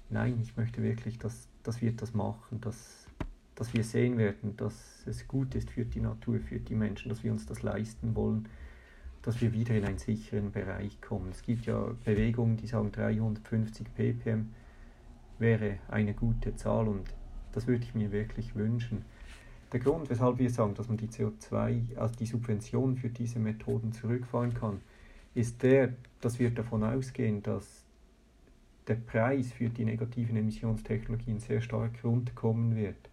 nein, 0.09 0.39
ich 0.41 0.57
möchte 0.57 0.83
wirklich, 0.83 1.19
dass, 1.19 1.49
dass 1.65 1.83
wir 1.83 1.93
das 1.93 2.15
machen, 2.15 2.63
dass, 2.63 3.08
dass 3.59 3.75
wir 3.75 3.83
sehen 3.83 4.19
werden, 4.19 4.57
dass 4.57 5.03
es 5.07 5.27
gut 5.27 5.55
ist 5.55 5.71
für 5.71 5.85
die 5.85 6.01
Natur, 6.01 6.39
für 6.39 6.61
die 6.61 6.75
Menschen, 6.75 7.09
dass 7.09 7.25
wir 7.25 7.33
uns 7.33 7.45
das 7.47 7.63
leisten 7.63 8.15
wollen 8.15 8.49
dass 9.23 9.41
wir 9.41 9.53
wieder 9.53 9.75
in 9.75 9.85
einen 9.85 9.99
sicheren 9.99 10.53
Bereich 10.53 11.01
kommen. 11.01 11.31
Es 11.33 11.43
gibt 11.43 11.67
ja 11.67 11.93
Bewegungen, 12.05 12.57
die 12.57 12.67
sagen 12.67 12.93
350 12.93 13.87
ppm 13.95 14.49
wäre 15.39 15.79
eine 15.89 16.15
gute 16.15 16.57
Zahl 16.57 16.89
und 16.89 17.15
das 17.53 17.67
würde 17.67 17.85
ich 17.85 17.95
mir 17.95 18.11
wirklich 18.11 18.55
wünschen. 18.55 19.05
Der 19.73 19.81
Grund, 19.81 20.09
weshalb 20.11 20.39
wir 20.39 20.51
sagen, 20.51 20.75
dass 20.75 20.89
man 20.89 20.97
die 20.97 21.09
CO2, 21.09 21.97
also 21.97 22.15
die 22.15 22.27
Subvention 22.27 22.97
für 22.97 23.11
diese 23.11 23.39
Methoden 23.39 23.93
zurückfahren 23.93 24.55
kann, 24.55 24.81
ist 25.35 25.63
der, 25.63 25.93
dass 26.21 26.39
wir 26.39 26.51
davon 26.51 26.83
ausgehen, 26.83 27.43
dass 27.43 27.85
der 28.87 28.95
Preis 28.95 29.53
für 29.53 29.69
die 29.69 29.85
negativen 29.85 30.37
Emissionstechnologien 30.37 31.39
sehr 31.39 31.61
stark 31.61 32.03
runterkommen 32.03 32.75
wird. 32.75 33.11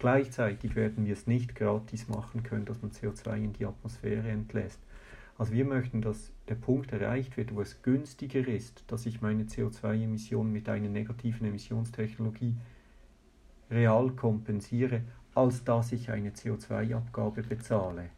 Gleichzeitig 0.00 0.76
werden 0.76 1.04
wir 1.04 1.12
es 1.12 1.26
nicht 1.26 1.54
gratis 1.54 2.08
machen 2.08 2.42
können, 2.42 2.64
dass 2.64 2.80
man 2.80 2.90
CO2 2.90 3.36
in 3.36 3.52
die 3.52 3.66
Atmosphäre 3.66 4.28
entlässt. 4.28 4.80
Also 5.36 5.52
wir 5.52 5.66
möchten, 5.66 6.00
dass 6.00 6.32
der 6.48 6.54
Punkt 6.54 6.90
erreicht 6.90 7.36
wird, 7.36 7.54
wo 7.54 7.60
es 7.60 7.82
günstiger 7.82 8.46
ist, 8.48 8.82
dass 8.86 9.04
ich 9.04 9.20
meine 9.20 9.44
CO2-Emissionen 9.44 10.50
mit 10.50 10.70
einer 10.70 10.88
negativen 10.88 11.46
Emissionstechnologie 11.46 12.56
real 13.70 14.10
kompensiere, 14.12 15.02
als 15.34 15.64
dass 15.64 15.92
ich 15.92 16.10
eine 16.10 16.30
CO2-Abgabe 16.30 17.42
bezahle. 17.42 18.08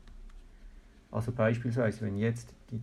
Also 1.10 1.32
beispielsweise, 1.32 2.06
wenn 2.06 2.16
jetzt 2.16 2.54
die 2.70 2.80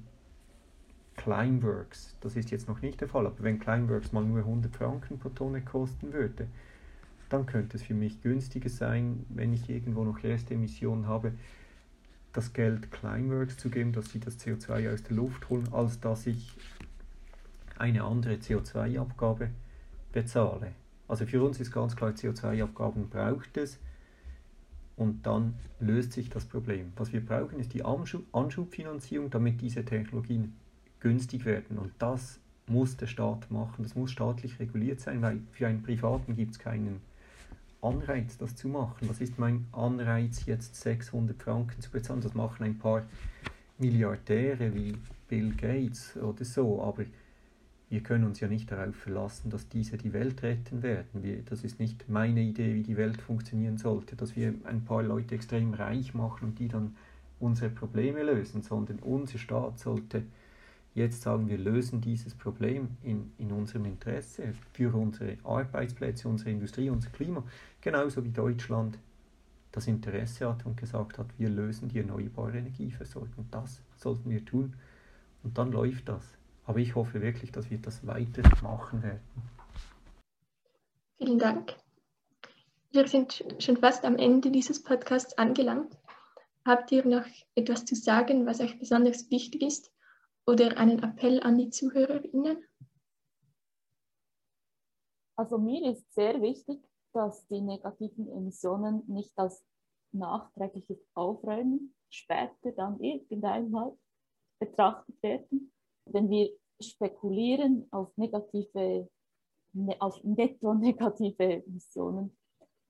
Climeworks, 1.15 2.17
das 2.19 2.35
ist 2.35 2.51
jetzt 2.51 2.67
noch 2.67 2.81
nicht 2.81 2.99
der 2.99 3.07
Fall, 3.07 3.25
aber 3.25 3.43
wenn 3.43 3.59
Climeworks 3.59 4.11
mal 4.11 4.25
nur 4.25 4.39
100 4.39 4.75
Franken 4.75 5.19
pro 5.19 5.29
Tonne 5.29 5.61
kosten 5.61 6.11
würde, 6.11 6.47
dann 7.29 7.45
könnte 7.45 7.77
es 7.77 7.83
für 7.83 7.93
mich 7.93 8.21
günstiger 8.21 8.69
sein, 8.69 9.25
wenn 9.29 9.53
ich 9.53 9.69
irgendwo 9.69 10.03
noch 10.03 10.23
Restemissionen 10.23 11.07
habe, 11.07 11.33
das 12.33 12.53
Geld 12.53 12.91
Climeworks 12.91 13.57
zu 13.57 13.69
geben, 13.69 13.91
dass 13.91 14.11
sie 14.11 14.19
das 14.19 14.39
CO2 14.39 14.93
aus 14.93 15.03
der 15.03 15.15
Luft 15.15 15.49
holen, 15.49 15.67
als 15.71 15.99
dass 15.99 16.27
ich 16.27 16.55
eine 17.77 18.03
andere 18.03 18.35
CO2-Abgabe 18.35 19.49
bezahle. 20.11 20.73
Also 21.07 21.25
für 21.25 21.41
uns 21.41 21.59
ist 21.59 21.71
ganz 21.71 21.95
klar, 21.95 22.11
CO2-Abgaben 22.11 23.09
braucht 23.09 23.57
es 23.57 23.79
und 24.95 25.25
dann 25.25 25.55
löst 25.79 26.13
sich 26.13 26.29
das 26.29 26.45
Problem. 26.45 26.91
Was 26.97 27.13
wir 27.13 27.25
brauchen, 27.25 27.59
ist 27.59 27.73
die 27.73 27.83
Anschubfinanzierung, 27.83 29.29
damit 29.29 29.61
diese 29.61 29.85
Technologien 29.85 30.53
günstig 30.99 31.45
werden. 31.45 31.77
Und 31.77 31.93
das 31.99 32.39
muss 32.67 32.97
der 32.97 33.07
Staat 33.07 33.49
machen, 33.49 33.83
das 33.83 33.95
muss 33.95 34.11
staatlich 34.11 34.59
reguliert 34.59 34.99
sein, 34.99 35.21
weil 35.21 35.39
für 35.51 35.67
einen 35.67 35.81
Privaten 35.81 36.35
gibt 36.35 36.51
es 36.51 36.59
keinen 36.59 37.01
Anreiz, 37.81 38.37
das 38.37 38.55
zu 38.55 38.67
machen? 38.67 39.07
Was 39.09 39.21
ist 39.21 39.39
mein 39.39 39.65
Anreiz, 39.71 40.45
jetzt 40.45 40.75
600 40.75 41.41
Franken 41.41 41.81
zu 41.81 41.89
bezahlen? 41.89 42.21
Das 42.21 42.33
machen 42.33 42.63
ein 42.63 42.77
paar 42.77 43.03
Milliardäre 43.77 44.73
wie 44.73 44.97
Bill 45.27 45.53
Gates 45.55 46.17
oder 46.17 46.43
so, 46.43 46.81
aber 46.81 47.05
wir 47.89 48.01
können 48.01 48.25
uns 48.25 48.39
ja 48.39 48.47
nicht 48.47 48.71
darauf 48.71 48.95
verlassen, 48.95 49.49
dass 49.49 49.67
diese 49.67 49.97
die 49.97 50.13
Welt 50.13 50.43
retten 50.43 50.83
werden. 50.83 51.23
Wir, 51.23 51.41
das 51.43 51.63
ist 51.63 51.79
nicht 51.79 52.07
meine 52.07 52.41
Idee, 52.41 52.75
wie 52.75 52.83
die 52.83 52.97
Welt 52.97 53.21
funktionieren 53.21 53.77
sollte, 53.77 54.15
dass 54.15 54.35
wir 54.35 54.53
ein 54.65 54.85
paar 54.85 55.01
Leute 55.01 55.33
extrem 55.35 55.73
reich 55.73 56.13
machen 56.13 56.49
und 56.49 56.59
die 56.59 56.67
dann 56.67 56.95
unsere 57.39 57.69
Probleme 57.71 58.21
lösen, 58.21 58.61
sondern 58.61 58.99
unser 58.99 59.39
Staat 59.39 59.79
sollte 59.79 60.23
jetzt 60.95 61.21
sagen, 61.21 61.47
wir 61.47 61.57
lösen 61.57 62.01
dieses 62.01 62.35
Problem 62.35 62.97
in, 63.03 63.31
in 63.37 63.51
unserem 63.51 63.85
Interesse 63.85 64.53
für 64.73 64.93
unsere 64.95 65.37
Arbeitsplätze, 65.43 66.27
unsere 66.27 66.51
Industrie, 66.51 66.89
unser 66.89 67.09
Klima, 67.09 67.43
genauso 67.81 68.23
wie 68.23 68.29
Deutschland 68.29 68.97
das 69.71 69.87
Interesse 69.87 70.49
hat 70.49 70.65
und 70.65 70.77
gesagt 70.77 71.19
hat, 71.19 71.27
wir 71.37 71.49
lösen 71.49 71.89
die 71.89 71.99
erneuerbare 71.99 72.57
Energieversorgung. 72.57 73.47
Das 73.51 73.81
sollten 73.97 74.29
wir 74.29 74.43
tun 74.43 74.75
und 75.43 75.57
dann 75.57 75.71
läuft 75.71 76.09
das. 76.09 76.23
Aber 76.65 76.79
ich 76.79 76.95
hoffe 76.95 77.21
wirklich, 77.21 77.51
dass 77.51 77.69
wir 77.69 77.77
das 77.77 78.05
weiter 78.05 78.41
machen 78.63 79.03
werden. 79.03 79.21
Vielen 81.17 81.39
Dank. 81.39 81.75
Wir 82.91 83.07
sind 83.07 83.43
schon 83.59 83.77
fast 83.77 84.05
am 84.05 84.15
Ende 84.17 84.49
dieses 84.49 84.81
Podcasts 84.81 85.37
angelangt. 85.37 85.95
Habt 86.65 86.91
ihr 86.91 87.05
noch 87.05 87.25
etwas 87.55 87.85
zu 87.85 87.95
sagen, 87.95 88.45
was 88.45 88.59
euch 88.59 88.79
besonders 88.79 89.29
wichtig 89.29 89.61
ist 89.61 89.91
oder 90.49 90.75
einen 90.77 90.97
Appell 91.03 91.39
an 91.43 91.59
die 91.59 91.69
ZuhörerInnen? 91.69 92.57
Also 95.35 95.59
mir 95.59 95.91
ist 95.91 96.11
sehr 96.13 96.41
wichtig, 96.41 96.79
dass 97.13 97.45
die 97.47 97.61
negativen 97.61 98.27
Emissionen 98.31 99.03
nicht 99.07 99.31
als 99.37 99.63
nachträgliches 100.11 101.05
Aufräumen 101.13 101.93
später 102.09 102.71
dann 102.75 102.99
irgendeinmal 102.99 103.95
betrachtet 104.59 105.21
werden. 105.21 105.71
Wenn 106.05 106.29
wir 106.31 106.49
spekulieren 106.81 107.87
auf 107.91 108.17
negative, 108.17 109.07
ne, 109.73 109.95
auf 110.01 110.23
netto-negative 110.23 111.63
Emissionen, 111.63 112.35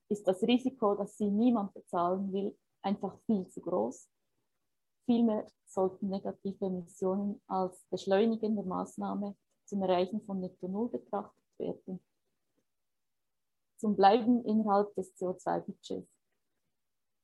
ist 0.08 0.26
das 0.26 0.42
Risiko, 0.44 0.96
dass 0.96 1.18
sie 1.18 1.30
niemand 1.30 1.74
bezahlen 1.74 2.32
will, 2.32 2.58
einfach 2.82 3.20
viel 3.26 3.46
zu 3.50 3.60
groß. 3.60 4.10
Vielmehr 5.10 5.48
sollten 5.66 6.10
negative 6.10 6.68
Emissionen 6.68 7.42
als 7.48 7.84
beschleunigende 7.90 8.62
Maßnahme 8.62 9.36
zum 9.66 9.82
Erreichen 9.82 10.22
von 10.22 10.40
Netto 10.40 10.68
Null 10.68 10.90
betrachtet 10.90 11.44
werden. 11.58 12.00
Zum 13.78 13.96
Bleiben 13.96 14.46
innerhalb 14.46 14.94
des 14.94 15.12
CO2-Budgets. 15.18 16.08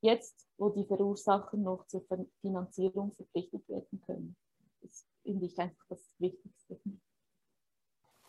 Jetzt, 0.02 0.48
wo 0.58 0.70
die 0.70 0.84
Verursacher 0.84 1.58
noch 1.58 1.86
zur 1.86 2.04
Finanzierung 2.42 3.14
verpflichtet 3.18 3.70
werden 3.70 4.02
können. 4.08 4.36
Das 4.82 5.06
finde 5.22 5.46
ich 5.46 5.60
einfach 5.60 5.86
das 5.88 6.10
Wichtigste. 6.18 6.80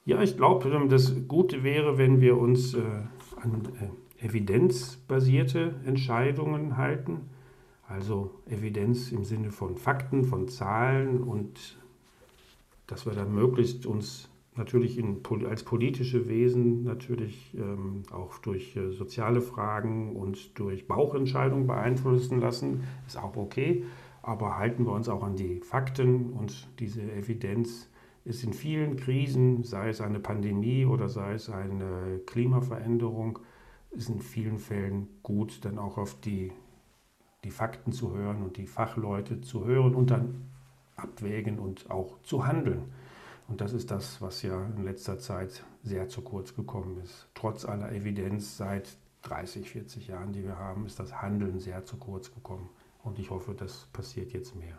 Ja, 0.04 0.20
ich 0.20 0.36
glaube, 0.36 0.86
das 0.86 1.14
Gute 1.26 1.64
wäre, 1.64 1.96
wenn 1.96 2.20
wir 2.20 2.36
uns 2.36 2.74
äh, 2.74 3.06
an 3.36 3.74
äh, 4.20 4.22
evidenzbasierte 4.22 5.80
Entscheidungen 5.86 6.76
halten 6.76 7.30
Also 7.88 8.30
Evidenz 8.46 9.12
im 9.12 9.24
Sinne 9.24 9.50
von 9.50 9.76
Fakten, 9.76 10.24
von 10.24 10.48
Zahlen 10.48 11.22
und 11.22 11.78
dass 12.86 13.06
wir 13.06 13.12
dann 13.12 13.34
möglichst 13.34 13.86
uns 13.86 14.28
natürlich 14.56 14.98
in, 14.98 15.20
als 15.48 15.62
politische 15.62 16.28
Wesen 16.28 16.82
natürlich 16.84 17.54
ähm, 17.54 18.02
auch 18.10 18.38
durch 18.38 18.76
äh, 18.76 18.90
soziale 18.90 19.40
Fragen 19.40 20.16
und 20.16 20.58
durch 20.58 20.86
Bauchentscheidungen 20.88 21.66
beeinflussen 21.66 22.40
lassen, 22.40 22.84
ist 23.06 23.18
auch 23.18 23.36
okay. 23.36 23.84
Aber 24.22 24.56
halten 24.58 24.86
wir 24.86 24.92
uns 24.92 25.08
auch 25.08 25.22
an 25.22 25.36
die 25.36 25.60
Fakten 25.60 26.30
und 26.30 26.68
diese 26.80 27.02
Evidenz 27.02 27.88
ist 28.24 28.42
in 28.42 28.52
vielen 28.52 28.96
Krisen, 28.96 29.62
sei 29.62 29.90
es 29.90 30.00
eine 30.00 30.18
Pandemie 30.18 30.84
oder 30.84 31.08
sei 31.08 31.34
es 31.34 31.48
eine 31.48 32.20
Klimaveränderung, 32.26 33.38
ist 33.92 34.08
in 34.08 34.20
vielen 34.20 34.58
Fällen 34.58 35.08
gut, 35.22 35.64
dann 35.64 35.78
auch 35.78 35.96
auf 35.96 36.20
die, 36.20 36.50
die 37.44 37.50
Fakten 37.50 37.92
zu 37.92 38.14
hören 38.14 38.42
und 38.42 38.56
die 38.56 38.66
Fachleute 38.66 39.40
zu 39.40 39.64
hören 39.64 39.94
und 39.94 40.10
dann 40.10 40.50
abwägen 40.96 41.58
und 41.58 41.90
auch 41.90 42.20
zu 42.22 42.46
handeln. 42.46 42.92
Und 43.48 43.60
das 43.60 43.72
ist 43.72 43.90
das, 43.90 44.20
was 44.20 44.42
ja 44.42 44.66
in 44.76 44.84
letzter 44.84 45.18
Zeit 45.18 45.64
sehr 45.82 46.08
zu 46.08 46.22
kurz 46.22 46.54
gekommen 46.54 47.00
ist. 47.02 47.28
Trotz 47.34 47.64
aller 47.64 47.92
Evidenz 47.92 48.56
seit 48.56 48.96
30, 49.22 49.70
40 49.70 50.08
Jahren, 50.08 50.32
die 50.32 50.44
wir 50.44 50.58
haben, 50.58 50.86
ist 50.86 50.98
das 50.98 51.22
Handeln 51.22 51.60
sehr 51.60 51.84
zu 51.84 51.96
kurz 51.96 52.32
gekommen. 52.32 52.68
Und 53.02 53.18
ich 53.18 53.30
hoffe, 53.30 53.54
das 53.54 53.86
passiert 53.92 54.32
jetzt 54.32 54.56
mehr. 54.56 54.76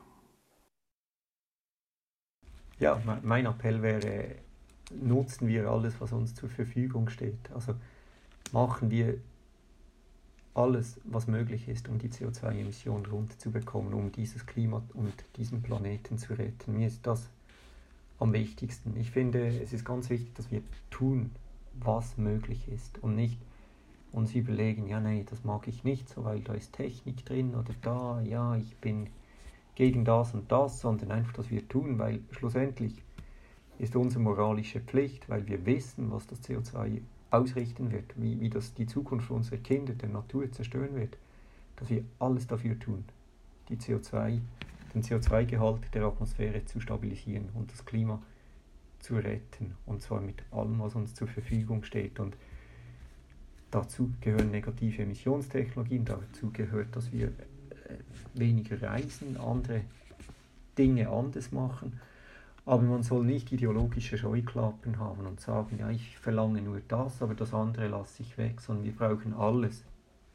Ja, 2.80 3.02
mein 3.24 3.46
Appell 3.46 3.82
wäre, 3.82 4.36
nutzen 4.92 5.48
wir 5.48 5.70
alles, 5.70 6.00
was 6.00 6.12
uns 6.12 6.36
zur 6.36 6.50
Verfügung 6.50 7.10
steht. 7.10 7.52
Also 7.54 7.74
machen 8.52 8.92
wir 8.92 9.20
alles, 10.58 11.00
was 11.04 11.28
möglich 11.28 11.68
ist, 11.68 11.88
um 11.88 12.00
die 12.00 12.10
CO2-Emissionen 12.10 13.06
runterzubekommen, 13.06 13.94
um 13.94 14.12
dieses 14.12 14.46
Klima 14.46 14.82
und 14.94 15.14
diesen 15.36 15.62
Planeten 15.62 16.18
zu 16.18 16.34
retten. 16.34 16.78
Mir 16.78 16.88
ist 16.88 17.06
das 17.06 17.30
am 18.20 18.34
wichtigsten. 18.34 18.96
Ich 18.98 19.12
finde, 19.12 19.48
es 19.48 19.72
ist 19.72 19.86
ganz 19.86 20.10
wichtig, 20.10 20.34
dass 20.34 20.52
wir 20.52 20.62
tun, 20.90 21.32
was 21.80 22.18
möglich 22.18 22.68
ist 22.70 22.98
und 23.04 23.16
nicht 23.16 23.38
uns 24.12 24.34
überlegen, 24.34 24.88
ja, 24.88 25.00
nee, 25.00 25.26
das 25.30 25.44
mag 25.44 25.68
ich 25.68 25.84
nicht 25.84 26.10
so, 26.10 26.24
weil 26.24 26.40
da 26.40 26.54
ist 26.54 26.74
Technik 26.74 27.24
drin 27.26 27.54
oder 27.54 27.74
da, 27.82 28.22
ja, 28.22 28.56
ich 28.56 28.76
bin 28.78 29.08
gegen 29.76 30.06
das 30.06 30.34
und 30.34 30.52
das, 30.52 30.80
sondern 30.80 31.12
einfach, 31.12 31.34
dass 31.34 31.52
wir 31.52 31.68
tun, 31.68 32.00
weil 32.00 32.22
schlussendlich 32.32 33.04
ist 33.78 33.96
unsere 33.96 34.24
moralische 34.24 34.80
Pflicht, 34.80 35.30
weil 35.30 35.48
wir 35.48 35.68
wissen, 35.68 36.12
was 36.12 36.26
das 36.26 36.42
CO2 36.42 37.02
ausrichten 37.32 37.92
wird, 37.92 38.14
wie, 38.16 38.40
wie 38.40 38.50
das 38.50 38.74
die 38.74 38.86
Zukunft 38.86 39.30
unserer 39.32 39.58
Kinder, 39.58 39.94
der 39.94 40.10
Natur 40.10 40.52
zerstören 40.52 40.96
wird, 40.96 41.18
dass 41.76 41.90
wir 41.90 42.04
alles 42.20 42.48
dafür 42.48 42.80
tun, 42.80 43.04
die 43.70 43.78
CO2 43.78 44.40
den 44.94 45.04
CO2-Gehalt 45.04 45.94
der 45.94 46.04
Atmosphäre 46.06 46.66
zu 46.66 46.80
stabilisieren 46.80 47.50
und 47.54 47.72
das 47.72 47.86
Klima 47.86 48.22
zu 49.00 49.16
retten. 49.16 49.76
Und 49.86 50.02
zwar 50.02 50.22
mit 50.22 50.44
allem, 50.52 50.80
was 50.80 50.96
uns 50.96 51.14
zur 51.14 51.28
Verfügung 51.28 51.84
steht. 51.84 52.20
Und 52.20 52.36
dazu 53.72 54.12
gehören 54.22 54.52
negative 54.52 55.04
Emissionstechnologien, 55.04 56.06
dazu 56.06 56.52
gehört, 56.52 56.96
dass 56.96 57.12
wir 57.12 57.28
äh, 57.28 57.34
weniger 58.34 58.82
reisen, 58.82 59.38
andere 59.38 59.82
Dinge 60.78 61.10
anders 61.10 61.52
machen. 61.52 62.00
Aber 62.68 62.84
man 62.84 63.02
soll 63.02 63.24
nicht 63.24 63.50
ideologische 63.54 64.18
Scheuklappen 64.18 65.00
haben 65.00 65.26
und 65.26 65.40
sagen, 65.40 65.80
ja, 65.80 65.90
ich 65.90 66.18
verlange 66.18 66.62
nur 66.62 66.82
das, 66.82 67.22
aber 67.22 67.34
das 67.34 67.54
andere 67.54 67.88
lasse 67.88 68.24
ich 68.24 68.38
weg, 68.38 68.60
sondern 68.60 68.84
wir 68.84 68.94
brauchen 68.94 69.34
alles 69.34 69.86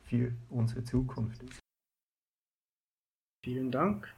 für 0.04 0.32
unsere 0.48 0.82
Zukunft. 0.82 1.44
Vielen 3.44 3.70
Dank. 3.70 4.14